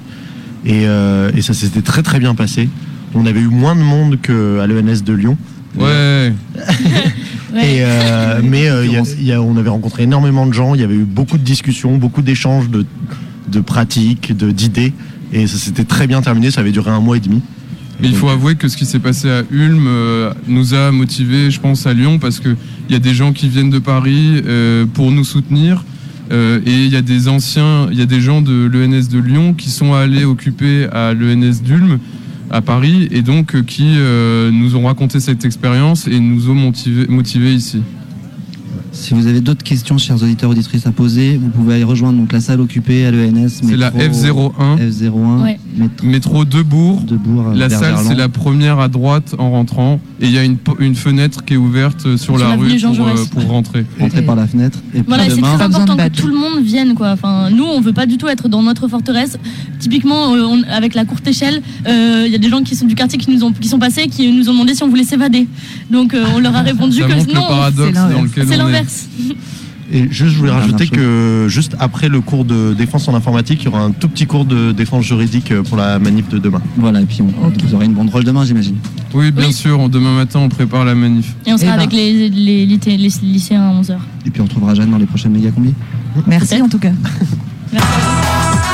Et, 0.65 0.87
euh, 0.87 1.29
et 1.35 1.41
ça 1.41 1.53
s'était 1.53 1.81
très 1.81 2.01
très 2.01 2.19
bien 2.19 2.33
passé. 2.33 2.69
On 3.15 3.25
avait 3.25 3.39
eu 3.41 3.47
moins 3.47 3.75
de 3.75 3.81
monde 3.81 4.19
qu'à 4.21 4.33
l'ENS 4.67 5.03
de 5.05 5.13
Lyon. 5.13 5.37
Ouais. 5.77 6.33
Et, 7.55 7.81
euh, 7.81 8.41
mais 8.49 8.67
euh, 8.69 8.85
il 8.85 8.91
y 8.91 8.97
a- 8.97 9.03
il 9.19 9.23
y 9.25 9.31
a- 9.31 9.41
on 9.41 9.57
avait 9.57 9.69
rencontré 9.69 10.03
énormément 10.03 10.45
de 10.47 10.53
gens, 10.53 10.73
il 10.73 10.81
y 10.81 10.83
avait 10.83 10.95
eu 10.95 11.03
beaucoup 11.05 11.37
de 11.37 11.43
discussions, 11.43 11.97
beaucoup 11.97 12.21
d'échanges 12.21 12.69
de, 12.69 12.85
de 13.51 13.59
pratiques, 13.59 14.35
de- 14.35 14.51
d'idées. 14.51 14.93
Et 15.31 15.47
ça 15.47 15.57
s'était 15.57 15.83
très 15.83 16.07
bien 16.07 16.21
terminé, 16.21 16.51
ça 16.51 16.61
avait 16.61 16.71
duré 16.71 16.91
un 16.91 16.99
mois 16.99 17.17
et 17.17 17.19
demi. 17.19 17.41
Mais 18.01 18.07
il 18.07 18.15
faut 18.15 18.29
avouer 18.29 18.55
que 18.55 18.67
ce 18.67 18.75
qui 18.75 18.85
s'est 18.85 18.99
passé 18.99 19.29
à 19.29 19.43
Ulm 19.51 19.85
euh, 19.87 20.33
nous 20.47 20.73
a 20.73 20.91
motivés, 20.91 21.51
je 21.51 21.59
pense, 21.59 21.85
à 21.85 21.93
Lyon, 21.93 22.17
parce 22.19 22.39
qu'il 22.39 22.55
y 22.89 22.95
a 22.95 22.99
des 22.99 23.13
gens 23.13 23.33
qui 23.33 23.47
viennent 23.47 23.69
de 23.69 23.79
Paris 23.79 24.41
euh, 24.45 24.85
pour 24.91 25.11
nous 25.11 25.23
soutenir. 25.23 25.83
euh, 26.31 26.59
et 26.65 26.85
il 26.85 26.91
y 26.91 26.95
a 26.95 27.01
des 27.03 27.27
anciens, 27.27 27.87
il 27.91 27.97
y 27.97 28.01
a 28.01 28.05
des 28.07 28.19
gens 28.21 28.41
de 28.41 28.65
l'ENS 28.71 29.09
de 29.11 29.19
Lyon 29.19 29.53
qui 29.53 29.69
sont 29.69 29.93
allés 29.93 30.23
occuper 30.25 30.87
à 30.91 31.13
l'ENS 31.13 31.61
d'Ulm 31.63 31.99
à 32.53 32.61
Paris 32.61 33.07
et 33.11 33.23
donc 33.23 33.55
euh, 33.55 33.63
qui 33.63 33.95
euh, 33.97 34.51
nous 34.51 34.75
ont 34.75 34.85
raconté 34.85 35.19
cette 35.19 35.43
expérience 35.43 36.07
et 36.07 36.19
nous 36.19 36.51
ont 36.51 36.53
motivés 36.53 37.07
motivés 37.07 37.53
ici. 37.53 37.81
Si 38.91 39.15
vous 39.15 39.25
avez 39.25 39.41
d'autres 39.41 39.63
questions, 39.63 39.97
chers 39.97 40.21
auditeurs 40.21 40.51
auditrices, 40.51 40.85
à 40.85 40.91
poser, 40.91 41.35
vous 41.35 41.49
pouvez 41.49 41.73
aller 41.73 41.83
rejoindre 41.83 42.19
donc 42.19 42.31
la 42.31 42.39
salle 42.39 42.61
occupée 42.61 43.05
à 43.07 43.11
l'ENS. 43.11 43.49
C'est 43.49 43.75
la 43.75 43.89
F01. 43.89 44.77
F01. 44.77 45.41
Ouais. 45.41 45.59
Métro 46.03 46.45
Debourg. 46.45 47.03
euh, 47.09 47.53
La 47.55 47.69
salle, 47.69 47.95
c'est 48.05 48.15
la 48.15 48.29
première 48.29 48.79
à 48.79 48.87
droite 48.87 49.35
en 49.37 49.51
rentrant. 49.51 49.99
Et 50.21 50.25
il 50.27 50.31
y 50.31 50.37
a 50.37 50.43
une, 50.43 50.57
po- 50.57 50.75
une 50.79 50.95
fenêtre 50.95 51.43
qui 51.45 51.53
est 51.55 51.57
ouverte 51.57 52.05
euh, 52.05 52.17
sur, 52.17 52.37
Sur 52.37 52.47
la 52.47 52.55
rue 52.55 52.77
pour, 52.79 53.07
euh, 53.07 53.25
pour 53.31 53.43
rentrer. 53.47 53.85
Rentrer 53.99 54.21
par 54.21 54.35
la 54.35 54.47
fenêtre. 54.47 54.79
Et 54.93 54.99
puis 54.99 55.03
Voilà, 55.07 55.29
c'est 55.29 55.41
très 55.41 55.61
important 55.63 55.97
que 55.97 56.07
tout 56.09 56.27
le 56.27 56.35
monde 56.35 56.63
vienne. 56.63 56.93
Quoi. 56.93 57.11
Enfin, 57.11 57.49
nous, 57.49 57.63
on 57.65 57.81
veut 57.81 57.93
pas 57.93 58.05
du 58.05 58.17
tout 58.17 58.27
être 58.27 58.47
dans 58.49 58.61
notre 58.61 58.87
forteresse. 58.87 59.37
Typiquement, 59.79 60.31
on- 60.31 60.63
avec 60.71 60.93
la 60.95 61.05
courte 61.05 61.27
échelle, 61.27 61.61
euh, 61.87 62.23
il 62.25 62.31
y 62.31 62.35
a 62.35 62.39
des 62.39 62.49
gens 62.49 62.61
qui 62.63 62.75
sont 62.75 62.85
du 62.85 62.95
quartier 62.95 63.17
qui, 63.17 63.31
nous 63.31 63.43
ont, 63.43 63.51
qui 63.51 63.67
sont 63.67 63.79
passés 63.79 64.07
qui 64.07 64.31
nous 64.31 64.49
ont 64.49 64.53
demandé 64.53 64.75
si 64.75 64.83
on 64.83 64.89
voulait 64.89 65.03
s'évader. 65.03 65.47
Donc, 65.91 66.13
euh, 66.13 66.23
on 66.35 66.39
leur 66.39 66.55
a 66.55 66.61
répondu 66.61 66.99
Ça 67.01 67.07
que 67.07 67.33
non. 67.33 67.47
paradoxe 67.47 67.97
c'est 68.35 68.57
l'inverse. 68.57 69.07
Et 69.93 70.07
juste, 70.11 70.33
je 70.33 70.39
voulais 70.39 70.51
rajouter 70.51 70.85
chose. 70.87 70.95
que 70.97 71.45
juste 71.49 71.75
après 71.79 72.09
le 72.09 72.19
cours 72.19 72.45
de 72.45 72.73
défense 72.73 73.07
en 73.07 73.13
informatique, 73.15 73.61
il 73.61 73.65
y 73.65 73.67
aura 73.67 73.81
un 73.81 73.91
tout 73.91 74.09
petit 74.09 74.25
cours 74.25 74.43
de 74.45 74.71
défense 74.71 75.05
juridique 75.05 75.51
euh, 75.51 75.61
pour 75.63 75.77
la 75.77 75.99
manif 75.99 76.27
de 76.29 76.39
demain. 76.39 76.61
Voilà, 76.77 77.01
et 77.01 77.05
puis 77.05 77.21
on, 77.21 77.27
vous 77.27 77.75
aurez 77.75 77.85
une 77.85 77.93
banderole 77.93 78.23
demain, 78.23 78.43
j'imagine. 78.43 78.75
Oui, 79.13 79.31
bien 79.31 79.51
sûr. 79.51 79.87
Demain 79.89 80.15
matin, 80.15 80.39
on 80.39 80.49
prépare 80.49 80.83
la 80.83 80.95
manif. 80.95 81.35
Et 81.45 81.53
on 81.53 81.57
sera 81.57 81.73
Eh 81.73 81.75
ben. 81.75 81.79
avec 81.83 81.93
les, 81.93 82.27
les, 82.29 82.65
lycé- 82.65 82.97
les 82.97 83.27
lycéens 83.33 83.61
à 83.69 83.81
11h. 83.81 83.95
Et 84.25 84.31
puis 84.31 84.41
on 84.41 84.45
retrouvera 84.45 84.73
Jeanne 84.73 84.89
dans 84.89 84.97
les 84.97 85.05
prochaines 85.05 85.31
méga 85.31 85.51
combis. 85.51 85.73
Merci 86.27 86.61
en 86.61 86.67
tout 86.69 86.79
cas. 86.79 86.91
Vous 87.71 87.79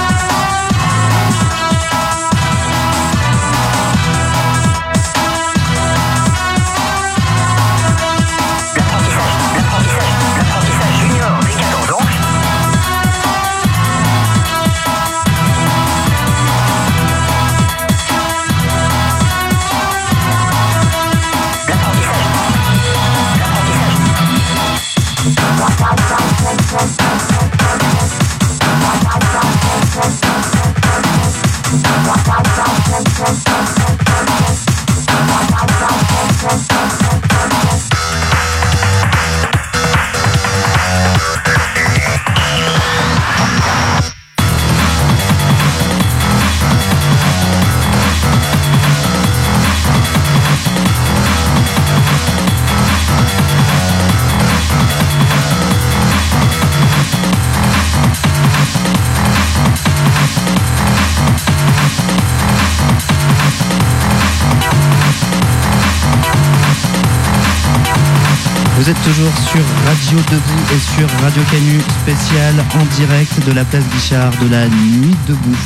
sur 69.52 69.66
Radio 69.88 70.20
Debout 70.30 70.64
et 70.76 70.80
sur 70.80 71.10
Radio 71.24 71.42
Canu 71.50 71.80
spécial 72.04 72.54
en 72.76 72.86
direct 72.98 73.48
de 73.48 73.52
la 73.52 73.66
place 73.66 73.84
Guichard 73.90 74.32
de 74.44 74.48
la 74.52 74.68
Nuit 74.68 75.16
debout. 75.28 75.58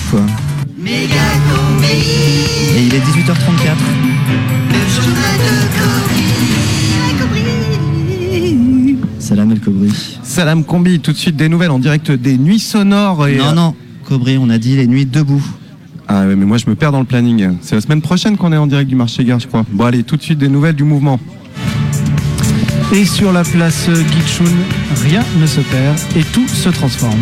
Et 0.85 1.09
il 2.85 2.93
est 2.95 2.99
18h34. 2.99 3.75
Salam 9.19 9.51
El 9.51 9.59
Kobri. 9.59 9.91
Salam 10.23 10.63
Combi, 10.63 11.01
tout 11.01 11.11
de 11.11 11.17
suite 11.17 11.35
des 11.35 11.49
nouvelles 11.49 11.71
en 11.71 11.79
direct 11.79 12.09
des 12.09 12.37
nuits 12.37 12.59
sonores. 12.59 13.27
Et... 13.27 13.35
Non, 13.35 13.53
non, 13.53 13.75
Kobri, 14.05 14.37
on 14.37 14.49
a 14.49 14.59
dit 14.59 14.77
les 14.77 14.87
nuits 14.87 15.05
debout. 15.05 15.43
Ah 16.07 16.25
ouais, 16.25 16.37
mais 16.37 16.45
moi 16.45 16.57
je 16.57 16.69
me 16.69 16.75
perds 16.75 16.93
dans 16.93 16.99
le 17.01 17.05
planning. 17.05 17.57
C'est 17.61 17.75
la 17.75 17.81
semaine 17.81 18.01
prochaine 18.01 18.37
qu'on 18.37 18.53
est 18.53 18.57
en 18.57 18.67
direct 18.67 18.89
du 18.89 18.95
marché 18.95 19.25
gare, 19.25 19.41
je 19.41 19.47
crois. 19.47 19.65
Bon 19.69 19.83
allez, 19.83 20.03
tout 20.03 20.15
de 20.15 20.21
suite 20.21 20.39
des 20.39 20.47
nouvelles 20.47 20.75
du 20.75 20.85
mouvement. 20.85 21.19
Et 22.91 23.05
sur 23.05 23.31
la 23.31 23.43
place 23.43 23.89
Gitchun, 24.11 24.43
rien 25.03 25.23
ne 25.39 25.47
se 25.47 25.61
perd 25.61 25.97
et 26.15 26.23
tout 26.23 26.47
se 26.47 26.69
transforme. 26.69 27.21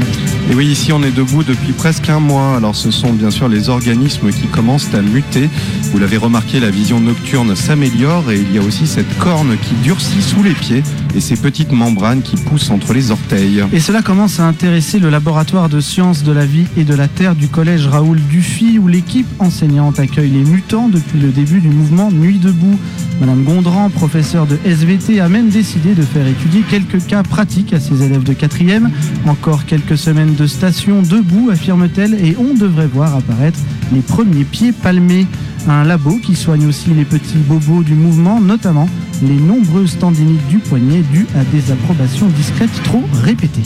Et 0.50 0.56
oui, 0.56 0.66
ici 0.66 0.92
on 0.92 1.02
est 1.04 1.12
debout 1.12 1.44
depuis 1.44 1.72
presque 1.72 2.10
un 2.10 2.20
mois. 2.20 2.58
Alors 2.58 2.76
ce 2.76 2.92
sont 2.92 3.14
bien 3.14 3.32
sûr 3.32 3.48
les 3.48 3.70
organismes 3.70 4.32
qui 4.32 4.48
commencent 4.48 4.94
à 4.94 5.02
muter. 5.02 5.50
Vous 5.92 6.00
l'avez 6.00 6.18
remarqué, 6.18 6.60
la 6.60 6.72
vision 6.72 7.00
nocturne 7.00 7.56
s'améliore 7.56 8.32
et 8.32 8.40
il 8.40 8.54
y 8.54 8.58
a 8.58 8.62
aussi 8.62 8.86
cette 8.88 9.18
corne 9.18 9.56
qui 9.58 9.76
durcit 9.76 10.22
sous 10.22 10.44
les 10.44 10.54
pieds 10.54 10.84
et 11.16 11.22
ces 11.22 11.38
petites 11.38 11.72
membranes 11.72 12.22
qui 12.22 12.36
poussent 12.36 12.70
entre 12.70 12.94
les 12.94 13.12
orteils. 13.12 13.64
Et 13.72 13.80
cela 13.80 14.02
commence 14.02 14.40
à 14.40 14.48
intéresser 14.48 15.00
le 15.00 15.10
laboratoire 15.10 15.70
de 15.70 15.80
sciences 15.80 16.24
de 16.24 16.32
la 16.32 16.46
vie 16.46 16.68
et 16.76 16.84
de 16.84 16.96
la 16.96 17.08
terre 17.08 17.36
du 17.36 17.48
collège 17.48 17.88
Raoul 17.88 18.20
Dufy 18.30 18.78
où 18.78 18.88
l'équipe 18.88 19.28
enseignante 19.40 20.00
accueille 20.00 20.32
les 20.32 20.44
mutants 20.44 20.90
depuis 20.90 21.20
le 21.20 21.30
début 21.30 21.62
du 21.62 21.70
mouvement 21.70 22.12
Nuit 22.12 22.40
debout. 22.40 22.78
Madame 23.22 23.44
Gondran, 23.44 23.92
professeure 23.92 24.48
de 24.48 24.58
SVT, 24.66 25.20
a 25.20 25.30
même 25.30 25.50
décidé 25.50 25.94
de 25.94 26.02
faire 26.02 26.26
étudier 26.26 26.64
quelques 26.68 27.06
cas 27.06 27.22
pratiques 27.22 27.72
à 27.72 27.80
ses 27.80 28.02
élèves 28.02 28.24
de 28.24 28.34
4e. 28.34 28.90
Encore 29.28 29.66
quelques 29.66 29.96
semaines 29.96 30.34
de 30.34 30.48
station 30.48 31.04
debout, 31.04 31.52
affirme-t-elle, 31.52 32.16
et 32.16 32.36
on 32.40 32.56
devrait 32.56 32.88
voir 32.88 33.16
apparaître 33.16 33.60
les 33.94 34.00
premiers 34.00 34.44
pieds 34.44 34.72
palmés. 34.72 35.28
Un 35.68 35.84
labo 35.84 36.18
qui 36.18 36.36
soigne 36.36 36.66
aussi 36.66 36.90
les 36.90 37.06
petits 37.06 37.38
bobos 37.38 37.84
du 37.84 37.94
mouvement, 37.94 38.42
notamment 38.42 38.90
les 39.22 39.36
nombreuses 39.36 39.98
tendinites 40.00 40.46
du 40.48 40.58
poignet 40.58 41.04
dues 41.12 41.28
à 41.36 41.44
des 41.46 41.72
approbations 41.72 42.28
discrètes 42.28 42.84
trop 42.84 43.04
répétées. 43.24 43.62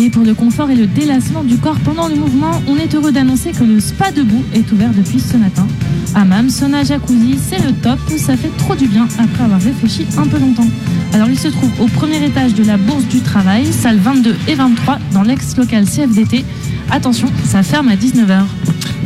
Et 0.00 0.10
pour 0.10 0.24
le 0.24 0.34
confort 0.34 0.70
et 0.70 0.74
le 0.74 0.86
délassement 0.86 1.44
du 1.44 1.56
corps 1.56 1.78
pendant 1.84 2.08
le 2.08 2.16
mouvement, 2.16 2.50
on 2.66 2.76
est 2.76 2.94
heureux 2.94 3.12
d'annoncer 3.12 3.52
que 3.52 3.64
le 3.64 3.80
spa 3.80 4.10
debout 4.10 4.42
est 4.52 4.70
ouvert 4.72 4.90
depuis 4.90 5.20
ce 5.20 5.36
matin. 5.36 5.66
Hammam, 6.14 6.50
sauna, 6.50 6.82
jacuzzi, 6.82 7.38
c'est 7.38 7.64
le 7.64 7.72
top, 7.72 7.98
ça 8.18 8.36
fait 8.36 8.50
trop 8.58 8.74
du 8.74 8.88
bien 8.88 9.06
après 9.18 9.44
avoir 9.44 9.60
réfléchi 9.60 10.06
un 10.18 10.26
peu 10.26 10.38
longtemps. 10.38 10.66
Alors 11.12 11.28
il 11.28 11.38
se 11.38 11.48
trouve 11.48 11.70
au 11.80 11.86
premier 11.86 12.22
étage 12.24 12.54
de 12.54 12.64
la 12.64 12.76
Bourse 12.76 13.04
du 13.04 13.20
Travail, 13.20 13.72
salle 13.72 13.98
22 13.98 14.36
et 14.48 14.54
23, 14.54 14.98
dans 15.12 15.22
l'ex-local 15.22 15.84
CFDT. 15.84 16.44
Attention, 16.90 17.28
ça 17.44 17.62
ferme 17.62 17.88
à 17.88 17.96
19h. 17.96 18.42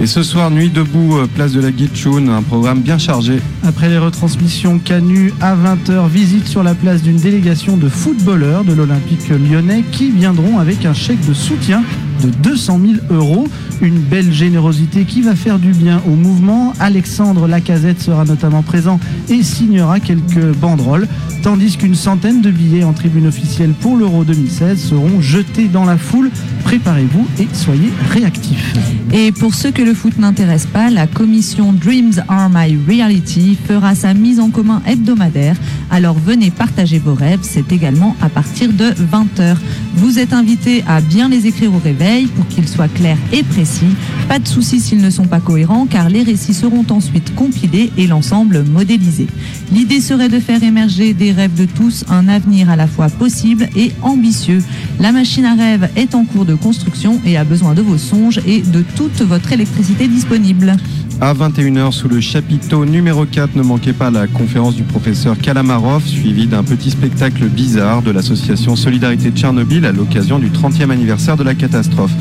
Et 0.03 0.07
ce 0.07 0.23
soir, 0.23 0.51
nuit 0.51 0.71
debout, 0.71 1.19
euh, 1.19 1.27
place 1.27 1.53
de 1.53 1.61
la 1.61 1.71
Guitchoun, 1.71 2.31
un 2.31 2.41
programme 2.41 2.81
bien 2.81 2.97
chargé. 2.97 3.39
Après 3.63 3.91
les 3.91 3.99
retransmissions 3.99 4.79
Canu 4.79 5.31
à 5.43 5.55
20h, 5.55 6.09
visite 6.09 6.49
sur 6.49 6.63
la 6.63 6.75
place 6.75 7.03
d'une 7.03 7.19
délégation 7.19 7.77
de 7.77 7.87
footballeurs 7.91 8.65
de 8.65 8.73
l'Olympique 8.73 9.29
lyonnais 9.29 9.85
qui 9.93 10.11
viendront 10.11 10.59
avec 10.59 10.87
un 10.87 10.95
chèque 10.95 11.23
de 11.29 11.35
soutien 11.35 11.83
de 12.23 12.31
200 12.31 12.81
000 13.11 13.21
euros. 13.21 13.47
Une 13.83 13.99
belle 13.99 14.33
générosité 14.33 15.05
qui 15.05 15.21
va 15.21 15.35
faire 15.35 15.59
du 15.59 15.73
bien 15.73 16.01
au 16.07 16.15
mouvement. 16.17 16.73
Alexandre 16.81 17.47
Lacazette 17.47 18.01
sera 18.01 18.25
notamment 18.25 18.63
présent 18.63 18.99
et 19.29 19.43
signera 19.43 20.01
quelques 20.01 20.55
banderoles, 20.57 21.09
tandis 21.43 21.77
qu'une 21.77 21.95
centaine 21.95 22.41
de 22.41 22.51
billets 22.51 22.85
en 22.85 22.95
tribune 22.95 23.27
officielle 23.27 23.75
pour 23.79 23.99
l'Euro 23.99 24.25
2016 24.25 24.79
seront 24.79 25.21
jetés 25.21 25.69
dans 25.69 25.85
la 25.85 25.99
foule. 25.99 26.31
Préparez-vous 26.71 27.27
et 27.41 27.49
soyez 27.53 27.91
réactifs. 28.13 28.77
Et 29.13 29.33
pour 29.33 29.55
ceux 29.55 29.73
que 29.73 29.83
le 29.83 29.93
foot 29.93 30.17
n'intéresse 30.19 30.67
pas, 30.67 30.89
la 30.89 31.09
commission 31.09 31.73
Dreams 31.73 32.23
Are 32.29 32.49
My 32.49 32.79
Reality 32.89 33.59
fera 33.67 33.97
sa 33.97 34.15
mise 34.15 34.39
en 34.39 34.51
commun 34.51 34.81
hebdomadaire. 34.87 35.57
Alors 35.91 36.17
venez 36.17 36.53
partager 36.53 37.01
vos 37.01 37.15
rêves, 37.15 37.41
c'est 37.43 37.73
également 37.73 38.15
à 38.23 38.29
partir 38.29 38.73
de 38.73 38.85
20h. 38.85 39.57
Vous 39.97 40.21
êtes 40.21 40.33
invités 40.33 40.85
à 40.87 41.01
bien 41.01 41.29
les 41.29 41.49
écrire 41.49 41.75
au 41.75 41.79
réveil 41.79 42.29
pour 42.29 42.47
qu'ils 42.47 42.69
soient 42.69 42.87
clairs 42.87 43.19
et 43.33 43.43
précis. 43.43 43.97
Pas 44.29 44.39
de 44.39 44.47
soucis 44.47 44.79
s'ils 44.79 45.03
ne 45.03 45.11
sont 45.11 45.27
pas 45.27 45.41
cohérents 45.41 45.87
car 45.91 46.09
les 46.09 46.23
récits 46.23 46.55
seront 46.55 46.87
ensuite 46.91 47.35
compilés 47.35 47.91
et 47.97 48.07
l'ensemble 48.07 48.63
modélisé. 48.63 49.27
L'idée 49.73 50.01
serait 50.01 50.29
de 50.29 50.39
faire 50.39 50.63
émerger 50.63 51.15
des 51.15 51.33
rêves 51.33 51.55
de 51.55 51.65
tous, 51.65 52.05
un 52.09 52.29
avenir 52.29 52.71
à 52.71 52.77
la 52.77 52.87
fois 52.87 53.09
possible 53.09 53.69
et 53.75 53.91
ambitieux. 54.03 54.63
La 55.01 55.11
machine 55.11 55.47
à 55.47 55.55
rêve 55.55 55.89
est 55.97 56.15
en 56.15 56.25
cours 56.25 56.45
de 56.45 56.60
construction 56.61 57.21
et 57.27 57.37
a 57.37 57.45
besoin 57.45 57.75
de 57.75 57.83
vos 57.83 57.99
songes 57.99 58.41
et 58.47 58.61
de 58.63 58.83
toute 58.97 59.21
votre 59.23 59.53
électricité 59.53 60.07
disponible. 60.09 60.77
À 61.23 61.35
21h, 61.35 61.93
sous 61.93 62.09
le 62.09 62.21
chapiteau 62.21 62.87
numéro 62.87 63.27
4, 63.27 63.55
ne 63.55 63.63
manquez 63.63 63.93
pas 63.93 64.11
la 64.11 64.27
conférence 64.27 64.75
du 64.75 64.85
professeur 64.85 65.37
Kalamarov, 65.37 66.07
suivie 66.07 66.47
d'un 66.47 66.63
petit 66.63 66.91
spectacle 66.91 67.45
bizarre 67.45 68.01
de 68.01 68.11
l'association 68.11 68.75
Solidarité 68.75 69.31
de 69.31 69.37
Tchernobyl 69.37 69.85
à 69.85 69.93
l'occasion 69.93 70.39
du 70.39 70.49
30e 70.49 70.91
anniversaire 70.91 71.37
de 71.37 71.43
la 71.43 71.55
catastrophe. 71.55 72.13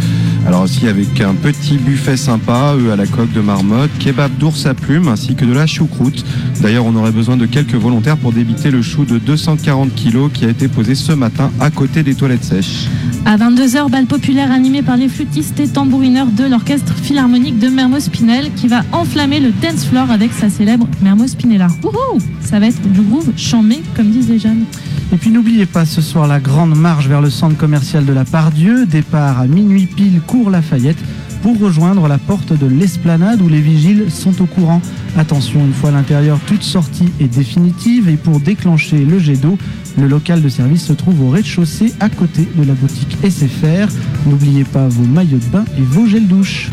Alors 0.46 0.64
aussi 0.64 0.88
avec 0.88 1.22
un 1.22 1.36
petit 1.36 1.78
buffet 1.78 2.18
sympa, 2.18 2.76
eux 2.78 2.92
à 2.92 2.96
la 2.96 3.06
coque 3.06 3.32
de 3.34 3.42
marmotte, 3.42 3.92
kebab 4.00 4.32
d'ours 4.38 4.66
à 4.66 4.74
plumes 4.74 5.08
ainsi 5.08 5.36
que 5.36 5.46
de 5.46 5.54
la 5.54 5.68
choucroute. 5.68 6.26
D'ailleurs, 6.62 6.86
on 6.86 6.96
aurait 6.96 7.12
besoin 7.12 7.38
de 7.38 7.46
quelques 7.46 7.76
volontaires 7.76 8.18
pour 8.18 8.32
débiter 8.32 8.72
le 8.72 8.82
chou 8.82 9.06
de 9.06 9.18
240 9.18 9.94
kg 9.96 10.32
qui 10.32 10.46
a 10.46 10.50
été 10.50 10.68
posé 10.68 10.96
ce 10.96 11.12
matin 11.12 11.52
à 11.60 11.70
côté 11.70 12.04
des 12.04 12.16
toilettes 12.16 12.44
sèches. 12.44 12.88
À 13.26 13.38
22h, 13.38 13.90
bal 13.92 14.06
populaire 14.06 14.52
animé 14.52 14.82
par 14.82 14.98
les 14.98 15.10
flûtistes 15.10 15.60
et 15.60 15.68
tambourineurs 15.68 16.28
de 16.28 16.46
l'orchestre 16.46 16.94
philharmonique 16.96 17.60
de 17.60 17.68
Mermoz 17.68 18.06
Spinel 18.06 18.52
qui 18.56 18.68
va 18.68 18.82
enflammer 18.92 19.40
le 19.40 19.52
dance 19.52 19.86
floor 19.86 20.10
avec 20.10 20.32
sa 20.34 20.50
célèbre 20.50 20.88
Mermoz 21.02 21.32
Spinella. 21.32 21.68
Wouhou 21.84 22.20
Ça 22.42 22.60
va 22.60 22.68
être 22.68 22.82
du 22.82 23.02
groove 23.02 23.32
chambé, 23.38 23.82
comme 23.96 24.10
disent 24.10 24.30
les 24.30 24.40
jeunes. 24.40 24.64
Et 25.12 25.18
puis 25.18 25.32
n'oubliez 25.32 25.66
pas 25.66 25.86
ce 25.86 26.02
soir 26.02 26.28
la 26.28 26.40
grande 26.40 26.76
marche 26.76 27.08
vers 27.08 27.22
le 27.22 27.32
centre 27.32 27.58
commercial 27.58 28.06
de 28.06 28.14
la 28.14 28.26
Pardieu, 28.26 28.86
départ 28.86 29.40
à 29.40 29.48
minuit 29.48 29.88
pile 29.88 30.22
cours 30.22 30.52
Lafayette 30.52 31.00
pour 31.42 31.58
rejoindre 31.58 32.08
la 32.08 32.20
porte 32.20 32.54
de 32.54 32.68
l'esplanade 32.68 33.42
où 33.42 33.50
les 33.50 33.62
vigiles 33.62 34.12
sont 34.12 34.40
au 34.42 34.46
courant. 34.46 34.82
Attention, 35.18 35.62
une 35.66 35.74
fois 35.74 35.90
à 35.90 35.94
l'intérieur, 35.94 36.40
toute 36.46 36.62
sortie 36.62 37.10
est 37.20 37.28
définitive 37.28 38.08
et 38.08 38.18
pour 38.18 38.40
déclencher 38.40 39.04
le 39.04 39.18
jet 39.18 39.38
d'eau, 39.38 39.58
le 39.98 40.08
local 40.08 40.44
de 40.44 40.50
service 40.50 40.86
se 40.86 40.94
trouve 40.94 41.24
au 41.24 41.30
rez-de-chaussée 41.30 41.94
à 42.00 42.10
côté 42.10 42.48
de 42.56 42.64
la 42.64 42.74
boutique 42.74 43.18
SFR. 43.28 43.92
N'oubliez 44.28 44.64
pas 44.64 44.88
vos 44.88 45.06
maillots 45.06 45.40
de 45.40 45.52
bain 45.52 45.66
et 45.78 45.82
vos 45.82 46.06
gels 46.06 46.28
douche. 46.28 46.70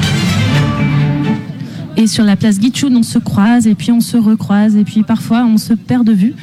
Et 1.96 2.06
sur 2.06 2.24
la 2.24 2.36
place 2.36 2.58
Guichoun, 2.58 2.94
on 2.94 3.02
se 3.02 3.18
croise 3.18 3.66
et 3.66 3.74
puis 3.74 3.92
on 3.92 4.02
se 4.02 4.18
recroise 4.18 4.76
et 4.76 4.84
puis 4.84 5.02
parfois 5.04 5.44
on 5.44 5.56
se 5.56 5.72
perd 5.72 6.06
de 6.06 6.12
vue 6.12 6.34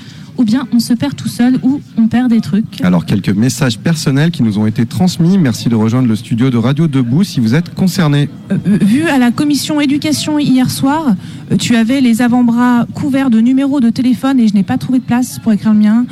ou 0.43 0.45
bien 0.45 0.67
on 0.73 0.79
se 0.79 0.93
perd 0.93 1.15
tout 1.15 1.29
seul 1.29 1.57
ou 1.63 1.79
on 1.97 2.07
perd 2.07 2.29
des 2.29 2.41
trucs. 2.41 2.81
Alors 2.81 3.05
quelques 3.05 3.29
messages 3.29 3.79
personnels 3.79 4.29
qui 4.29 4.43
nous 4.43 4.59
ont 4.59 4.67
été 4.67 4.85
transmis. 4.85 5.37
Merci 5.37 5.69
de 5.69 5.75
rejoindre 5.75 6.09
le 6.09 6.17
studio 6.17 6.49
de 6.49 6.57
Radio 6.57 6.89
Debout 6.89 7.23
si 7.23 7.39
vous 7.39 7.55
êtes 7.55 7.73
concerné. 7.73 8.27
Euh, 8.51 8.57
vu 8.81 9.03
à 9.03 9.17
la 9.17 9.31
commission 9.31 9.79
éducation 9.79 10.39
hier 10.39 10.69
soir, 10.69 11.15
euh, 11.49 11.55
tu 11.55 11.77
avais 11.77 12.01
les 12.01 12.21
avant-bras 12.21 12.85
couverts 12.93 13.29
de 13.29 13.39
numéros 13.39 13.79
de 13.79 13.89
téléphone 13.89 14.37
et 14.41 14.49
je 14.49 14.53
n'ai 14.53 14.63
pas 14.63 14.77
trouvé 14.77 14.99
de 14.99 15.05
place 15.05 15.39
pour 15.39 15.53
écrire 15.53 15.71
le 15.71 15.79
mien. 15.79 16.05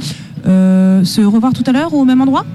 Euh, 0.47 1.03
se 1.03 1.19
revoir 1.19 1.51
tout 1.51 1.63
à 1.65 1.73
l'heure 1.73 1.93
au 1.93 2.05
même 2.05 2.21
endroit? 2.21 2.45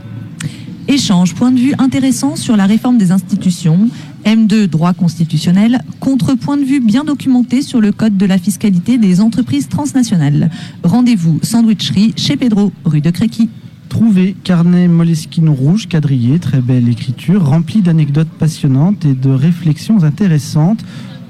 Échange, 0.88 1.34
point 1.34 1.50
de 1.50 1.58
vue 1.58 1.74
intéressant 1.78 2.36
sur 2.36 2.56
la 2.56 2.64
réforme 2.64 2.96
des 2.96 3.12
institutions. 3.12 3.90
M2, 4.26 4.66
droit 4.66 4.92
constitutionnel, 4.92 5.80
contre 6.00 6.34
point 6.34 6.56
de 6.56 6.64
vue 6.64 6.80
bien 6.80 7.04
documenté 7.04 7.62
sur 7.62 7.80
le 7.80 7.92
code 7.92 8.16
de 8.16 8.26
la 8.26 8.38
fiscalité 8.38 8.98
des 8.98 9.20
entreprises 9.20 9.68
transnationales. 9.68 10.50
Rendez-vous 10.82 11.38
sandwicherie 11.42 12.12
chez 12.16 12.36
Pedro, 12.36 12.72
rue 12.84 13.00
de 13.00 13.10
Créqui. 13.10 13.48
Trouvé 13.88 14.34
carnet 14.42 14.88
Moleskine 14.88 15.48
rouge 15.48 15.86
quadrillé, 15.86 16.40
très 16.40 16.60
belle 16.60 16.88
écriture, 16.88 17.46
remplie 17.46 17.82
d'anecdotes 17.82 18.28
passionnantes 18.28 19.04
et 19.04 19.14
de 19.14 19.30
réflexions 19.30 20.02
intéressantes. 20.02 20.84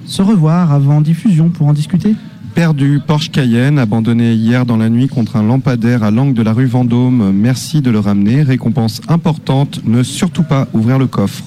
Se 0.07 0.23
revoir 0.23 0.73
avant 0.73 1.03
diffusion 1.03 1.51
pour 1.51 1.67
en 1.67 1.75
discuter 1.75 2.15
Perdu, 2.55 3.01
Porsche 3.07 3.31
Cayenne, 3.31 3.79
abandonné 3.79 4.33
hier 4.33 4.65
dans 4.65 4.79
la 4.79 4.89
nuit 4.89 5.09
contre 5.09 5.37
un 5.37 5.43
lampadaire 5.43 6.03
à 6.03 6.11
l'angle 6.11 6.33
de 6.33 6.41
la 6.41 6.55
rue 6.55 6.65
Vendôme. 6.65 7.31
Merci 7.35 7.83
de 7.83 7.91
le 7.91 7.99
ramener. 7.99 8.43
Récompense 8.43 9.03
importante, 9.09 9.83
ne 9.85 10.03
surtout 10.03 10.45
pas 10.45 10.67
ouvrir 10.73 10.99
le 10.99 11.07
coffre. 11.07 11.45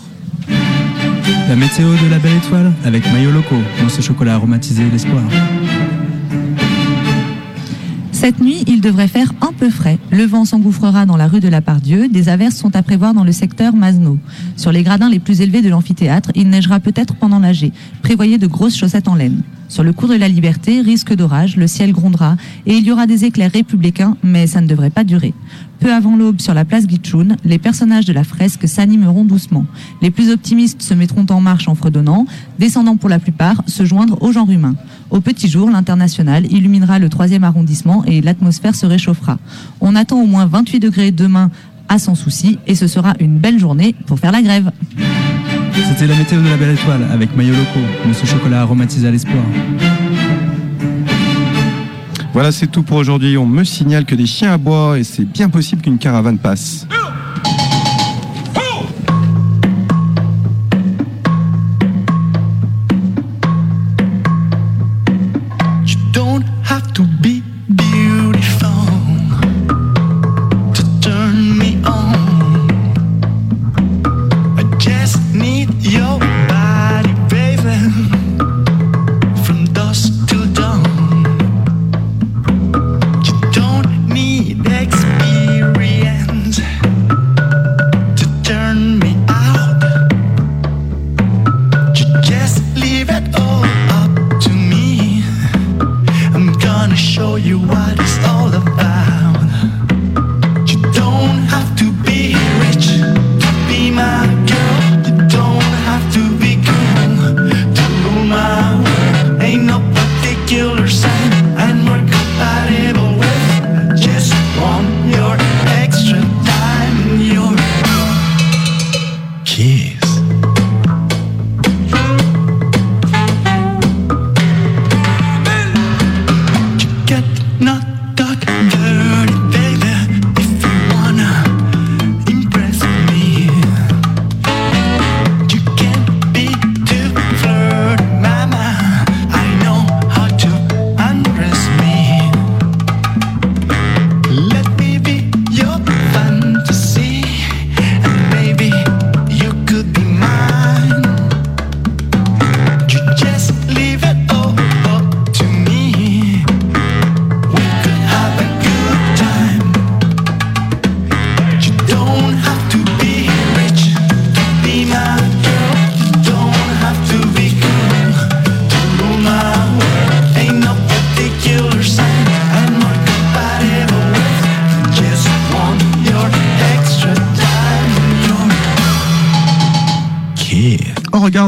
La 1.48 1.56
météo 1.56 1.88
de 1.88 2.10
la 2.10 2.20
belle 2.20 2.38
étoile 2.38 2.74
avec 2.86 3.06
maillot 3.12 3.32
locaux, 3.32 3.62
dans 3.82 3.90
ce 3.90 4.02
chocolat 4.02 4.36
aromatisé 4.36 4.84
l'espoir. 4.92 5.24
Cette 8.12 8.42
nuit, 8.42 8.64
il 8.68 8.82
devrait 8.82 9.08
faire 9.08 9.32
un 9.42 9.54
peu 9.54 9.70
frais. 9.70 9.98
Le 10.12 10.26
vent 10.26 10.44
s'engouffrera 10.44 11.06
dans 11.06 11.18
la 11.18 11.28
rue 11.28 11.40
de 11.40 11.48
la 11.48 11.62
Pardieu. 11.62 12.10
Des 12.10 12.30
averses 12.30 12.56
sont 12.56 12.76
à 12.76 12.84
prévoir 12.84 13.14
dans 13.14 13.24
le 13.24 13.32
secteur 13.32 13.76
Masno. 13.76 14.18
Sur 14.58 14.72
les 14.72 14.84
gradins 14.84 15.10
les 15.10 15.20
plus 15.20 15.42
élevés 15.42 15.62
de 15.62 15.70
l'amphithéâtre, 15.70 16.30
il 16.36 16.50
neigera 16.50 16.80
peut-être 16.80 17.16
pendant 17.16 17.40
l'AG. 17.40 17.72
Prévoyez 18.02 18.38
de 18.38 18.48
grosses 18.48 18.76
chaussettes 18.76 19.08
en 19.08 19.16
laine. 19.16 19.42
Sur 19.70 19.84
le 19.84 19.94
cours 19.94 20.10
de 20.10 20.16
la 20.16 20.28
Liberté, 20.28 20.82
risque 20.82 21.14
d'orage, 21.14 21.56
le 21.56 21.68
ciel 21.68 21.92
grondera 21.92 22.38
et 22.66 22.74
il 22.74 22.84
y 22.84 22.92
aura 22.92 23.06
des 23.06 23.24
éclairs 23.26 23.52
républicains, 23.52 24.18
mais 24.24 24.48
ça 24.48 24.62
ne 24.62 24.68
devrait 24.68 24.90
pas 24.90 25.04
durer. 25.04 25.36
Peu 25.80 25.94
avant 25.94 26.18
l'aube, 26.18 26.42
sur 26.42 26.56
la 26.56 26.66
place 26.66 26.88
Guichoun, 26.88 27.38
les 27.46 27.60
personnages 27.60 28.06
de 28.06 28.12
la 28.12 28.24
fresque 28.24 28.68
s'animeront 28.68 29.24
doucement. 29.24 29.66
Les 30.02 30.10
plus 30.10 30.32
optimistes 30.32 30.82
se 30.82 30.96
mettront 30.96 31.28
en 31.30 31.40
marche 31.40 31.68
en 31.68 31.76
fredonnant, 31.76 32.26
descendant 32.58 32.98
pour 32.98 33.10
la 33.10 33.20
plupart 33.20 33.62
se 33.68 33.86
joindre 33.86 34.22
au 34.24 34.32
genre 34.32 34.50
humain. 34.50 34.76
Au 35.12 35.22
petit 35.22 35.48
jour, 35.48 35.70
l'international 35.70 36.52
illuminera 36.52 36.98
le 36.98 37.10
troisième 37.10 37.44
arrondissement 37.44 38.04
et 38.06 38.22
l'atmosphère 38.22 38.76
se 38.76 38.88
réchauffera. 38.88 39.38
On 39.82 39.96
attend 39.96 40.20
au 40.20 40.26
moins 40.26 40.48
28 40.48 40.80
degrés 40.80 41.12
demain 41.12 41.52
à 41.90 42.00
sans 42.00 42.16
souci 42.16 42.58
et 42.66 42.74
ce 42.74 42.88
sera 42.88 43.14
une 43.20 43.38
belle 43.38 43.60
journée 43.60 43.94
pour 44.08 44.18
faire 44.18 44.32
la 44.32 44.42
grève. 44.42 44.72
C'était 45.88 46.08
la 46.08 46.16
météo 46.16 46.42
de 46.42 46.50
la 46.50 46.58
belle 46.58 46.72
étoile 46.72 47.08
avec 47.12 47.36
locaux, 47.52 47.80
de 48.08 48.14
ce 48.14 48.26
chocolat 48.26 48.62
aromatisé 48.62 49.08
à 49.08 49.12
l'espoir. 49.12 49.44
Voilà, 52.34 52.52
c'est 52.52 52.68
tout 52.68 52.84
pour 52.84 52.98
aujourd'hui. 52.98 53.38
On 53.38 53.46
me 53.46 53.64
signale 53.64 54.06
que 54.06 54.16
des 54.16 54.26
chiens 54.26 54.54
aboient 54.54 55.00
et 55.00 55.04
c'est 55.04 55.26
bien 55.26 55.50
possible 55.50 55.82
qu'une 55.82 55.98
caravane 55.98 56.38
passe. 56.38 56.88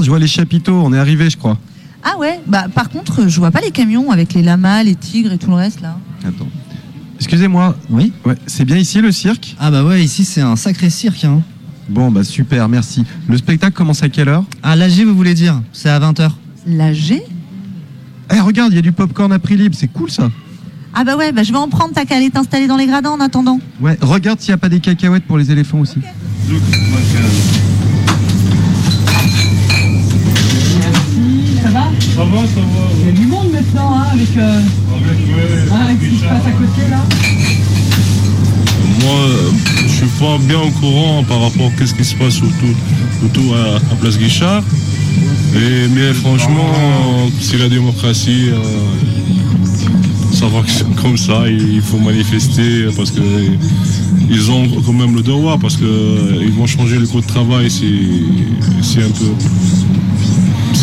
Regarde, 0.01 0.05
je 0.05 0.09
vois 0.09 0.19
les 0.19 0.27
chapiteaux, 0.27 0.81
on 0.83 0.93
est 0.93 0.99
arrivé 0.99 1.29
je 1.29 1.37
crois. 1.37 1.57
Ah 2.03 2.17
ouais 2.17 2.39
Bah 2.47 2.65
par 2.73 2.89
contre, 2.89 3.27
je 3.27 3.39
vois 3.39 3.51
pas 3.51 3.61
les 3.61 3.71
camions 3.71 4.11
avec 4.11 4.33
les 4.33 4.41
lamas, 4.41 4.83
les 4.83 4.95
tigres 4.95 5.31
et 5.33 5.37
tout 5.37 5.49
le 5.49 5.55
reste 5.55 5.81
là. 5.81 5.97
Attends. 6.27 6.47
Excusez-moi. 7.17 7.75
Oui 7.89 8.11
Ouais, 8.25 8.35
c'est 8.47 8.65
bien 8.65 8.77
ici 8.77 8.99
le 9.01 9.11
cirque? 9.11 9.55
Ah 9.59 9.69
bah 9.69 9.83
ouais, 9.83 10.03
ici 10.03 10.25
c'est 10.25 10.41
un 10.41 10.55
sacré 10.55 10.89
cirque. 10.89 11.23
Hein. 11.25 11.41
Bon, 11.89 12.09
bah 12.09 12.23
super, 12.23 12.67
merci. 12.69 13.03
Le 13.27 13.37
spectacle 13.37 13.73
commence 13.73 14.01
à 14.01 14.09
quelle 14.09 14.29
heure? 14.29 14.45
Ah, 14.63 14.75
l'AG, 14.75 15.03
vous 15.05 15.15
voulez 15.15 15.33
dire? 15.33 15.61
C'est 15.73 15.89
à 15.89 15.99
20h. 15.99 16.31
L'AG 16.67 17.21
Eh, 18.33 18.39
regarde, 18.39 18.71
il 18.71 18.75
y 18.75 18.79
a 18.79 18.81
du 18.81 18.91
popcorn 18.93 19.31
à 19.33 19.39
prix 19.39 19.57
libre, 19.57 19.75
c'est 19.77 19.87
cool 19.91 20.09
ça. 20.09 20.29
Ah 20.93 21.03
bah 21.03 21.15
ouais, 21.15 21.31
bah 21.31 21.43
je 21.43 21.51
vais 21.51 21.57
en 21.57 21.69
prendre, 21.69 21.93
t'as 21.93 22.05
qu'à 22.05 22.15
aller 22.17 22.29
t'installer 22.29 22.67
dans 22.67 22.77
les 22.77 22.85
gradins 22.87 23.11
en 23.11 23.19
attendant. 23.19 23.59
Ouais, 23.79 23.97
regarde 24.01 24.39
s'il 24.39 24.49
n'y 24.51 24.55
a 24.55 24.57
pas 24.57 24.69
des 24.69 24.79
cacahuètes 24.79 25.23
pour 25.25 25.37
les 25.37 25.51
éléphants 25.51 25.79
aussi. 25.79 25.99
Ça 32.21 32.27
va, 32.27 32.37
ça 32.45 32.59
va. 32.59 32.65
Il 32.99 33.05
y 33.07 33.09
a 33.09 33.11
du 33.13 33.25
monde 33.25 33.51
maintenant, 33.51 33.95
hein, 33.95 34.05
avec, 34.13 34.37
euh, 34.37 34.61
hein, 35.71 35.79
avec 35.85 35.97
ce 35.99 36.05
qui 36.07 36.17
se 36.17 36.23
passe 36.23 36.45
à 36.45 36.51
côté 36.51 36.81
là. 36.91 37.03
Moi, 39.01 39.19
je 39.87 39.91
suis 39.91 40.05
pas 40.19 40.37
bien 40.39 40.59
au 40.59 40.69
courant 40.69 41.23
par 41.23 41.41
rapport 41.41 41.71
à 41.81 41.85
ce 41.87 41.95
qui 41.95 42.05
se 42.05 42.13
passe 42.13 42.37
autour, 42.37 42.75
autour 43.25 43.55
à, 43.55 43.77
à 43.77 43.95
Place 43.99 44.19
Guichard. 44.19 44.61
Et, 45.55 45.87
mais 45.95 46.13
franchement, 46.13 46.69
c'est 47.39 47.57
la 47.57 47.69
démocratie. 47.69 48.49
euh, 48.49 48.57
ça 50.31 50.45
va 50.45 50.61
comme 51.01 51.17
ça, 51.17 51.49
il 51.49 51.81
faut 51.81 51.97
manifester 51.97 52.85
parce 52.95 53.09
que 53.11 53.21
ils 54.29 54.49
ont 54.51 54.65
quand 54.85 54.93
même 54.93 55.15
le 55.15 55.21
devoir 55.23 55.57
parce 55.59 55.75
que 55.75 55.83
euh, 55.83 56.49
vont 56.55 56.67
changer 56.67 56.97
le 56.97 57.07
code 57.07 57.23
de 57.23 57.27
travail, 57.27 57.69
c'est 57.69 59.03
un 59.03 59.09
peu 59.09 59.25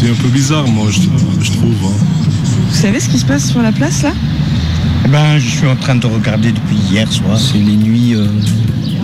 c'est 0.01 0.11
un 0.11 0.15
peu 0.15 0.29
bizarre 0.29 0.67
moi 0.69 0.87
je, 0.91 1.01
je 1.45 1.53
trouve. 1.53 1.75
hein. 1.85 2.05
Vous 2.71 2.75
savez 2.77 3.01
ce 3.01 3.09
qui 3.09 3.19
se 3.19 3.25
passe 3.25 3.51
sur 3.51 3.63
la 3.63 3.73
place 3.73 4.03
là? 4.03 4.13
Eh 5.05 5.09
ben, 5.09 5.39
je 5.39 5.49
suis 5.49 5.67
en 5.67 5.77
train 5.77 5.95
de 5.95 6.07
regarder 6.07 6.53
depuis 6.53 6.77
hier 6.91 7.11
soir. 7.11 7.39
C'est 7.39 7.59
les 7.59 7.77
nuits 7.77 8.15
euh, 8.15 8.27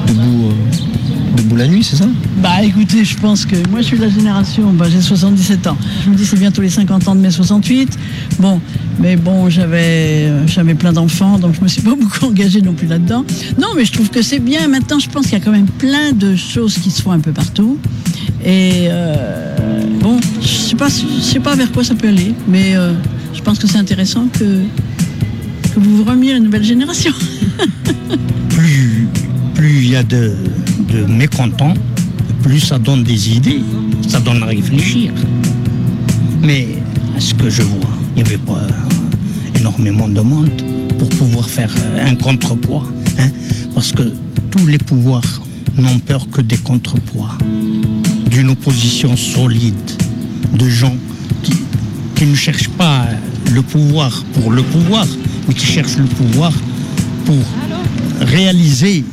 debout, 0.06 0.50
euh, 0.50 1.36
debout 1.36 1.56
la 1.56 1.66
nuit, 1.66 1.82
c'est 1.82 1.96
ça? 1.96 2.06
Bah 2.42 2.62
écoutez, 2.62 3.04
je 3.04 3.16
pense 3.16 3.46
que 3.46 3.56
moi 3.70 3.80
je 3.80 3.86
suis 3.86 3.96
de 3.96 4.02
la 4.02 4.10
génération, 4.10 4.70
bah, 4.72 4.86
j'ai 4.90 5.00
77 5.00 5.66
ans. 5.66 5.78
Je 6.04 6.10
me 6.10 6.14
dis 6.14 6.26
c'est 6.26 6.38
bientôt 6.38 6.60
les 6.62 6.68
50 6.68 7.08
ans 7.08 7.14
de 7.14 7.20
mai 7.20 7.30
68. 7.30 7.96
Bon, 8.38 8.60
mais 9.00 9.16
bon, 9.16 9.48
j'avais 9.48 10.26
euh, 10.28 10.46
j'avais 10.46 10.74
plein 10.74 10.92
d'enfants, 10.92 11.38
donc 11.38 11.54
je 11.54 11.60
me 11.62 11.68
suis 11.68 11.82
pas 11.82 11.94
beaucoup 12.00 12.26
engagée 12.26 12.60
non 12.60 12.74
plus 12.74 12.86
là-dedans. 12.86 13.24
Non, 13.58 13.68
mais 13.76 13.84
je 13.84 13.92
trouve 13.92 14.10
que 14.10 14.20
c'est 14.20 14.40
bien. 14.40 14.68
Maintenant, 14.68 14.98
je 14.98 15.08
pense 15.08 15.24
qu'il 15.24 15.38
y 15.38 15.40
a 15.40 15.44
quand 15.44 15.52
même 15.52 15.66
plein 15.78 16.12
de 16.12 16.36
choses 16.36 16.74
qui 16.78 16.90
se 16.90 17.00
font 17.02 17.12
un 17.12 17.20
peu 17.20 17.32
partout. 17.32 17.78
Et 18.44 18.88
euh, 18.90 19.80
bon, 20.00 20.18
je 20.44 20.48
sais 20.48 20.76
sais 21.22 21.40
pas 21.40 21.56
vers 21.56 21.72
quoi 21.72 21.82
ça 21.82 21.94
peut 21.94 22.08
aller, 22.08 22.34
mais 22.46 22.76
euh, 22.76 22.92
je 23.34 23.40
pense 23.40 23.58
que 23.58 23.66
c'est 23.66 23.78
intéressant 23.78 24.28
que 24.28 24.60
vous 25.76 25.96
vous 25.98 26.04
remiez 26.04 26.30
à 26.30 26.34
la 26.34 26.40
nouvelle 26.40 26.64
génération. 26.64 27.12
Plus 28.50 29.08
plus 29.54 29.84
il 29.84 29.90
y 29.90 29.96
a 29.96 30.02
de, 30.02 30.34
mécontents, 31.08 31.74
plus 32.42 32.60
ça 32.60 32.78
donne 32.78 33.02
des 33.04 33.30
idées, 33.36 33.60
ça 34.06 34.20
donne 34.20 34.42
à 34.42 34.46
réfléchir. 34.46 35.12
Mais 36.42 36.68
à 37.16 37.20
ce 37.20 37.34
que 37.34 37.48
je 37.48 37.62
vois, 37.62 37.90
il 38.16 38.22
n'y 38.22 38.28
avait 38.28 38.38
pas 38.38 38.60
énormément 39.58 40.08
de 40.08 40.20
monde 40.20 40.50
pour 40.98 41.08
pouvoir 41.10 41.48
faire 41.48 41.72
un 41.98 42.14
contrepoids. 42.16 42.84
hein, 43.18 43.30
parce 43.74 43.92
que 43.92 44.12
tous 44.50 44.66
les 44.66 44.78
pouvoirs 44.78 45.42
n'ont 45.76 45.98
peur 45.98 46.28
que 46.30 46.40
des 46.42 46.58
contrepoids, 46.58 47.36
d'une 48.30 48.50
opposition 48.50 49.16
solide, 49.16 49.90
de 50.54 50.68
gens 50.68 50.96
qui, 51.42 51.52
qui 52.14 52.26
ne 52.26 52.34
cherchent 52.34 52.68
pas 52.70 53.06
le 53.52 53.62
pouvoir 53.62 54.24
pour 54.34 54.50
le 54.50 54.62
pouvoir, 54.62 55.06
mais 55.48 55.54
qui 55.54 55.66
cherchent 55.66 55.96
le 55.98 56.04
pouvoir 56.04 56.52
pour 57.24 57.36
réaliser 58.20 59.04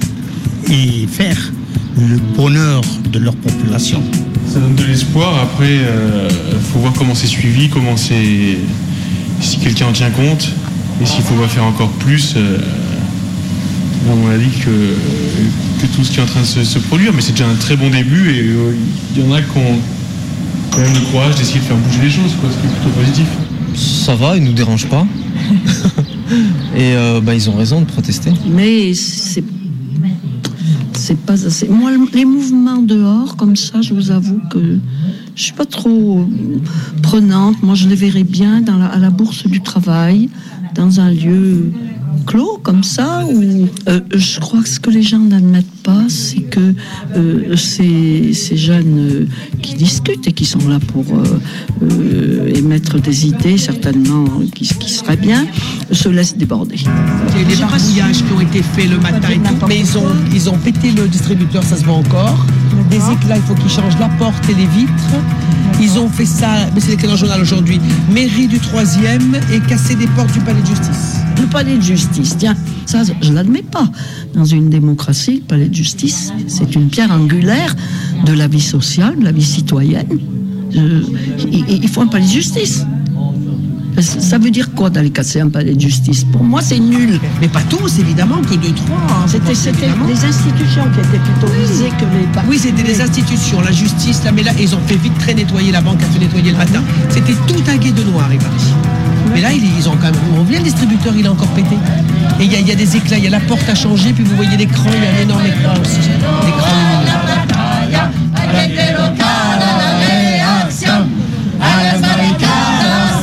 et 0.69 1.07
faire 1.07 1.51
le 1.97 2.17
bonheur 2.35 2.81
de 3.11 3.19
leur 3.19 3.35
population. 3.35 4.01
Ça 4.51 4.59
donne 4.59 4.75
de 4.75 4.83
l'espoir. 4.83 5.39
Après, 5.41 5.75
il 5.75 6.59
faut 6.71 6.79
voir 6.79 6.93
comment 6.93 7.15
c'est 7.15 7.27
suivi, 7.27 7.69
comment 7.69 7.97
c'est. 7.97 8.57
Si 9.39 9.57
quelqu'un 9.57 9.87
en 9.87 9.91
tient 9.91 10.11
compte, 10.11 10.49
et 11.01 11.05
s'il 11.05 11.23
faut 11.23 11.35
faire 11.47 11.63
encore 11.63 11.89
plus. 11.93 12.35
euh, 12.37 12.57
à 14.11 14.15
mon 14.15 14.29
avis, 14.29 14.49
que, 14.49 14.69
que 15.81 15.85
tout 15.95 16.03
ce 16.03 16.11
qui 16.11 16.19
est 16.19 16.23
en 16.23 16.25
train 16.25 16.41
de 16.41 16.45
se, 16.45 16.63
se 16.63 16.79
produire. 16.79 17.13
Mais 17.13 17.21
c'est 17.21 17.31
déjà 17.31 17.47
un 17.47 17.55
très 17.55 17.75
bon 17.75 17.89
début, 17.89 18.31
et 18.31 18.39
euh, 18.41 18.75
il 19.15 19.23
y 19.23 19.27
en 19.27 19.31
a 19.33 19.41
qui 19.41 19.57
ont 19.57 19.79
quand 20.71 20.79
même 20.79 20.93
le 20.93 21.11
courage 21.11 21.35
d'essayer 21.35 21.59
de 21.59 21.65
faire 21.65 21.77
bouger 21.77 22.01
les 22.03 22.09
choses, 22.09 22.33
quoi, 22.39 22.49
ce 22.49 22.57
qui 22.57 22.65
est 22.67 22.69
plutôt 22.69 22.99
positif. 22.99 23.27
Ça 23.75 24.15
va, 24.15 24.37
ils 24.37 24.43
nous 24.43 24.53
dérangent 24.53 24.87
pas. 24.89 25.05
Et 26.75 26.93
euh, 26.95 27.19
bah, 27.21 27.35
ils 27.35 27.49
ont 27.49 27.55
raison 27.55 27.81
de 27.81 27.85
protester. 27.85 28.31
Mais 28.49 28.93
c'est 28.93 29.43
c'est 30.93 31.17
pas 31.17 31.33
assez. 31.45 31.67
Moi, 31.67 31.91
les 32.13 32.25
mouvements 32.25 32.81
dehors, 32.81 33.35
comme 33.35 33.55
ça, 33.55 33.81
je 33.81 33.93
vous 33.93 34.11
avoue 34.11 34.39
que 34.51 34.77
je 35.35 35.43
suis 35.43 35.53
pas 35.53 35.65
trop 35.65 36.27
prenante. 37.01 37.61
Moi, 37.63 37.75
je 37.75 37.87
les 37.87 37.95
verrais 37.95 38.23
bien 38.23 38.61
dans 38.61 38.77
la- 38.77 38.85
à 38.87 38.99
la 38.99 39.09
bourse 39.09 39.47
du 39.47 39.61
travail, 39.61 40.29
dans 40.75 40.99
un 40.99 41.09
lieu 41.11 41.71
clos 42.25 42.59
comme 42.63 42.83
ça. 42.83 43.25
Où, 43.25 43.67
euh, 43.87 43.99
je 44.13 44.39
crois 44.39 44.61
que 44.61 44.69
ce 44.69 44.79
que 44.79 44.89
les 44.89 45.01
gens 45.01 45.19
n'admettent 45.19 45.81
pas, 45.83 46.03
c'est 46.09 46.41
que 46.41 46.73
euh, 47.15 47.55
ces, 47.55 48.33
ces 48.33 48.57
jeunes 48.57 48.97
euh, 48.99 49.25
qui 49.61 49.75
discutent 49.75 50.27
et 50.27 50.33
qui 50.33 50.45
sont 50.45 50.67
là 50.67 50.79
pour 50.79 51.05
euh, 51.13 52.53
émettre 52.53 52.99
des 52.99 53.27
idées, 53.27 53.57
certainement 53.57 54.25
qui, 54.53 54.67
qui 54.67 54.91
seraient 54.91 55.17
bien, 55.17 55.45
se 55.91 56.09
laissent 56.09 56.37
déborder. 56.37 56.75
Il 57.35 57.41
y 57.41 57.45
a 57.45 57.47
des 57.47 57.55
barbouillages 57.55 58.23
qui 58.23 58.33
ont 58.33 58.41
été 58.41 58.61
faits 58.61 58.89
le 58.89 58.97
matin 58.97 59.29
et 59.29 59.39
tout, 59.39 59.65
mais 59.67 59.79
ils 59.79 59.97
ont, 59.97 60.15
ils 60.33 60.49
ont 60.49 60.57
pété 60.57 60.91
le 60.91 61.07
distributeur, 61.07 61.63
ça 61.63 61.77
se 61.77 61.83
voit 61.83 61.95
encore. 61.95 62.45
Des 62.89 62.97
éclats, 62.97 63.37
il 63.37 63.41
faut 63.43 63.55
qu'ils 63.55 63.69
changent 63.69 63.99
la 63.99 64.09
porte 64.09 64.49
et 64.49 64.53
les 64.53 64.67
vitres. 64.67 64.91
Ils 65.81 65.97
ont 65.97 66.09
fait 66.09 66.25
ça, 66.25 66.69
mais 66.73 66.79
c'est 66.79 66.93
écrit 66.93 67.07
dans 67.07 67.13
le 67.13 67.19
journal 67.19 67.41
aujourd'hui, 67.41 67.79
mairie 68.11 68.47
du 68.47 68.57
3e 68.57 69.41
et 69.51 69.59
casser 69.67 69.95
des 69.95 70.07
portes 70.07 70.31
du 70.33 70.39
palais 70.41 70.61
de 70.61 70.67
justice. 70.67 71.20
Le 71.41 71.47
palais 71.47 71.77
de 71.77 71.81
justice, 71.81 72.35
tiens, 72.37 72.55
ça, 72.85 73.01
je 73.21 73.29
ne 73.29 73.35
l'admets 73.35 73.63
pas. 73.63 73.89
Dans 74.33 74.45
une 74.45 74.69
démocratie, 74.69 75.37
le 75.37 75.41
palais 75.41 75.67
de 75.67 75.75
justice, 75.75 76.31
c'est 76.47 76.75
une 76.75 76.87
pierre 76.87 77.11
angulaire 77.11 77.75
de 78.25 78.33
la 78.33 78.47
vie 78.47 78.61
sociale, 78.61 79.17
de 79.19 79.23
la 79.25 79.31
vie 79.31 79.43
citoyenne. 79.43 80.07
Je- 80.71 80.79
il, 81.51 81.83
il 81.83 81.87
faut 81.89 82.01
un 82.01 82.07
palais 82.07 82.25
de 82.25 82.29
justice. 82.31 82.85
Ça 83.99 84.37
veut 84.37 84.51
dire 84.51 84.71
quoi 84.73 84.89
d'aller 84.89 85.09
casser 85.09 85.41
un 85.41 85.49
palais 85.49 85.73
de 85.75 85.79
justice? 85.81 86.23
Pour 86.23 86.43
moi, 86.43 86.61
c'est 86.61 86.79
nul. 86.79 87.19
Mais 87.41 87.49
pas 87.49 87.61
tous, 87.69 87.99
évidemment, 87.99 88.37
que 88.41 88.55
deux, 88.55 88.71
trois. 88.73 88.97
hein, 89.09 89.25
C'était 89.27 89.49
les 90.07 90.25
institutions 90.25 90.83
qui 90.93 90.99
étaient 91.01 91.19
plutôt 91.19 91.53
visées 91.67 91.89
que 91.99 92.05
les 92.05 92.25
partis. 92.33 92.49
Oui, 92.49 92.57
c'était 92.57 92.83
des 92.83 93.01
institutions, 93.01 93.59
la 93.61 93.71
justice, 93.71 94.21
mais 94.33 94.43
là, 94.43 94.51
ils 94.59 94.73
ont 94.75 94.79
fait 94.87 94.95
vite 94.95 95.17
très 95.19 95.33
nettoyer, 95.33 95.71
la 95.71 95.81
banque 95.81 96.01
a 96.01 96.05
fait 96.05 96.19
nettoyer 96.19 96.51
le 96.51 96.57
matin. 96.57 96.81
C'était 97.09 97.33
tout 97.47 97.61
un 97.67 97.77
guet 97.77 97.91
de 97.91 98.03
noir, 98.03 98.27
paraît. 98.29 99.00
Mais 99.33 99.41
là, 99.41 99.49
ils, 99.51 99.87
ont 99.87 99.95
quand 99.95 100.11
même. 100.11 100.15
On 100.35 100.39
revient, 100.41 100.57
le 100.57 100.63
distributeur, 100.63 101.13
il 101.15 101.27
a 101.27 101.31
encore 101.31 101.47
pété. 101.49 101.75
Et 102.39 102.45
il 102.45 102.51
y, 102.51 102.71
a- 102.71 102.75
des 102.75 102.97
éclats, 102.97 103.17
il 103.17 103.25
y 103.25 103.27
a 103.27 103.29
la 103.29 103.39
porte 103.39 103.67
à 103.69 103.75
changer, 103.75 104.13
puis 104.13 104.23
vous 104.23 104.35
voyez 104.35 104.57
l'écran, 104.57 104.89
il 104.93 105.03
y 105.03 105.05
a 105.05 105.11
un 105.11 105.21
énorme 105.23 105.45
écran 105.45 105.73
aussi. 105.81 105.99
L'écran 106.45 106.71
barricadas, 112.11 113.19
a 113.19 113.21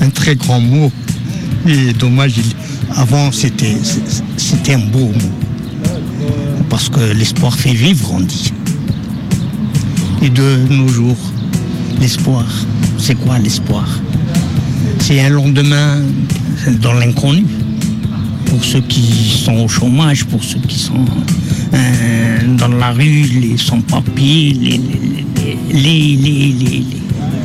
un, 0.00 0.10
très 0.10 0.36
grand 0.36 0.60
mot. 0.60 0.90
Et 1.66 1.92
dommage, 1.92 2.34
avant 2.96 3.30
c'était 3.32 3.76
c'était 4.36 4.74
un 4.74 4.78
beau 4.78 5.08
mot. 5.08 5.32
Parce 6.70 6.88
que 6.88 7.00
l'espoir 7.14 7.54
fait 7.56 7.72
vivre, 7.74 8.12
on 8.12 8.20
dit. 8.20 8.52
Et 10.22 10.30
de 10.30 10.58
nos 10.70 10.88
jours, 10.88 11.16
l'espoir, 12.00 12.44
c'est 12.98 13.14
quoi 13.14 13.38
l'espoir? 13.38 13.86
C'est 15.00 15.20
un 15.20 15.30
lendemain 15.30 16.00
dans 16.82 16.94
l'inconnu. 16.94 17.44
Pour 18.46 18.64
ceux 18.64 18.80
qui 18.80 19.02
sont 19.44 19.56
au 19.58 19.68
chômage, 19.68 20.24
pour 20.24 20.42
ceux 20.42 20.58
qui 20.60 20.78
sont 20.78 21.04
euh, 21.74 22.38
dans 22.56 22.68
la 22.68 22.92
rue, 22.92 23.22
les 23.40 23.56
sans-papiers, 23.58 24.54
les, 24.58 24.80
les- 25.72 26.16
les- 26.16 26.84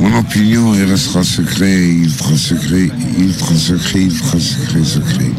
Mon 0.04 0.18
opinion, 0.18 0.74
il 0.74 0.84
restera 0.84 1.24
secret, 1.24 1.88
il 1.88 2.10
fera 2.10 2.36
secret, 2.36 2.90
il 3.18 3.32
fera 3.32 3.54
secret, 3.54 4.02
il 4.02 4.10
fera 4.10 4.38
secret, 4.38 4.84
secret. 4.84 5.30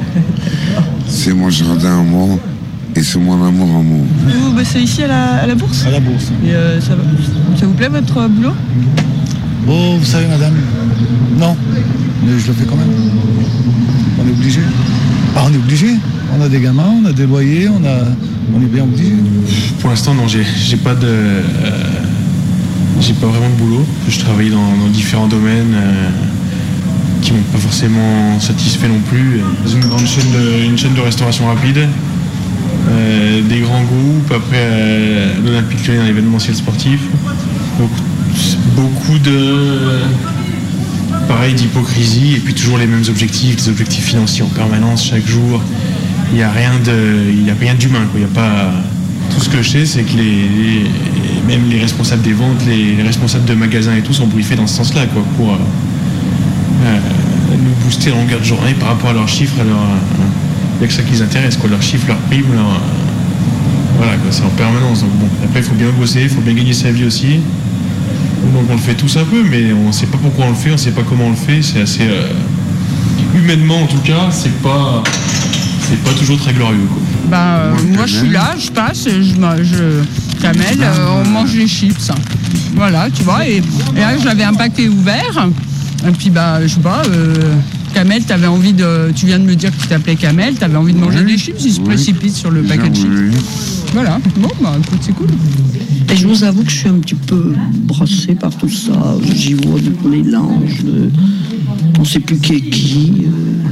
C'est 1.07 1.33
mon 1.33 1.51
jardin 1.51 1.99
à 1.99 2.03
moi 2.03 2.39
et 2.95 3.03
c'est 3.03 3.19
mon 3.19 3.33
amour 3.45 3.69
à 3.69 3.83
moi. 3.83 4.05
Vous 4.25 4.53
bossez 4.53 4.79
ici 4.79 5.03
à 5.03 5.07
la, 5.07 5.23
à 5.35 5.45
la 5.45 5.53
bourse 5.53 5.85
À 5.85 5.91
la 5.91 5.99
bourse. 5.99 6.31
Et 6.43 6.49
euh, 6.55 6.81
ça, 6.81 6.95
vous 7.61 7.73
plaît 7.73 7.89
votre 7.89 8.27
boulot? 8.27 8.53
Oh, 9.67 9.97
vous 9.99 10.05
savez, 10.05 10.25
madame, 10.25 10.55
non, 11.37 11.55
mais 12.25 12.39
je 12.39 12.47
le 12.47 12.53
fais 12.53 12.65
quand 12.65 12.75
même. 12.75 12.89
On 14.19 14.27
est 14.27 14.31
obligé. 14.31 14.61
Ah, 15.35 15.43
on 15.47 15.53
est 15.53 15.57
obligé. 15.57 15.89
On 16.35 16.41
a 16.41 16.49
des 16.49 16.59
gamins, 16.59 16.91
on 17.03 17.05
a 17.05 17.11
des 17.13 17.27
loyers, 17.27 17.69
on, 17.69 17.85
a, 17.85 17.99
on 18.51 18.61
est 18.63 18.65
bien 18.65 18.83
obligé. 18.83 19.13
Pour 19.79 19.91
l'instant, 19.91 20.15
non, 20.15 20.27
j'ai 20.27 20.43
j'ai 20.43 20.77
pas 20.77 20.95
de. 20.95 21.05
euh, 21.05 21.41
j'ai 22.99 23.13
pas 23.13 23.27
vraiment 23.27 23.49
de 23.49 23.55
boulot. 23.55 23.85
Je 24.07 24.19
travaille 24.19 24.49
dans, 24.49 24.77
dans 24.77 24.87
différents 24.87 25.27
domaines 25.27 25.73
euh, 25.75 26.09
qui 27.21 27.33
m'ont 27.33 27.43
pas 27.51 27.57
forcément 27.57 28.39
satisfait 28.39 28.87
non 28.87 28.99
plus. 29.09 29.41
Dans 29.63 29.71
une 29.71 29.85
grande 29.85 30.05
chaîne 30.05 30.31
de, 30.31 30.65
une 30.65 30.77
chaîne 30.77 30.93
de 30.93 31.01
restauration 31.01 31.47
rapide, 31.47 31.87
euh, 32.89 33.41
des 33.41 33.59
grands 33.59 33.83
groupes, 33.83 34.31
après 34.31 34.57
euh, 34.57 35.33
l'Olympique 35.43 35.87
Lyonnais, 35.87 36.01
un 36.01 36.07
événementiel 36.07 36.55
sportif. 36.55 37.01
Donc, 37.79 37.89
beaucoup 38.75 39.17
de. 39.19 40.01
Pareil, 41.27 41.55
d'hypocrisie, 41.55 42.35
et 42.35 42.39
puis 42.39 42.53
toujours 42.53 42.77
les 42.77 42.85
mêmes 42.85 43.03
objectifs, 43.09 43.55
des 43.55 43.69
objectifs 43.69 44.05
financiers 44.05 44.43
en 44.43 44.47
permanence, 44.47 45.05
chaque 45.05 45.25
jour. 45.25 45.61
Il 46.31 46.37
n'y 46.37 46.43
a 46.43 46.51
rien 46.51 46.71
d'humain. 47.75 48.05
Il 48.15 48.23
a 48.23 48.27
pas. 48.27 48.71
Tout 49.29 49.41
ce 49.41 49.49
que 49.49 49.61
je 49.61 49.69
sais, 49.69 49.85
c'est 49.85 50.03
que 50.03 50.15
les, 50.17 50.85
même 51.47 51.69
les 51.69 51.79
responsables 51.79 52.21
des 52.21 52.33
ventes, 52.33 52.65
les, 52.67 52.95
les 52.95 53.03
responsables 53.03 53.45
de 53.45 53.53
magasins 53.53 53.95
et 53.95 54.01
tout 54.01 54.13
sont 54.13 54.27
briefés 54.27 54.55
dans 54.55 54.67
ce 54.67 54.75
sens-là, 54.75 55.05
quoi, 55.07 55.23
pour 55.37 55.53
euh, 55.53 55.57
euh, 56.85 56.99
nous 57.57 57.73
booster 57.83 58.11
à 58.11 58.15
longueur 58.15 58.39
de 58.39 58.45
journée 58.45 58.73
par 58.73 58.89
rapport 58.89 59.09
à 59.09 59.13
leurs 59.13 59.27
chiffres. 59.27 59.59
à 59.59 59.63
leur, 59.63 59.77
euh, 59.77 60.75
Il 60.75 60.79
n'y 60.79 60.85
a 60.85 60.87
que 60.87 60.93
ça 60.93 61.03
qui 61.03 61.13
les 61.13 61.21
intéresse, 61.21 61.57
quoi. 61.57 61.69
Leurs 61.69 61.81
chiffres, 61.81 62.07
leurs 62.07 62.17
primes, 62.17 62.45
euh, 62.51 62.77
voilà, 63.97 64.13
quoi. 64.17 64.31
C'est 64.31 64.43
en 64.43 64.49
permanence. 64.49 65.01
Donc 65.01 65.11
bon, 65.19 65.27
après, 65.43 65.59
il 65.59 65.65
faut 65.65 65.75
bien 65.75 65.89
bosser, 65.97 66.23
il 66.23 66.29
faut 66.29 66.41
bien 66.41 66.53
gagner 66.53 66.73
sa 66.73 66.91
vie 66.91 67.05
aussi. 67.05 67.39
Donc 68.53 68.65
on 68.69 68.73
le 68.73 68.79
fait 68.79 68.93
tous 68.93 69.17
un 69.17 69.23
peu, 69.23 69.43
mais 69.49 69.73
on 69.73 69.87
ne 69.87 69.91
sait 69.91 70.05
pas 70.05 70.19
pourquoi 70.21 70.45
on 70.45 70.49
le 70.49 70.55
fait, 70.55 70.69
on 70.69 70.73
ne 70.73 70.77
sait 70.77 70.91
pas 70.91 71.01
comment 71.01 71.25
on 71.25 71.31
le 71.31 71.35
fait. 71.35 71.61
C'est 71.63 71.81
assez 71.81 72.03
humainement 73.35 73.81
en 73.81 73.87
tout 73.87 73.99
cas, 73.99 74.29
c'est 74.31 74.61
pas 74.61 75.03
c'est 75.81 76.01
pas 76.03 76.11
toujours 76.11 76.37
très 76.37 76.53
glorieux. 76.53 76.87
Bah, 77.29 77.57
euh, 77.57 77.73
moi, 77.95 78.05
je 78.05 78.15
suis 78.17 78.29
là, 78.29 78.55
je 78.59 78.69
passe, 78.71 79.07
je, 79.07 80.01
Kamel, 80.41 80.77
euh, 80.81 81.21
on 81.25 81.29
mange 81.29 81.55
les 81.55 81.67
chips. 81.67 82.11
Voilà, 82.75 83.07
tu 83.13 83.23
vois. 83.23 83.47
Et, 83.47 83.57
et 83.95 83.99
là, 83.99 84.17
j'avais 84.21 84.43
un 84.43 84.53
paquet 84.53 84.87
ouvert. 84.87 85.47
Et 86.07 86.11
puis, 86.11 86.29
bah, 86.29 86.59
je 86.61 86.67
sais 86.67 86.79
pas, 86.81 87.01
euh, 87.09 87.33
Kamel, 87.93 88.23
t'avais 88.25 88.47
envie 88.47 88.73
de. 88.73 89.11
Tu 89.15 89.25
viens 89.25 89.39
de 89.39 89.45
me 89.45 89.55
dire 89.55 89.75
que 89.75 89.81
tu 89.81 89.87
t'appelais 89.87 90.15
Kamel, 90.15 90.55
t'avais 90.55 90.75
envie 90.77 90.93
de 90.93 90.99
manger 90.99 91.23
des 91.23 91.37
chips, 91.37 91.55
il 91.65 91.73
se 91.73 91.79
précipite 91.79 92.35
sur 92.35 92.51
le 92.51 92.61
paquet 92.61 92.89
de 92.89 92.95
chips. 92.95 93.09
Voilà, 93.93 94.19
bon, 94.37 94.49
bah, 94.61 94.73
écoute, 94.83 94.99
c'est 95.01 95.13
cool. 95.13 95.27
Et 96.11 96.15
je 96.15 96.27
vous 96.27 96.43
avoue 96.43 96.63
que 96.63 96.69
je 96.69 96.75
suis 96.77 96.89
un 96.89 96.99
petit 96.99 97.15
peu 97.15 97.53
brassée 97.87 98.35
par 98.35 98.51
tout 98.55 98.69
ça. 98.69 98.93
J'y 99.33 99.53
vois 99.55 99.79
du 99.79 99.91
mélange. 100.07 100.83
de- 100.83 101.09
On 101.97 102.01
ne 102.01 102.05
sait 102.05 102.19
plus 102.19 102.37
qui 102.37 102.53
est 102.55 102.61
qui. 102.61 103.25
euh. 103.25 103.64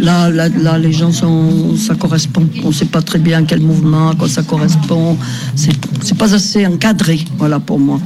Là, 0.00 0.30
là, 0.30 0.48
là, 0.48 0.78
les 0.78 0.92
gens 0.92 1.12
sont, 1.12 1.76
ça 1.76 1.94
correspond. 1.94 2.46
On 2.62 2.68
ne 2.68 2.72
sait 2.72 2.86
pas 2.86 3.02
très 3.02 3.18
bien 3.18 3.44
quel 3.44 3.60
mouvement, 3.60 4.10
à 4.10 4.14
quoi 4.14 4.28
ça 4.28 4.42
correspond. 4.42 5.16
C'est, 5.54 5.74
pas 6.16 6.34
assez 6.34 6.66
encadré, 6.66 7.20
voilà 7.38 7.60
pour 7.60 7.78
moi. 7.78 8.00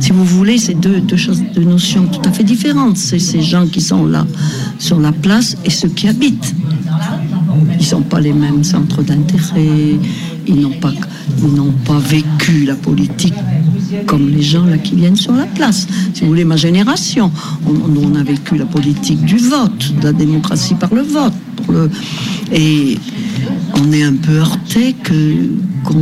Si 0.00 0.12
vous 0.12 0.24
voulez, 0.24 0.58
c'est 0.58 0.74
deux, 0.74 1.00
deux 1.00 1.16
choses, 1.16 1.42
deux 1.54 1.64
notions 1.64 2.06
tout 2.06 2.26
à 2.28 2.32
fait 2.32 2.44
différentes. 2.44 2.96
C'est 2.96 3.18
ces 3.18 3.42
gens 3.42 3.66
qui 3.66 3.80
sont 3.80 4.06
là 4.06 4.26
sur 4.78 5.00
la 5.00 5.12
place 5.12 5.56
et 5.64 5.70
ceux 5.70 5.88
qui 5.88 6.08
habitent. 6.08 6.54
Ils 7.78 7.86
sont 7.86 8.02
pas 8.02 8.20
les 8.20 8.32
mêmes 8.32 8.64
centres 8.64 9.02
d'intérêt. 9.02 9.98
Ils 10.46 10.60
n'ont 10.60 10.78
pas, 10.80 10.92
ils 11.38 11.54
n'ont 11.54 11.72
pas 11.84 11.98
vécu 11.98 12.64
la 12.64 12.74
politique 12.74 13.34
comme 14.06 14.28
les 14.28 14.42
gens 14.42 14.64
là 14.64 14.78
qui 14.78 14.94
viennent 14.94 15.16
sur 15.16 15.32
la 15.32 15.46
place. 15.46 15.86
Si 16.12 16.22
vous 16.22 16.28
voulez, 16.28 16.44
ma 16.44 16.56
génération, 16.56 17.30
on, 17.66 17.74
on 18.00 18.14
a 18.14 18.22
vécu 18.22 18.56
la 18.56 18.66
politique 18.66 19.24
du 19.24 19.36
vote, 19.38 19.94
de 20.00 20.04
la 20.04 20.12
démocratie 20.12 20.74
par 20.74 20.92
le 20.94 21.02
vote. 21.02 21.32
Et 22.52 22.98
on 23.74 23.92
est 23.92 24.02
un 24.02 24.14
peu 24.14 24.38
heurté 24.38 24.94
qu'on 25.04 25.94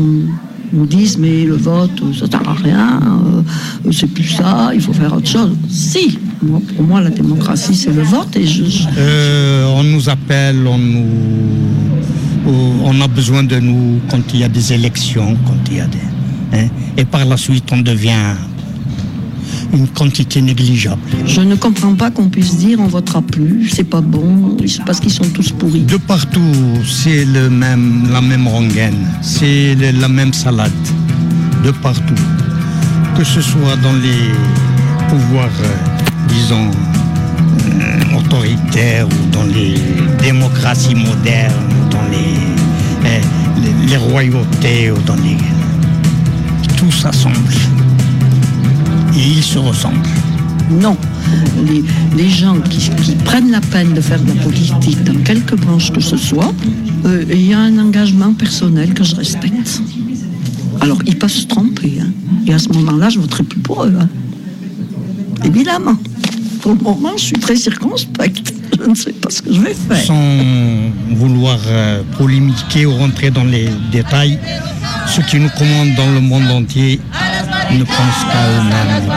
nous 0.73 0.87
dise 0.87 1.19
mais 1.19 1.45
le 1.45 1.57
vote 1.57 2.03
ça 2.19 2.27
sert 2.27 2.49
à 2.49 2.55
rien, 2.55 3.01
euh, 3.05 3.93
c'est 3.93 4.07
plus 4.07 4.25
ça, 4.25 4.71
il 4.75 4.81
faut 4.81 4.93
faire 4.93 5.15
autre 5.15 5.29
chose. 5.29 5.53
Si, 5.69 6.19
pour 6.41 6.85
moi 6.85 7.01
la 7.01 7.11
démocratie 7.11 7.75
c'est 7.75 7.93
le 7.93 8.03
vote 8.03 8.35
et 8.37 8.47
Euh, 8.97 9.67
on 9.77 9.85
nous 9.85 10.09
appelle, 10.09 10.67
on 10.67 10.79
nous, 10.79 11.07
on 12.85 13.01
a 13.01 13.09
besoin 13.09 13.43
de 13.45 13.59
nous 13.59 14.01
quand 14.11 14.23
il 14.33 14.41
y 14.41 14.45
a 14.45 14.49
des 14.49 14.73
élections, 14.73 15.37
quand 15.47 15.71
il 15.71 15.77
y 15.77 15.81
a 15.81 15.87
des, 15.87 15.99
hein, 16.53 16.67
et 16.97 17.05
par 17.05 17.25
la 17.25 17.37
suite 17.37 17.71
on 17.73 17.79
devient 17.79 18.35
une 19.73 19.89
quantité 19.89 20.43
négligeable. 20.43 21.01
Je 21.27 21.41
ne 21.41 21.55
comprends 21.55 21.95
pas 21.95 22.11
qu'on 22.11 22.29
puisse 22.29 22.57
dire 22.57 22.79
on 22.81 22.87
votera 22.87 23.23
plus, 23.23 23.69
c'est 23.71 23.85
pas 23.85 24.01
bon, 24.01 24.57
c'est 24.67 24.85
parce 24.85 25.01
qu'ils 25.01 25.13
sont 25.13 25.29
tous 25.29 25.51
pourris. 25.53 25.81
De 25.81 25.97
partout, 25.97 26.41
c'est 26.87 27.25
le 27.25 27.49
même, 27.49 28.09
la 28.13 28.21
même 28.21 28.47
rengaine, 28.47 29.07
c'est 29.23 29.75
la 29.75 30.09
même 30.09 30.33
salade, 30.33 30.71
de 31.65 31.71
partout. 31.71 32.15
Que 33.17 33.25
ce 33.25 33.41
soit 33.41 33.77
dans 33.83 33.93
les 33.95 34.33
pouvoirs, 35.09 35.49
euh, 35.63 36.29
disons, 36.29 36.71
euh, 37.81 38.19
autoritaires 38.19 39.07
ou 39.07 39.31
dans 39.31 39.45
les 39.45 39.75
démocraties 40.23 40.95
modernes, 40.95 41.55
ou 41.71 41.91
dans 41.91 42.05
les, 42.11 43.09
euh, 43.09 43.21
les, 43.63 43.89
les 43.89 43.97
royautés 43.97 44.91
ou 44.91 44.99
dans 45.07 45.17
les... 45.17 45.37
Tout 46.83 46.91
s'assemble. 46.91 47.37
Et 49.17 49.21
ils 49.37 49.43
se 49.43 49.59
ressemblent. 49.59 50.09
Non. 50.69 50.97
Les, 51.65 51.85
les 52.17 52.29
gens 52.29 52.59
qui, 52.61 52.91
qui 53.03 53.13
prennent 53.25 53.53
la 53.53 53.61
peine 53.61 53.93
de 53.95 54.01
faire 54.01 54.21
de 54.21 54.27
la 54.33 54.43
politique 54.43 55.05
dans 55.05 55.15
quelque 55.23 55.55
branche 55.55 55.93
que 55.93 56.01
ce 56.01 56.17
soit, 56.17 56.53
euh, 57.07 57.25
il 57.31 57.47
y 57.47 57.55
a 57.55 57.61
un 57.61 57.79
engagement 57.79 58.33
personnel 58.35 58.95
que 58.95 59.05
je 59.05 59.15
respecte. 59.15 59.81
Alors, 60.81 60.99
ils 61.07 61.17
peuvent 61.17 61.31
se 61.31 61.47
tromper. 61.47 61.99
hein. 62.01 62.11
Et 62.49 62.53
à 62.53 62.59
ce 62.59 62.69
moment-là, 62.71 63.11
je 63.11 63.21
voterai 63.21 63.45
plus 63.45 63.61
pour 63.61 63.85
eux. 63.85 63.95
hein. 64.01 64.09
Évidemment. 65.45 65.95
Pour 66.63 66.73
le 66.73 66.79
moment, 66.81 67.13
je 67.17 67.23
suis 67.23 67.39
très 67.39 67.55
circonspecte. 67.55 68.53
Je 68.85 68.89
ne 68.91 68.95
sais 68.97 69.13
pas 69.13 69.31
ce 69.31 69.41
que 69.43 69.53
je 69.55 69.61
vais 69.61 69.75
faire. 69.75 70.05
Sans 70.05 70.41
vouloir 71.15 71.59
euh, 71.67 72.03
polémiquer 72.19 72.87
ou 72.87 72.95
rentrer 72.97 73.31
dans 73.31 73.45
les 73.45 73.69
détails, 73.93 74.39
ceux 75.15 75.23
qui 75.23 75.39
nous 75.39 75.51
commandent 75.51 75.95
dans 75.95 76.11
le 76.11 76.21
monde 76.21 76.51
entier 76.51 77.01
ne 77.71 77.85
pensent 77.85 78.25
qu'à 78.31 78.49
eux-mêmes. 78.57 79.13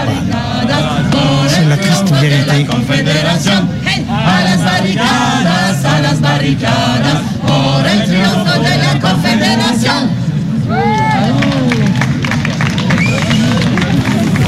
C'est 1.48 1.66
la 1.70 1.78
triste 1.78 2.10
vérité. 2.16 2.66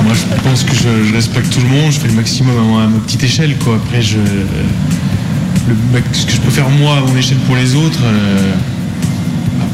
Moi, 0.03 0.13
je 0.13 0.41
pense 0.49 0.63
que 0.63 0.73
je, 0.75 1.05
je 1.09 1.13
respecte 1.13 1.51
tout 1.53 1.61
le 1.61 1.67
monde, 1.69 1.91
je 1.91 1.99
fais 1.99 2.07
le 2.07 2.13
maximum 2.13 2.55
à, 2.57 2.61
ma- 2.77 2.83
à 2.83 2.87
ma 2.87 2.99
petite 2.99 3.23
échelle, 3.23 3.55
quoi. 3.57 3.75
Après, 3.75 4.01
je, 4.01 4.17
le, 4.17 5.75
max- 5.91 6.19
ce 6.19 6.25
que 6.25 6.31
je 6.33 6.37
peux 6.41 6.51
faire 6.51 6.69
moi 6.69 6.97
à 6.97 7.01
mon 7.01 7.15
échelle 7.17 7.37
pour 7.39 7.55
les 7.55 7.75
autres, 7.75 7.99
euh, 8.03 8.53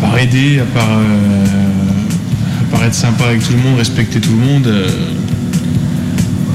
à 0.04 0.08
part 0.08 0.18
aider, 0.20 0.60
à 0.60 0.66
part, 0.66 0.90
euh, 0.90 1.46
à 2.62 2.72
part 2.72 2.84
être 2.86 2.94
sympa 2.94 3.26
avec 3.26 3.46
tout 3.46 3.54
le 3.54 3.60
monde, 3.60 3.78
respecter 3.78 4.20
tout 4.20 4.32
le 4.32 4.38
monde, 4.38 4.68
euh, 4.68 4.90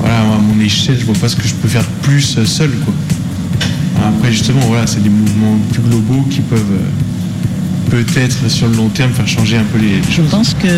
voilà, 0.00 0.20
à 0.20 0.38
mon 0.38 0.60
échelle, 0.62 0.96
je 0.98 1.04
vois 1.04 1.14
pas 1.14 1.28
ce 1.28 1.36
que 1.36 1.46
je 1.46 1.54
peux 1.54 1.68
faire 1.68 1.82
de 1.82 2.06
plus 2.06 2.38
seul, 2.44 2.70
quoi. 2.84 2.94
Après, 4.06 4.30
justement, 4.30 4.60
voilà, 4.66 4.86
c'est 4.86 5.02
des 5.02 5.08
mouvements 5.08 5.58
plus 5.72 5.82
globaux 5.82 6.22
qui 6.30 6.40
peuvent 6.40 6.60
euh, 6.60 7.90
peut-être 7.90 8.48
sur 8.48 8.68
le 8.68 8.76
long 8.76 8.88
terme 8.88 9.12
faire 9.12 9.26
changer 9.26 9.56
un 9.56 9.64
peu 9.64 9.78
les, 9.78 9.96
les 9.96 10.02
Je 10.08 10.16
choses. 10.16 10.30
pense 10.30 10.54
que, 10.54 10.68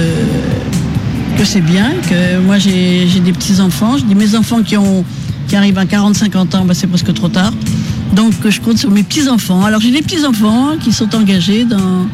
que 1.39 1.45
c'est 1.45 1.61
bien, 1.61 1.91
que 2.09 2.39
moi 2.41 2.59
j'ai 2.59 3.07
j'ai 3.09 3.21
des 3.21 3.33
petits-enfants. 3.33 3.99
Je 3.99 4.05
dis 4.05 4.15
mes 4.15 4.35
enfants 4.37 4.63
qui, 4.63 4.77
ont, 4.77 5.05
qui 5.49 5.57
arrivent 5.57 5.79
à 5.79 5.85
40-50 5.85 6.57
ans, 6.57 6.65
bah, 6.65 6.73
c'est 6.75 6.87
presque 6.87 7.13
trop 7.13 7.29
tard. 7.29 7.53
Donc 8.15 8.33
je 8.49 8.61
compte 8.61 8.79
sur 8.79 8.91
mes 8.91 9.03
petits-enfants. 9.03 9.65
Alors 9.65 9.81
j'ai 9.81 9.91
des 9.91 10.03
petits-enfants 10.03 10.77
qui 10.83 10.93
sont 10.93 11.15
engagés 11.15 11.65
dans, 11.65 12.07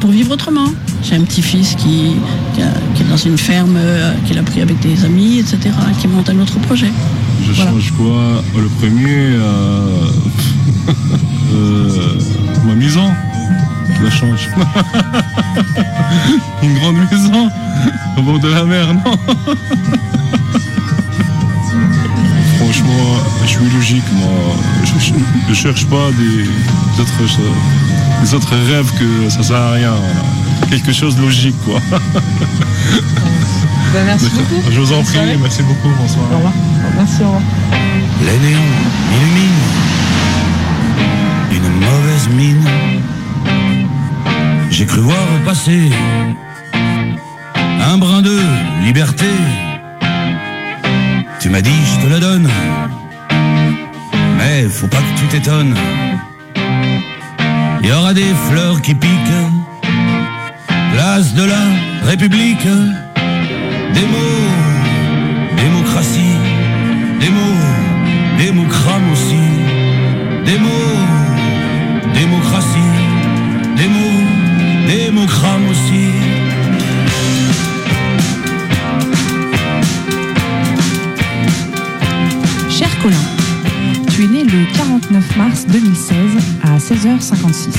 pour 0.00 0.10
vivre 0.10 0.32
autrement. 0.32 0.66
J'ai 1.02 1.16
un 1.16 1.22
petit-fils 1.24 1.74
qui, 1.74 2.12
qui, 2.54 2.62
a- 2.62 2.72
qui 2.94 3.02
est 3.02 3.06
dans 3.06 3.16
une 3.16 3.36
ferme, 3.38 3.76
euh, 3.76 4.12
qu'il 4.26 4.38
a 4.38 4.42
pris 4.42 4.60
avec 4.62 4.78
des 4.80 5.04
amis, 5.04 5.38
etc., 5.38 5.58
qui 6.00 6.08
monte 6.08 6.28
un 6.30 6.38
autre 6.40 6.58
projet. 6.60 6.90
Je 7.46 7.52
Voilà. 7.52 7.70
change 7.72 7.90
quoi 7.92 8.42
Le 8.56 8.68
premier, 8.68 9.36
euh, 9.36 10.06
euh, 11.54 12.18
ma 12.66 12.74
maison. 12.74 13.10
Je 13.98 14.04
la 14.04 14.10
change. 14.10 14.48
Une 16.62 16.74
grande 16.78 16.96
maison 17.10 17.50
au 18.18 18.22
bord 18.22 18.38
de 18.38 18.48
la 18.48 18.64
mer, 18.64 18.94
non 18.94 19.02
Franchement, 22.58 23.18
je 23.42 23.48
suis 23.48 23.70
logique, 23.74 24.04
moi. 24.14 24.28
Je, 24.84 24.98
je- 25.06 25.12
je 25.48 25.54
cherche 25.54 25.84
pas 25.86 26.10
des, 26.18 26.44
des 26.44 27.00
autres, 27.02 27.18
choses- 27.18 27.38
des 28.24 28.32
autres 28.34 28.56
rêves 28.70 28.90
que 28.98 29.28
ça 29.28 29.42
sert 29.42 29.56
à 29.56 29.72
rien. 29.72 29.92
voilà. 29.92 30.70
Quelque 30.70 30.92
chose 30.92 31.14
de 31.16 31.22
logique, 31.22 31.56
quoi. 31.64 31.80
Ben, 33.92 34.04
merci 34.06 34.28
beaucoup. 34.30 34.60
Je 34.72 34.80
vous 34.80 34.92
en 34.92 35.02
prie, 35.04 35.14
soirée. 35.14 35.38
merci 35.40 35.62
beaucoup, 35.62 35.88
bonsoir. 35.96 36.24
Au 36.32 36.36
revoir. 36.36 36.52
Merci, 36.96 37.22
au 37.22 37.26
revoir. 37.26 37.42
Les 38.22 38.38
néons 38.48 38.58
illuminent 39.14 39.64
une 41.52 41.70
mauvaise 41.78 42.28
mine. 42.30 42.64
J'ai 44.68 44.84
cru 44.84 44.98
voir 45.00 45.16
passer 45.44 45.92
un 47.88 47.98
brin 47.98 48.20
de 48.20 48.36
liberté. 48.82 49.26
Tu 51.38 51.50
m'as 51.50 51.60
dit, 51.60 51.70
je 51.70 52.04
te 52.04 52.10
la 52.10 52.18
donne. 52.18 52.48
Mais 54.38 54.64
faut 54.64 54.88
pas 54.88 54.98
que 54.98 55.20
tu 55.20 55.26
t'étonnes. 55.26 55.76
Il 57.84 57.90
y 57.90 57.92
aura 57.92 58.14
des 58.14 58.32
fleurs 58.48 58.80
qui 58.80 58.94
piquent. 58.94 59.44
Place 60.94 61.34
de 61.34 61.44
la 61.44 61.64
République. 62.06 62.64
Des 62.64 64.06
mots, 64.12 64.48
démocratie. 65.54 66.38
Des 67.20 67.28
mots, 67.28 67.60
démocrame 68.38 69.12
aussi. 69.12 69.44
Des 70.46 70.58
mots, 70.58 70.98
démocratie. 72.14 72.94
Des 73.76 73.88
mots, 73.88 74.22
démocrame 74.88 75.68
aussi. 75.68 76.23
49 85.00 85.36
mars 85.36 85.66
2016 85.66 86.16
à 86.62 86.78
16h56. 86.78 87.74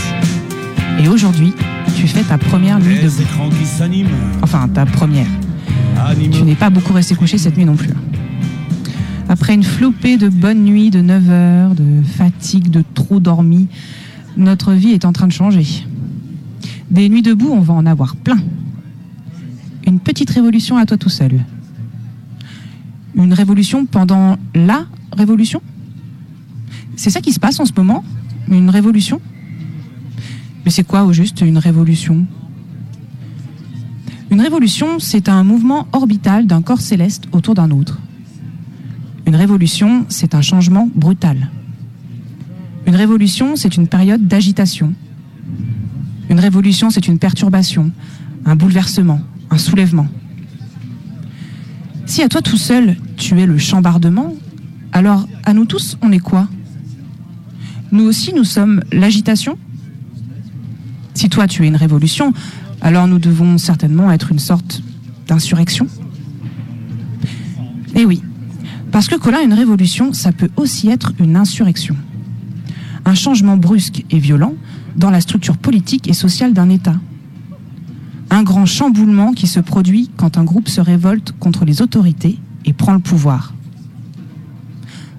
Et 1.02 1.08
aujourd'hui, 1.08 1.54
tu 1.96 2.08
fais 2.08 2.24
ta 2.24 2.38
première 2.38 2.78
nuit 2.78 2.96
Les 2.96 3.22
debout. 3.22 3.50
qui. 3.62 4.10
Enfin, 4.42 4.68
ta 4.68 4.86
première. 4.86 5.28
Tu 6.30 6.44
n'es 6.44 6.56
pas 6.56 6.70
beaucoup 6.70 6.92
resté 6.92 7.16
couché 7.16 7.38
cette 7.38 7.56
nuit 7.56 7.64
non 7.64 7.78
plus. 7.78 7.92
Après 9.30 9.54
une 9.54 9.64
flopée 9.64 10.18
de 10.18 10.28
bonnes 10.28 10.66
nuits 10.66 10.90
de 10.90 11.00
9 11.00 11.30
heures, 11.30 11.76
de 11.76 12.02
fatigue, 12.04 12.70
de 12.70 12.84
trop 12.94 13.22
dormi, 13.22 13.70
notre 14.36 14.74
vie 14.74 14.90
est 14.90 15.06
en 15.06 15.14
train 15.14 15.28
de 15.28 15.32
changer. 15.32 15.86
Des 16.92 17.08
nuits 17.08 17.22
debout, 17.22 17.50
on 17.50 17.62
va 17.62 17.76
en 17.76 17.86
avoir 17.86 18.18
plein. 18.18 18.40
Une 19.88 20.02
petite 20.02 20.32
révolution 20.32 20.76
à 20.76 20.86
toi 20.86 20.98
tout 20.98 21.08
seul. 21.08 21.40
Une 23.16 23.34
révolution 23.34 23.86
pendant 23.86 24.36
la 24.54 24.86
révolution? 25.16 25.62
C'est 27.06 27.12
ça 27.12 27.22
qui 27.22 27.34
se 27.34 27.40
passe 27.40 27.60
en 27.60 27.66
ce 27.66 27.74
moment? 27.78 28.04
Une 28.50 28.72
révolution? 28.72 29.22
Mais 30.66 30.72
c'est 30.72 30.84
quoi 30.84 31.04
au 31.04 31.14
juste 31.14 31.42
une 31.42 31.60
révolution? 31.60 32.26
Une 34.32 34.42
révolution, 34.42 34.98
c'est 34.98 35.30
un 35.30 35.44
mouvement 35.44 35.88
orbital 35.94 36.48
d'un 36.48 36.64
corps 36.64 36.82
céleste 36.82 37.26
autour 37.32 37.54
d'un 37.54 37.70
autre. 37.70 38.00
Une 39.28 39.36
révolution, 39.36 40.08
c'est 40.10 40.34
un 40.34 40.42
changement 40.42 40.90
brutal. 40.96 41.52
Une 42.88 42.96
révolution, 42.96 43.56
c'est 43.56 43.78
une 43.78 43.88
période 43.88 44.28
d'agitation. 44.28 44.92
Une 46.32 46.40
révolution, 46.40 46.90
c'est 46.90 47.08
une 47.08 47.20
perturbation, 47.20 47.92
un 48.46 48.56
bouleversement, 48.56 49.22
un 49.52 49.60
soulèvement. 49.60 50.08
Si 52.08 52.24
à 52.24 52.30
toi 52.30 52.42
tout 52.42 52.58
seul, 52.58 52.98
tu 53.16 53.40
es 53.40 53.46
le 53.46 53.60
chambardement, 53.60 54.34
alors 54.92 55.28
à 55.44 55.54
nous 55.54 55.66
tous, 55.66 56.00
on 56.02 56.12
est 56.12 56.18
quoi? 56.18 56.48
Nous 57.96 58.04
aussi, 58.04 58.34
nous 58.36 58.44
sommes 58.44 58.82
l'agitation 58.92 59.58
Si 61.14 61.30
toi, 61.30 61.48
tu 61.48 61.64
es 61.64 61.68
une 61.70 61.78
révolution, 61.78 62.34
alors 62.82 63.08
nous 63.08 63.20
devons 63.20 63.58
certainement 63.58 64.12
être 64.12 64.34
une 64.34 64.40
sorte 64.40 64.84
d'insurrection 65.30 65.88
Eh 67.96 68.04
oui, 68.04 68.22
parce 68.92 69.08
que 69.08 69.16
Colin, 69.16 69.40
une 69.40 69.54
révolution, 69.54 70.12
ça 70.12 70.34
peut 70.34 70.50
aussi 70.58 70.90
être 70.90 71.14
une 71.20 71.38
insurrection. 71.38 71.96
Un 73.06 73.16
changement 73.16 73.56
brusque 73.56 74.04
et 74.12 74.20
violent 74.20 74.56
dans 74.98 75.10
la 75.10 75.22
structure 75.22 75.56
politique 75.56 76.10
et 76.10 76.14
sociale 76.14 76.52
d'un 76.52 76.70
État. 76.70 77.00
Un 78.30 78.44
grand 78.44 78.66
chamboulement 78.66 79.32
qui 79.32 79.48
se 79.48 79.62
produit 79.62 80.12
quand 80.18 80.38
un 80.38 80.44
groupe 80.44 80.68
se 80.68 80.82
révolte 80.82 81.34
contre 81.40 81.64
les 81.64 81.82
autorités 81.82 82.40
et 82.66 82.74
prend 82.74 82.92
le 82.92 83.00
pouvoir. 83.00 83.54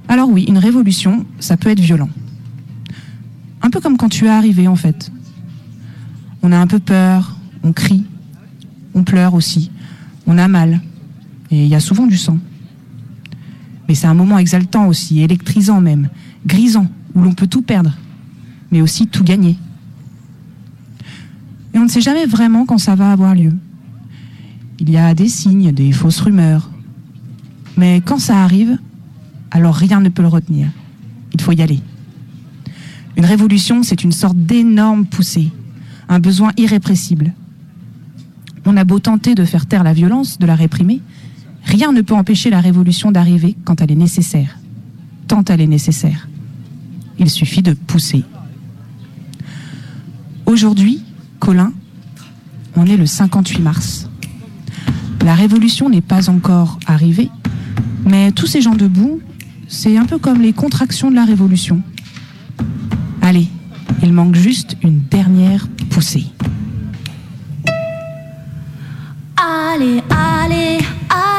Alors 0.08 0.28
oui, 0.28 0.44
une 0.46 0.58
révolution, 0.58 1.24
ça 1.40 1.56
peut 1.56 1.70
être 1.70 1.80
violent. 1.80 2.10
Comme 3.82 3.98
quand 3.98 4.08
tu 4.08 4.24
es 4.24 4.28
arrivé 4.28 4.66
en 4.66 4.74
fait. 4.74 5.12
On 6.42 6.50
a 6.50 6.58
un 6.58 6.66
peu 6.66 6.80
peur, 6.80 7.36
on 7.62 7.72
crie, 7.72 8.04
on 8.94 9.04
pleure 9.04 9.34
aussi, 9.34 9.70
on 10.26 10.38
a 10.38 10.48
mal, 10.48 10.80
et 11.50 11.62
il 11.64 11.68
y 11.68 11.74
a 11.74 11.80
souvent 11.80 12.06
du 12.06 12.16
sang. 12.16 12.38
Mais 13.86 13.94
c'est 13.94 14.08
un 14.08 14.14
moment 14.14 14.38
exaltant 14.38 14.88
aussi, 14.88 15.20
électrisant 15.20 15.80
même, 15.80 16.08
grisant, 16.46 16.88
où 17.14 17.22
l'on 17.22 17.32
peut 17.32 17.46
tout 17.46 17.62
perdre, 17.62 17.92
mais 18.72 18.80
aussi 18.80 19.06
tout 19.06 19.22
gagner. 19.22 19.56
Et 21.72 21.78
on 21.78 21.84
ne 21.84 21.88
sait 21.88 22.00
jamais 22.00 22.26
vraiment 22.26 22.66
quand 22.66 22.78
ça 22.78 22.96
va 22.96 23.12
avoir 23.12 23.34
lieu. 23.34 23.52
Il 24.80 24.90
y 24.90 24.96
a 24.96 25.14
des 25.14 25.28
signes, 25.28 25.70
des 25.72 25.92
fausses 25.92 26.20
rumeurs. 26.20 26.70
Mais 27.76 28.00
quand 28.04 28.18
ça 28.18 28.42
arrive, 28.42 28.78
alors 29.50 29.74
rien 29.74 30.00
ne 30.00 30.08
peut 30.08 30.22
le 30.22 30.28
retenir. 30.28 30.68
Il 31.34 31.40
faut 31.40 31.52
y 31.52 31.62
aller. 31.62 31.80
Une 33.16 33.24
révolution, 33.24 33.82
c'est 33.82 34.04
une 34.04 34.12
sorte 34.12 34.36
d'énorme 34.36 35.06
poussée, 35.06 35.50
un 36.08 36.20
besoin 36.20 36.52
irrépressible. 36.56 37.32
On 38.66 38.76
a 38.76 38.84
beau 38.84 38.98
tenter 38.98 39.34
de 39.34 39.44
faire 39.44 39.66
taire 39.66 39.84
la 39.84 39.92
violence, 39.92 40.38
de 40.38 40.46
la 40.46 40.54
réprimer, 40.54 41.00
rien 41.64 41.92
ne 41.92 42.02
peut 42.02 42.14
empêcher 42.14 42.50
la 42.50 42.60
révolution 42.60 43.12
d'arriver 43.12 43.56
quand 43.64 43.80
elle 43.80 43.90
est 43.90 43.96
nécessaire. 43.96 44.58
Tant 45.28 45.44
elle 45.44 45.60
est 45.60 45.66
nécessaire. 45.66 46.28
Il 47.18 47.30
suffit 47.30 47.62
de 47.62 47.72
pousser. 47.72 48.22
Aujourd'hui, 50.44 51.02
Colin, 51.40 51.72
on 52.76 52.86
est 52.86 52.96
le 52.96 53.06
58 53.06 53.60
mars. 53.60 54.08
La 55.24 55.34
révolution 55.34 55.88
n'est 55.88 56.02
pas 56.02 56.28
encore 56.28 56.78
arrivée, 56.86 57.30
mais 58.04 58.30
tous 58.30 58.46
ces 58.46 58.60
gens 58.60 58.74
debout, 58.74 59.20
c'est 59.66 59.96
un 59.96 60.04
peu 60.04 60.18
comme 60.18 60.40
les 60.40 60.52
contractions 60.52 61.10
de 61.10 61.16
la 61.16 61.24
révolution. 61.24 61.82
Allez, 63.28 63.48
il 64.04 64.12
manque 64.12 64.36
juste 64.36 64.76
une 64.84 65.00
dernière 65.00 65.66
poussée. 65.90 66.26
Allez, 69.36 70.00
allez, 70.08 70.78
allez, 71.10 71.35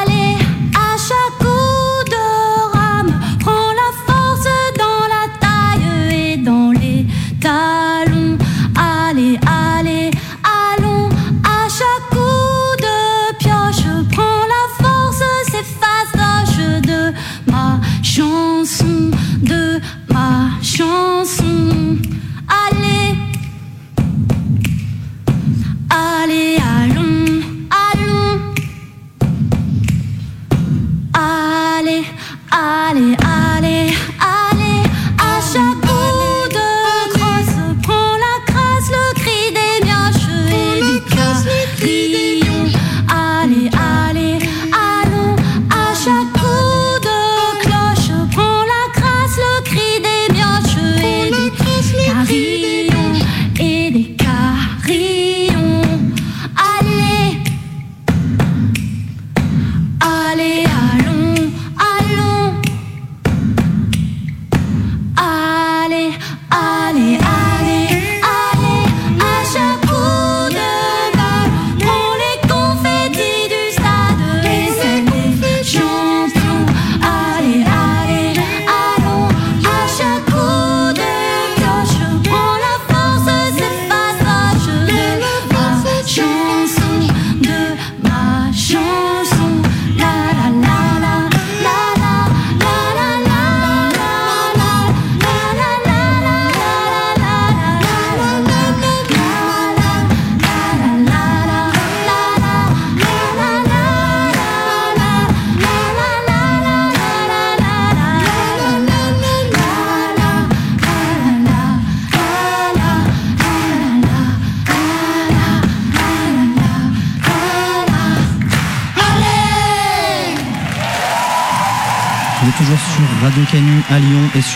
on. 32.58 33.37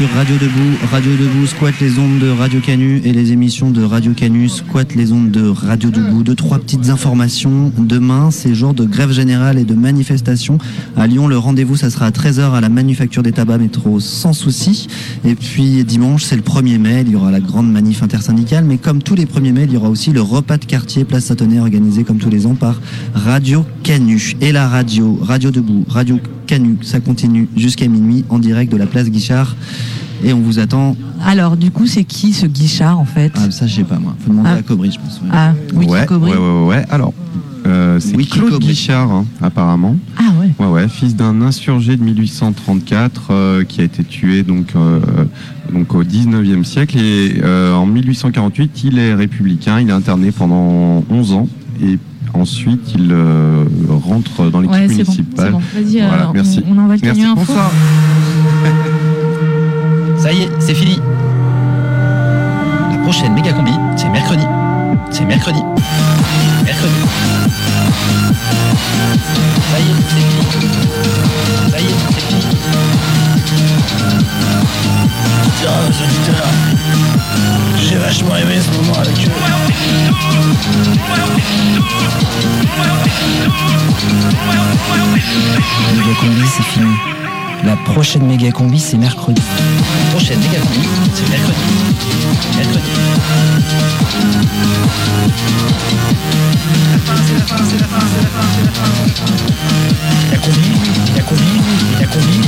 Radio 0.05 0.35
Debout. 0.37 0.77
Radio 0.91 1.11
Debout 1.15 1.45
squatte 1.45 1.79
les 1.79 1.99
ondes 1.99 2.17
de 2.17 2.29
Radio 2.29 2.59
Canu 2.59 3.01
et 3.05 3.13
les 3.13 3.33
émissions 3.33 3.69
de 3.69 3.83
Radio 3.83 4.13
Canu 4.13 4.49
squattent 4.49 4.95
les 4.95 5.11
ondes 5.11 5.29
de 5.29 5.47
Radio 5.47 5.91
Debout. 5.91 6.23
Deux, 6.23 6.33
trois 6.33 6.57
petites 6.57 6.89
informations. 6.89 7.71
Demain, 7.77 8.31
c'est 8.31 8.55
jour 8.55 8.73
de 8.73 8.83
grève 8.85 9.11
générale 9.11 9.59
et 9.59 9.63
de 9.63 9.75
manifestation. 9.75 10.57
À 10.97 11.05
Lyon, 11.05 11.27
le 11.27 11.37
rendez-vous, 11.37 11.75
ça 11.75 11.91
sera 11.91 12.07
à 12.07 12.09
13h 12.09 12.53
à 12.53 12.61
la 12.61 12.69
Manufacture 12.69 13.21
des 13.21 13.31
Tabacs 13.31 13.61
Métro 13.61 13.99
sans 13.99 14.33
souci. 14.33 14.87
Et 15.23 15.35
puis 15.35 15.83
dimanche, 15.83 16.23
c'est 16.23 16.35
le 16.35 16.41
1er 16.41 16.79
mai, 16.79 17.03
il 17.05 17.11
y 17.11 17.15
aura 17.15 17.29
la 17.29 17.39
grande 17.39 17.71
manif 17.71 18.01
intersyndicale. 18.01 18.65
Mais 18.65 18.77
comme 18.77 19.03
tous 19.03 19.15
les 19.15 19.25
1er 19.25 19.51
mai, 19.51 19.63
il 19.65 19.73
y 19.73 19.77
aura 19.77 19.89
aussi 19.89 20.11
le 20.11 20.21
repas 20.21 20.57
de 20.57 20.65
quartier 20.65 21.05
Place 21.05 21.25
Satonnet 21.25 21.59
organisé 21.59 22.03
comme 22.03 22.17
tous 22.17 22.29
les 22.29 22.47
ans 22.47 22.55
par 22.55 22.81
Radio 23.13 23.65
Canu. 23.83 24.33
Et 24.41 24.51
la 24.51 24.67
radio, 24.67 25.19
Radio 25.21 25.51
Debout, 25.51 25.85
Radio 25.87 26.19
Canu, 26.47 26.77
ça 26.81 26.99
continue 26.99 27.47
jusqu'à 27.55 27.87
minuit 27.87 28.25
en 28.29 28.39
direct 28.39 28.71
de 28.71 28.77
la 28.77 28.87
place 28.87 29.09
Guichard. 29.09 29.55
Et 30.23 30.33
on 30.33 30.39
vous 30.39 30.59
attend. 30.59 30.95
Alors, 31.25 31.57
du 31.57 31.71
coup, 31.71 31.87
c'est 31.87 32.03
qui 32.03 32.33
ce 32.33 32.45
Guichard 32.45 32.99
en 32.99 33.05
fait 33.05 33.31
Ah, 33.35 33.49
ça, 33.51 33.65
je 33.67 33.75
sais 33.77 33.83
pas 33.83 33.97
moi. 33.99 34.15
Faut 34.19 34.31
demander 34.31 34.49
Ah. 34.53 34.57
à 34.57 34.61
Cobry, 34.61 34.91
je 34.91 34.99
pense. 34.99 35.19
ouais. 35.21 35.29
Ah, 35.31 35.53
oui, 35.73 35.85
ouais, 35.87 36.05
Cobry. 36.05 36.31
ouais, 36.31 36.37
ouais, 36.37 36.65
ouais. 36.67 36.85
Alors, 36.91 37.13
euh, 37.65 37.99
c'est 37.99 38.15
Wiki 38.15 38.37
Claude 38.39 38.51
Cobry. 38.51 38.67
Guichard, 38.67 39.11
hein, 39.11 39.25
apparemment. 39.41 39.95
Ah 40.17 40.31
ouais. 40.39 40.51
Ouais, 40.59 40.71
ouais, 40.71 40.87
fils 40.89 41.15
d'un 41.15 41.41
insurgé 41.41 41.95
de 41.97 42.03
1834 42.03 43.21
euh, 43.31 43.63
qui 43.63 43.81
a 43.81 43.83
été 43.83 44.03
tué 44.03 44.43
donc, 44.43 44.73
euh, 44.75 44.99
donc 45.73 45.93
au 45.95 46.03
19e 46.03 46.63
siècle. 46.65 46.97
Et 46.99 47.39
euh, 47.43 47.73
en 47.73 47.85
1848, 47.87 48.83
il 48.83 48.99
est 48.99 49.13
républicain. 49.15 49.79
Il 49.79 49.89
est 49.89 49.93
interné 49.93 50.31
pendant 50.31 51.03
11 51.09 51.33
ans. 51.33 51.47
Et 51.81 51.97
ensuite, 52.35 52.93
il 52.95 53.09
euh, 53.11 53.65
rentre 53.89 54.49
dans 54.51 54.59
l'équipe 54.61 54.75
Ouais, 54.75 54.87
bon, 54.87 54.93
municipale. 54.93 55.25
c'est 55.47 55.51
bon. 55.51 55.61
Vas-y, 55.73 56.01
Voilà, 56.07 56.29
on- 56.29 56.33
merci. 56.33 56.61
on 56.67 56.77
envoie 56.77 56.95
le 56.95 57.01
Merci. 57.01 57.21
camion 57.21 57.33
info. 57.39 57.53
Ça 60.21 60.31
y 60.31 60.43
est, 60.43 60.51
c'est 60.59 60.75
fini. 60.75 61.01
La 62.91 62.97
prochaine 62.99 63.33
méga 63.33 63.53
combi, 63.53 63.71
c'est 63.95 64.09
mercredi. 64.09 64.45
C'est 65.09 65.25
mercredi. 65.25 65.63
Mercredi. 66.63 66.93
Ça 69.71 69.79
y 69.79 69.81
est, 69.81 69.95
c'est 70.07 70.21
fini. 70.21 70.71
Ça 71.71 71.79
y 71.79 71.85
est, 71.85 71.95
c'est 72.13 72.21
fini. 72.21 72.45
Tiens, 75.59 75.71
les 75.89 75.97
auditeurs, 76.03 76.49
j'ai 77.77 77.95
vachement 77.95 78.35
aimé 78.35 78.59
ce 78.61 78.69
moment 78.77 78.99
avec 78.99 79.17
eux. 79.25 79.31
Méga 85.95 86.13
combi, 86.19 86.45
c'est 86.45 86.63
fini. 86.63 87.20
La 87.63 87.75
prochaine 87.75 88.25
méga 88.25 88.51
combi, 88.51 88.79
c'est 88.79 88.97
mercredi. 88.97 89.41
La 90.05 90.11
prochaine 90.11 90.39
méga 90.39 90.59
combi, 90.59 90.87
c'est 91.13 91.29
mercredi. 91.29 91.59
Mercredi. 92.57 92.91
La 96.91 96.97
fin, 96.97 97.15
c'est 97.25 97.33
la 97.33 97.41
fin, 97.45 97.57
c'est 97.63 97.77
la 97.79 97.85
fin, 97.85 97.99
c'est 97.99 98.21
la 98.21 98.29
fin, 98.29 98.41
c'est 98.55 98.65
la 98.65 98.71
fin. 98.71 98.89
La 100.31 100.37
combi, 100.37 100.69
la 101.15 101.21
combi, 101.21 101.61
la 101.99 102.07
combi. 102.07 102.41